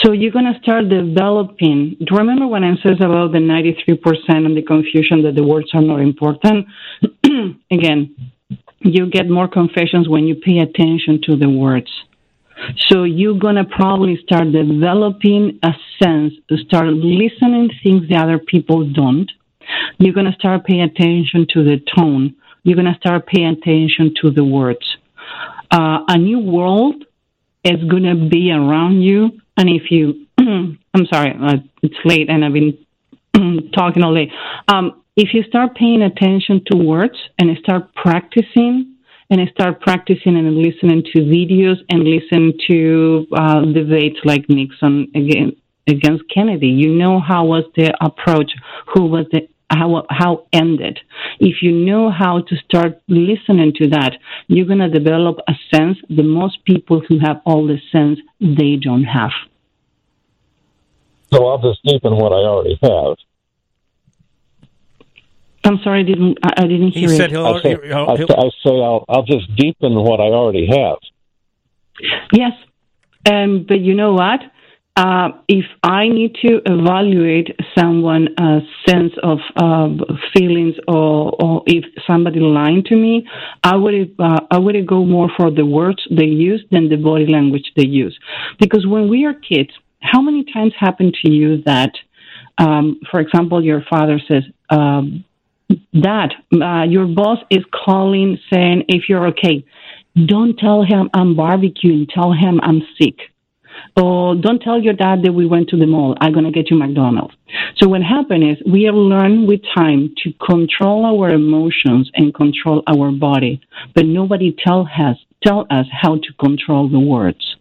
So 0.01 0.11
you're 0.11 0.31
going 0.31 0.51
to 0.51 0.59
start 0.61 0.89
developing. 0.89 1.97
Do 1.99 2.05
you 2.11 2.17
remember 2.17 2.47
when 2.47 2.63
I 2.63 2.75
says 2.81 2.97
about 2.99 3.31
the 3.33 3.39
93% 3.39 4.45
and 4.45 4.55
the 4.55 4.61
confusion 4.61 5.23
that 5.23 5.36
the 5.36 5.43
words 5.43 5.71
are 5.73 5.81
not 5.81 5.99
important? 5.99 6.67
Again, 7.71 8.15
you 8.79 9.09
get 9.09 9.27
more 9.27 9.47
confessions 9.47 10.07
when 10.07 10.25
you 10.27 10.36
pay 10.36 10.59
attention 10.59 11.21
to 11.23 11.36
the 11.36 11.49
words. 11.49 11.91
So 12.87 13.03
you're 13.03 13.37
going 13.37 13.55
to 13.55 13.65
probably 13.65 14.17
start 14.23 14.51
developing 14.51 15.59
a 15.63 15.71
sense 16.01 16.33
start 16.67 16.87
listening 16.87 17.69
things 17.83 18.07
the 18.09 18.15
other 18.15 18.39
people 18.39 18.89
don't. 18.91 19.29
You're 19.97 20.13
going 20.13 20.31
to 20.31 20.37
start 20.39 20.65
paying 20.65 20.81
attention 20.81 21.47
to 21.53 21.63
the 21.63 21.81
tone. 21.97 22.35
You're 22.63 22.75
going 22.75 22.91
to 22.91 22.99
start 22.99 23.27
paying 23.27 23.47
attention 23.47 24.13
to 24.21 24.31
the 24.31 24.43
words 24.43 24.97
uh, 25.71 25.99
a 26.07 26.17
new 26.17 26.39
world 26.39 27.03
is 27.63 27.83
going 27.89 28.03
to 28.03 28.29
be 28.29 28.51
around 28.51 29.01
you. 29.01 29.31
And 29.57 29.69
if 29.69 29.91
you, 29.91 30.25
I'm 30.37 31.05
sorry, 31.11 31.35
uh, 31.41 31.57
it's 31.81 31.95
late 32.05 32.29
and 32.29 32.45
I've 32.45 32.53
been 32.53 32.77
talking 33.73 34.03
all 34.03 34.13
day. 34.13 34.31
Um, 34.67 35.01
if 35.15 35.33
you 35.33 35.43
start 35.43 35.75
paying 35.75 36.01
attention 36.01 36.61
to 36.71 36.77
words 36.77 37.17
and 37.39 37.57
start 37.59 37.93
practicing 37.95 38.94
and 39.30 39.41
I 39.41 39.45
start 39.47 39.82
practicing 39.82 40.38
and 40.38 40.55
listening 40.55 41.03
to 41.13 41.19
videos 41.21 41.78
and 41.89 42.03
listen 42.03 42.53
to 42.69 43.28
uh, 43.36 43.61
debates 43.65 44.19
like 44.23 44.45
Nixon 44.49 45.11
against, 45.15 45.57
against 45.88 46.23
Kennedy, 46.34 46.67
you 46.67 46.93
know 46.93 47.19
how 47.19 47.45
was 47.45 47.63
the 47.76 47.93
approach, 48.03 48.51
who 48.93 49.05
was 49.05 49.26
the 49.32 49.47
how 49.71 50.05
how 50.09 50.45
ended. 50.53 50.99
If 51.39 51.61
you 51.61 51.71
know 51.71 52.11
how 52.11 52.41
to 52.41 52.55
start 52.67 53.01
listening 53.07 53.73
to 53.78 53.89
that, 53.89 54.13
you're 54.47 54.67
to 54.67 54.89
develop 54.89 55.38
a 55.47 55.53
sense 55.73 55.97
that 56.09 56.23
most 56.23 56.63
people 56.65 57.01
who 57.07 57.19
have 57.19 57.41
all 57.45 57.65
the 57.65 57.80
sense 57.91 58.19
they 58.39 58.76
don't 58.76 59.05
have. 59.05 59.32
So 61.34 61.47
I'll 61.47 61.61
just 61.61 61.84
deepen 61.84 62.15
what 62.15 62.32
I 62.32 62.45
already 62.45 62.78
have. 62.82 63.17
I'm 65.66 65.80
sorry, 65.84 66.01
I 66.01 66.03
didn't 66.03 66.38
I, 66.43 66.61
didn't 66.61 66.91
hear 66.91 67.09
he 67.09 67.16
it. 67.16 67.18
Said 67.18 67.32
he'll, 67.32 67.45
I 67.45 67.61
say, 67.61 67.78
he'll, 67.84 68.09
I, 68.09 68.13
I 68.13 68.49
say 68.63 68.82
I'll 68.82 69.05
I'll 69.09 69.24
just 69.24 69.53
deepen 69.55 69.95
what 69.95 70.20
I 70.20 70.26
already 70.26 70.68
have. 70.68 70.97
Yes, 72.32 72.51
um, 73.30 73.66
but 73.68 73.80
you 73.80 73.95
know 73.95 74.13
what? 74.13 74.41
uh, 74.97 75.30
if 75.49 75.66
I 75.84 76.07
need 76.07 76.36
to 76.36 76.61
evaluate 76.66 77.49
someone's 77.78 78.30
uh, 78.38 78.59
sense 78.88 79.11
of 79.24 79.39
uh, 79.57 79.89
feelings, 80.34 80.76
or, 80.88 81.36
or, 81.41 81.63
if 81.66 81.84
somebody 82.07 82.39
lying 82.39 82.84
to 82.86 82.95
me, 82.95 83.28
I 83.63 83.76
would 83.76 84.16
uh, 84.20 84.39
I 84.49 84.57
would 84.57 84.88
go 84.88 85.03
more 85.03 85.30
for 85.36 85.51
the 85.51 85.66
words 85.66 86.01
they 86.09 86.26
use 86.26 86.63
than 86.72 86.88
the 86.88 86.95
body 86.95 87.28
language 87.28 87.74
they 87.76 87.86
use, 87.86 88.18
because 88.59 88.88
when 88.88 89.09
we 89.09 89.26
are 89.26 89.34
kids, 89.34 89.72
how 90.01 90.22
many 90.22 90.45
times 90.45 90.74
happen 90.80 91.11
to 91.24 91.30
you 91.30 91.61
that, 91.63 91.91
um, 92.57 92.99
for 93.11 93.20
example, 93.20 93.63
your 93.63 93.84
father 93.89 94.20
says. 94.28 94.43
Um, 94.70 95.26
Dad, 95.99 96.34
uh, 96.53 96.84
your 96.84 97.07
boss 97.07 97.39
is 97.49 97.63
calling 97.86 98.38
saying 98.51 98.84
if 98.88 99.09
you're 99.09 99.28
okay, 99.28 99.66
don't 100.16 100.57
tell 100.57 100.84
him 100.84 101.09
I'm 101.13 101.36
barbecuing. 101.36 102.07
Tell 102.13 102.32
him 102.32 102.59
I'm 102.61 102.82
sick 102.99 103.18
or 103.97 104.36
don't 104.36 104.61
tell 104.61 104.82
your 104.82 104.93
dad 104.93 105.24
that 105.24 105.34
we 105.34 105.45
went 105.45 105.70
to 105.70 105.78
the 105.78 105.86
mall. 105.86 106.16
I'm 106.20 106.34
going 106.34 106.45
to 106.45 106.51
get 106.51 106.70
you 106.70 106.78
McDonald's. 106.78 107.36
So 107.78 107.88
what 107.88 108.01
happened 108.01 108.43
is 108.43 108.57
we 108.72 108.84
have 108.84 108.95
learned 108.95 109.47
with 109.47 109.61
time 109.76 110.13
to 110.24 110.34
control 110.45 111.05
our 111.05 111.30
emotions 111.30 112.09
and 112.16 112.34
control 112.34 112.84
our 112.88 113.11
body, 113.11 113.61
but 113.93 114.05
nobody 114.05 114.55
tell 114.66 114.82
us, 114.82 115.18
tell 115.43 115.66
us 115.70 115.86
how 115.91 116.16
to 116.16 116.34
control 116.39 116.89
the 116.89 116.99
words. 116.99 117.55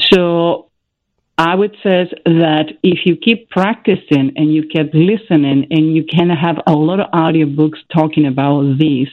So 0.00 0.70
I 1.36 1.54
would 1.56 1.76
say 1.82 2.08
that 2.24 2.66
if 2.82 3.00
you 3.06 3.16
keep 3.16 3.50
practicing 3.50 4.32
and 4.36 4.54
you 4.54 4.68
keep 4.68 4.90
listening 4.94 5.66
and 5.70 5.94
you 5.94 6.04
can 6.04 6.30
have 6.30 6.58
a 6.66 6.72
lot 6.72 7.00
of 7.00 7.10
audiobooks 7.10 7.78
talking 7.92 8.26
about 8.26 8.78
this, 8.78 9.08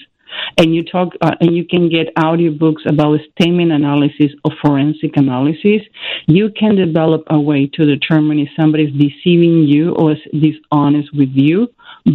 and 0.57 0.73
you 0.75 0.83
talk 0.83 1.09
uh, 1.21 1.35
and 1.39 1.55
you 1.55 1.65
can 1.65 1.89
get 1.89 2.13
audiobooks 2.15 2.85
about 2.87 3.19
statement 3.31 3.71
analysis 3.71 4.31
or 4.45 4.51
forensic 4.61 5.17
analysis 5.17 5.81
you 6.27 6.49
can 6.57 6.75
develop 6.75 7.23
a 7.27 7.39
way 7.39 7.67
to 7.67 7.85
determine 7.85 8.39
if 8.39 8.49
somebody 8.57 8.85
is 8.85 8.93
deceiving 8.93 9.65
you 9.65 9.93
or 9.95 10.13
is 10.13 10.19
dishonest 10.39 11.13
with 11.13 11.29
you 11.33 11.67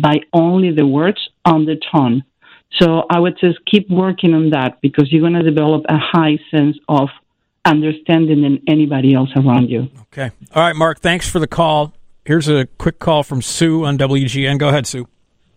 by 0.03 0.15
only 0.33 0.73
the 0.73 0.87
words 0.87 1.29
on 1.45 1.67
the 1.67 1.79
tone 1.93 2.25
so 2.81 3.05
i 3.11 3.19
would 3.19 3.39
just 3.39 3.59
keep 3.67 3.89
working 3.91 4.35
on 4.35 4.51
that 4.51 4.81
because 4.81 5.13
you're 5.13 5.21
going 5.21 5.33
to 5.33 5.43
develop 5.43 5.85
a 5.89 5.99
high 5.99 6.39
sense 6.51 6.77
of 6.89 7.09
understanding 7.67 8.43
than 8.43 8.63
anybody 8.67 9.15
else 9.15 9.31
around 9.37 9.69
you 9.69 9.89
okay 10.01 10.31
all 10.55 10.63
right 10.63 10.77
mark 10.77 11.01
thanks 11.01 11.29
for 11.29 11.39
the 11.39 11.47
call 11.47 11.93
here's 12.25 12.49
a 12.49 12.67
quick 12.79 12.99
call 12.99 13.23
from 13.23 13.43
sue 13.43 13.85
on 13.85 13.99
wgn 13.99 14.59
go 14.59 14.69
ahead 14.69 14.87
sue 14.87 15.07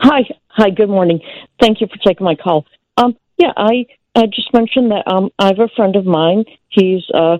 Hi, 0.01 0.21
hi. 0.47 0.69
Good 0.69 0.87
morning. 0.87 1.19
Thank 1.59 1.81
you 1.81 1.87
for 1.87 1.97
taking 1.97 2.23
my 2.23 2.35
call. 2.35 2.65
Um, 2.95 3.17
yeah, 3.37 3.51
I 3.57 3.85
I 4.15 4.27
just 4.27 4.53
mentioned 4.53 4.91
that 4.91 5.03
um, 5.11 5.29
I 5.37 5.47
have 5.47 5.59
a 5.59 5.67
friend 5.75 5.95
of 5.97 6.05
mine. 6.05 6.45
He's 6.69 7.03
uh, 7.13 7.37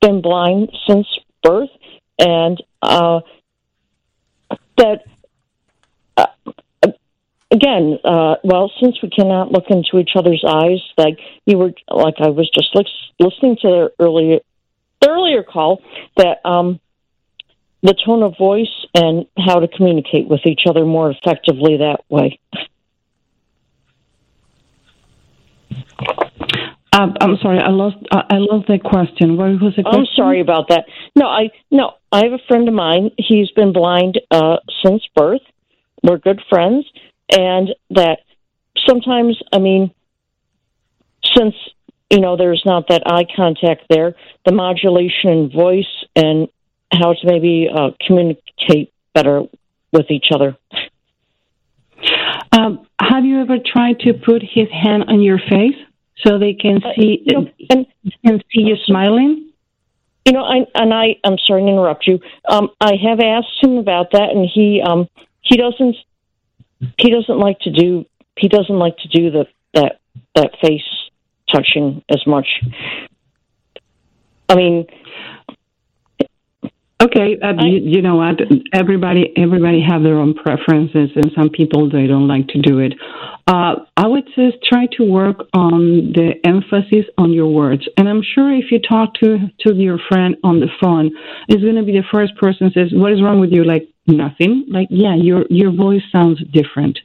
been 0.00 0.20
blind 0.20 0.70
since 0.88 1.06
birth, 1.44 1.70
and 2.18 2.60
uh, 2.82 3.20
that 4.76 5.04
uh, 6.16 6.26
again, 7.50 7.98
uh, 8.04 8.36
well, 8.44 8.70
since 8.80 9.02
we 9.02 9.10
cannot 9.10 9.52
look 9.52 9.64
into 9.70 9.98
each 9.98 10.10
other's 10.16 10.44
eyes, 10.46 10.80
like 10.96 11.18
you 11.46 11.58
were, 11.58 11.72
like 11.90 12.14
I 12.20 12.28
was 12.28 12.50
just 12.50 12.74
listening 13.18 13.56
to 13.62 13.68
the 13.68 13.92
earlier 13.98 14.40
the 15.00 15.08
earlier 15.08 15.42
call, 15.42 15.82
that 16.16 16.38
um, 16.44 16.80
the 17.82 17.94
tone 18.04 18.22
of 18.22 18.36
voice 18.38 18.86
and 18.94 19.26
how 19.36 19.60
to 19.60 19.68
communicate 19.68 20.28
with 20.28 20.40
each 20.46 20.62
other 20.66 20.84
more 20.84 21.10
effectively 21.10 21.78
that 21.78 22.00
way. 22.08 22.40
Uh, 26.92 27.08
I'm 27.20 27.36
sorry, 27.42 27.58
I 27.58 27.70
lost. 27.70 27.96
Uh, 28.10 28.22
I 28.30 28.36
lost 28.38 28.68
that 28.68 28.84
question. 28.84 29.36
What 29.36 29.60
was 29.60 29.74
the 29.76 29.82
question? 29.82 30.00
I'm 30.00 30.06
sorry 30.14 30.40
about 30.40 30.68
that. 30.68 30.86
No, 31.16 31.26
I 31.26 31.50
no. 31.70 31.94
I 32.12 32.22
have 32.22 32.32
a 32.32 32.38
friend 32.46 32.68
of 32.68 32.74
mine. 32.74 33.10
He's 33.18 33.50
been 33.50 33.72
blind 33.72 34.20
uh, 34.30 34.58
since 34.84 35.02
birth. 35.14 35.42
We're 36.04 36.18
good 36.18 36.40
friends, 36.48 36.84
and 37.30 37.70
that 37.90 38.18
sometimes, 38.86 39.38
I 39.52 39.58
mean, 39.58 39.92
since 41.34 41.54
you 42.10 42.20
know 42.20 42.36
there's 42.36 42.62
not 42.64 42.88
that 42.88 43.02
eye 43.06 43.26
contact 43.34 43.84
there, 43.88 44.14
the 44.44 44.52
modulation 44.52 45.30
in 45.30 45.50
voice 45.50 46.04
and 46.14 46.48
how 46.92 47.12
to 47.12 47.20
maybe 47.24 47.68
uh, 47.74 47.90
communicate 48.06 48.92
better 49.14 49.42
with 49.92 50.10
each 50.10 50.26
other. 50.32 50.56
Um, 52.52 52.86
have 53.00 53.24
you 53.24 53.40
ever 53.40 53.56
tried 53.64 54.00
to 54.00 54.12
put 54.12 54.42
his 54.42 54.68
hand 54.70 55.04
on 55.08 55.22
your 55.22 55.38
face 55.38 55.76
so 56.18 56.38
they 56.38 56.54
can 56.54 56.82
uh, 56.84 56.92
see 56.96 57.24
uh, 57.28 57.40
no, 57.40 57.50
and, 57.70 57.86
and 58.22 58.44
see 58.52 58.62
you 58.62 58.76
smiling? 58.84 59.50
You 60.24 60.32
know, 60.32 60.44
I, 60.44 60.66
and 60.74 60.94
I, 60.94 61.16
I'm 61.24 61.36
sorry 61.38 61.62
to 61.62 61.68
interrupt 61.68 62.06
you. 62.06 62.18
Um, 62.48 62.70
I 62.80 62.92
have 62.96 63.20
asked 63.20 63.62
him 63.62 63.76
about 63.76 64.12
that, 64.12 64.30
and 64.30 64.48
he, 64.48 64.80
um, 64.80 65.08
he 65.42 65.56
doesn't, 65.56 65.96
he 66.98 67.10
doesn't 67.10 67.38
like 67.38 67.58
to 67.60 67.70
do, 67.70 68.04
he 68.36 68.48
doesn't 68.48 68.78
like 68.78 68.96
to 68.98 69.08
do 69.08 69.30
the 69.30 69.46
that 69.74 70.00
that 70.34 70.52
face 70.60 70.82
touching 71.52 72.02
as 72.10 72.26
much. 72.26 72.46
I 74.48 74.54
mean, 74.54 74.86
Okay, 77.04 77.36
uh, 77.42 77.52
I- 77.58 77.66
you, 77.66 77.80
you 77.96 78.02
know 78.02 78.16
what? 78.16 78.40
Everybody, 78.72 79.32
everybody 79.36 79.82
have 79.86 80.02
their 80.02 80.16
own 80.16 80.34
preferences, 80.34 81.10
and 81.14 81.30
some 81.36 81.50
people 81.50 81.90
they 81.90 82.06
don't 82.06 82.28
like 82.28 82.48
to 82.48 82.62
do 82.62 82.78
it. 82.78 82.94
Uh, 83.46 83.74
I 83.96 84.06
would 84.06 84.24
just 84.34 84.56
try 84.64 84.86
to 84.96 85.04
work 85.04 85.40
on 85.52 86.12
the 86.14 86.34
emphasis 86.44 87.04
on 87.18 87.32
your 87.32 87.48
words, 87.48 87.82
and 87.98 88.08
I'm 88.08 88.22
sure 88.34 88.50
if 88.52 88.70
you 88.70 88.78
talk 88.80 89.14
to 89.22 89.38
to 89.66 89.74
your 89.74 89.98
friend 90.08 90.36
on 90.42 90.60
the 90.60 90.68
phone, 90.80 91.10
it's 91.48 91.62
going 91.62 91.76
to 91.76 91.82
be 91.82 91.92
the 91.92 92.04
first 92.10 92.34
person 92.36 92.70
says, 92.72 92.88
"What 92.92 93.12
is 93.12 93.20
wrong 93.22 93.38
with 93.38 93.52
you?" 93.52 93.64
Like 93.64 93.86
nothing. 94.06 94.64
Like 94.68 94.88
yeah, 94.90 95.14
your 95.14 95.44
your 95.50 95.72
voice 95.72 96.02
sounds 96.10 96.40
different. 96.52 96.98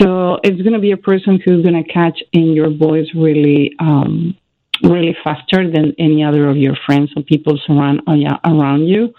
So 0.00 0.38
it's 0.42 0.60
going 0.62 0.72
to 0.72 0.78
be 0.78 0.92
a 0.92 0.96
person 0.96 1.38
who's 1.44 1.62
going 1.62 1.82
to 1.82 1.92
catch 1.92 2.18
in 2.32 2.54
your 2.54 2.70
voice 2.74 3.06
really, 3.14 3.72
um, 3.78 4.34
really 4.82 5.16
faster 5.22 5.70
than 5.70 5.94
any 5.98 6.24
other 6.24 6.48
of 6.48 6.56
your 6.56 6.76
friends 6.86 7.10
or 7.16 7.22
people 7.22 7.58
surround 7.66 8.00
uh, 8.08 8.14
yeah, 8.14 8.38
around 8.44 8.86
you. 8.86 9.14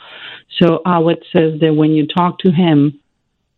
So 0.59 0.81
I 0.85 0.99
says 1.31 1.59
that 1.61 1.73
when 1.73 1.91
you 1.91 2.07
talk 2.07 2.39
to 2.39 2.51
him, 2.51 2.99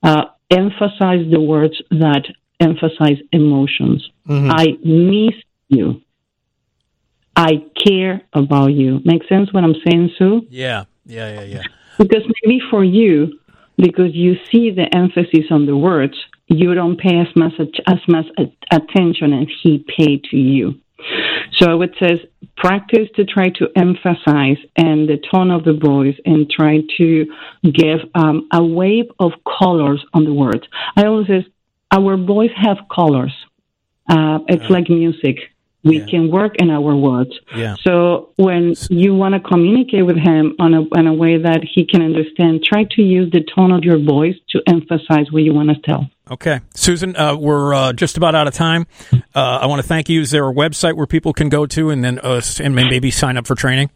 uh, 0.03 0.25
emphasize 0.51 1.25
the 1.31 1.41
words 1.41 1.81
that 1.89 2.23
emphasize 2.59 3.17
emotions. 3.31 4.07
I 4.29 4.77
miss 4.83 5.35
you. 5.67 6.01
I 7.35 7.63
care 7.85 8.21
about 8.33 8.67
you. 8.67 9.01
Make 9.03 9.27
sense 9.27 9.51
what 9.51 9.63
I'm 9.63 9.75
saying, 9.85 10.11
Sue? 10.17 10.47
Yeah, 10.49 10.85
yeah, 11.05 11.33
yeah, 11.33 11.43
yeah. 11.43 11.61
Because 11.97 12.23
maybe 12.43 12.61
for 12.69 12.83
you, 12.83 13.39
because 13.77 14.13
you 14.13 14.35
see 14.51 14.71
the 14.71 14.87
emphasis 14.95 15.51
on 15.51 15.65
the 15.65 15.75
words, 15.75 16.15
you 16.47 16.73
don't 16.73 16.97
pay 16.97 17.19
as 17.19 17.27
much 17.35 17.53
as 17.87 17.99
much 18.07 18.25
attention 18.71 19.33
as 19.33 19.47
he 19.61 19.85
paid 19.97 20.23
to 20.25 20.37
you. 20.37 20.75
So 21.57 21.81
it 21.81 21.91
says 21.99 22.19
practice 22.57 23.07
to 23.15 23.25
try 23.25 23.49
to 23.59 23.69
emphasize 23.75 24.57
and 24.75 25.07
the 25.07 25.17
tone 25.31 25.51
of 25.51 25.63
the 25.63 25.73
voice 25.73 26.15
and 26.25 26.49
try 26.49 26.81
to 26.97 27.25
give 27.63 27.99
um, 28.13 28.47
a 28.51 28.63
wave 28.63 29.05
of 29.19 29.31
colors 29.59 30.03
on 30.13 30.25
the 30.25 30.33
words. 30.33 30.63
I 30.95 31.05
always 31.05 31.27
say 31.27 31.45
our 31.91 32.17
voice 32.17 32.51
have 32.55 32.77
colors. 32.93 33.33
Uh, 34.09 34.39
it's 34.47 34.69
like 34.69 34.89
music. 34.89 35.37
We 35.83 35.99
Yeah. 35.99 36.05
can 36.07 36.31
work 36.31 36.55
in 36.57 36.71
our 36.71 36.95
words. 36.95 37.31
Yeah. 37.55 37.75
So 37.83 38.29
when 38.37 38.73
you 38.89 39.13
want 39.15 39.33
to 39.35 39.39
communicate 39.39 40.05
with 40.05 40.17
him 40.17 40.55
on 40.59 40.73
a, 40.73 40.81
in 40.99 41.07
a 41.07 41.13
way 41.13 41.37
that 41.37 41.61
he 41.63 41.85
can 41.85 42.01
understand, 42.01 42.63
try 42.63 42.85
to 42.95 43.01
use 43.03 43.31
the 43.31 43.41
tone 43.55 43.71
of 43.71 43.83
your 43.83 43.99
voice 43.99 44.35
to 44.49 44.61
emphasize 44.67 45.31
what 45.31 45.43
you 45.43 45.53
want 45.53 45.69
to 45.69 45.79
tell. 45.81 46.09
Okay, 46.31 46.59
Susan, 46.73 47.15
uh, 47.15 47.35
we're 47.35 47.71
uh, 47.73 47.93
just 47.93 48.17
about 48.17 48.33
out 48.33 48.47
of 48.47 48.53
time. 48.55 48.87
Uh, 49.13 49.19
I 49.61 49.67
want 49.67 49.79
to 49.81 49.87
thank 49.87 50.09
you. 50.09 50.21
Is 50.21 50.31
there 50.31 50.49
a 50.49 50.53
website 50.53 50.95
where 50.95 51.05
people 51.05 51.33
can 51.33 51.49
go 51.49 51.67
to 51.67 51.91
and 51.91 52.03
then 52.03 52.17
uh, 52.19 52.41
and 52.59 52.73
maybe 52.75 53.11
sign 53.11 53.37
up 53.37 53.45
for 53.45 53.53
training? 53.53 53.91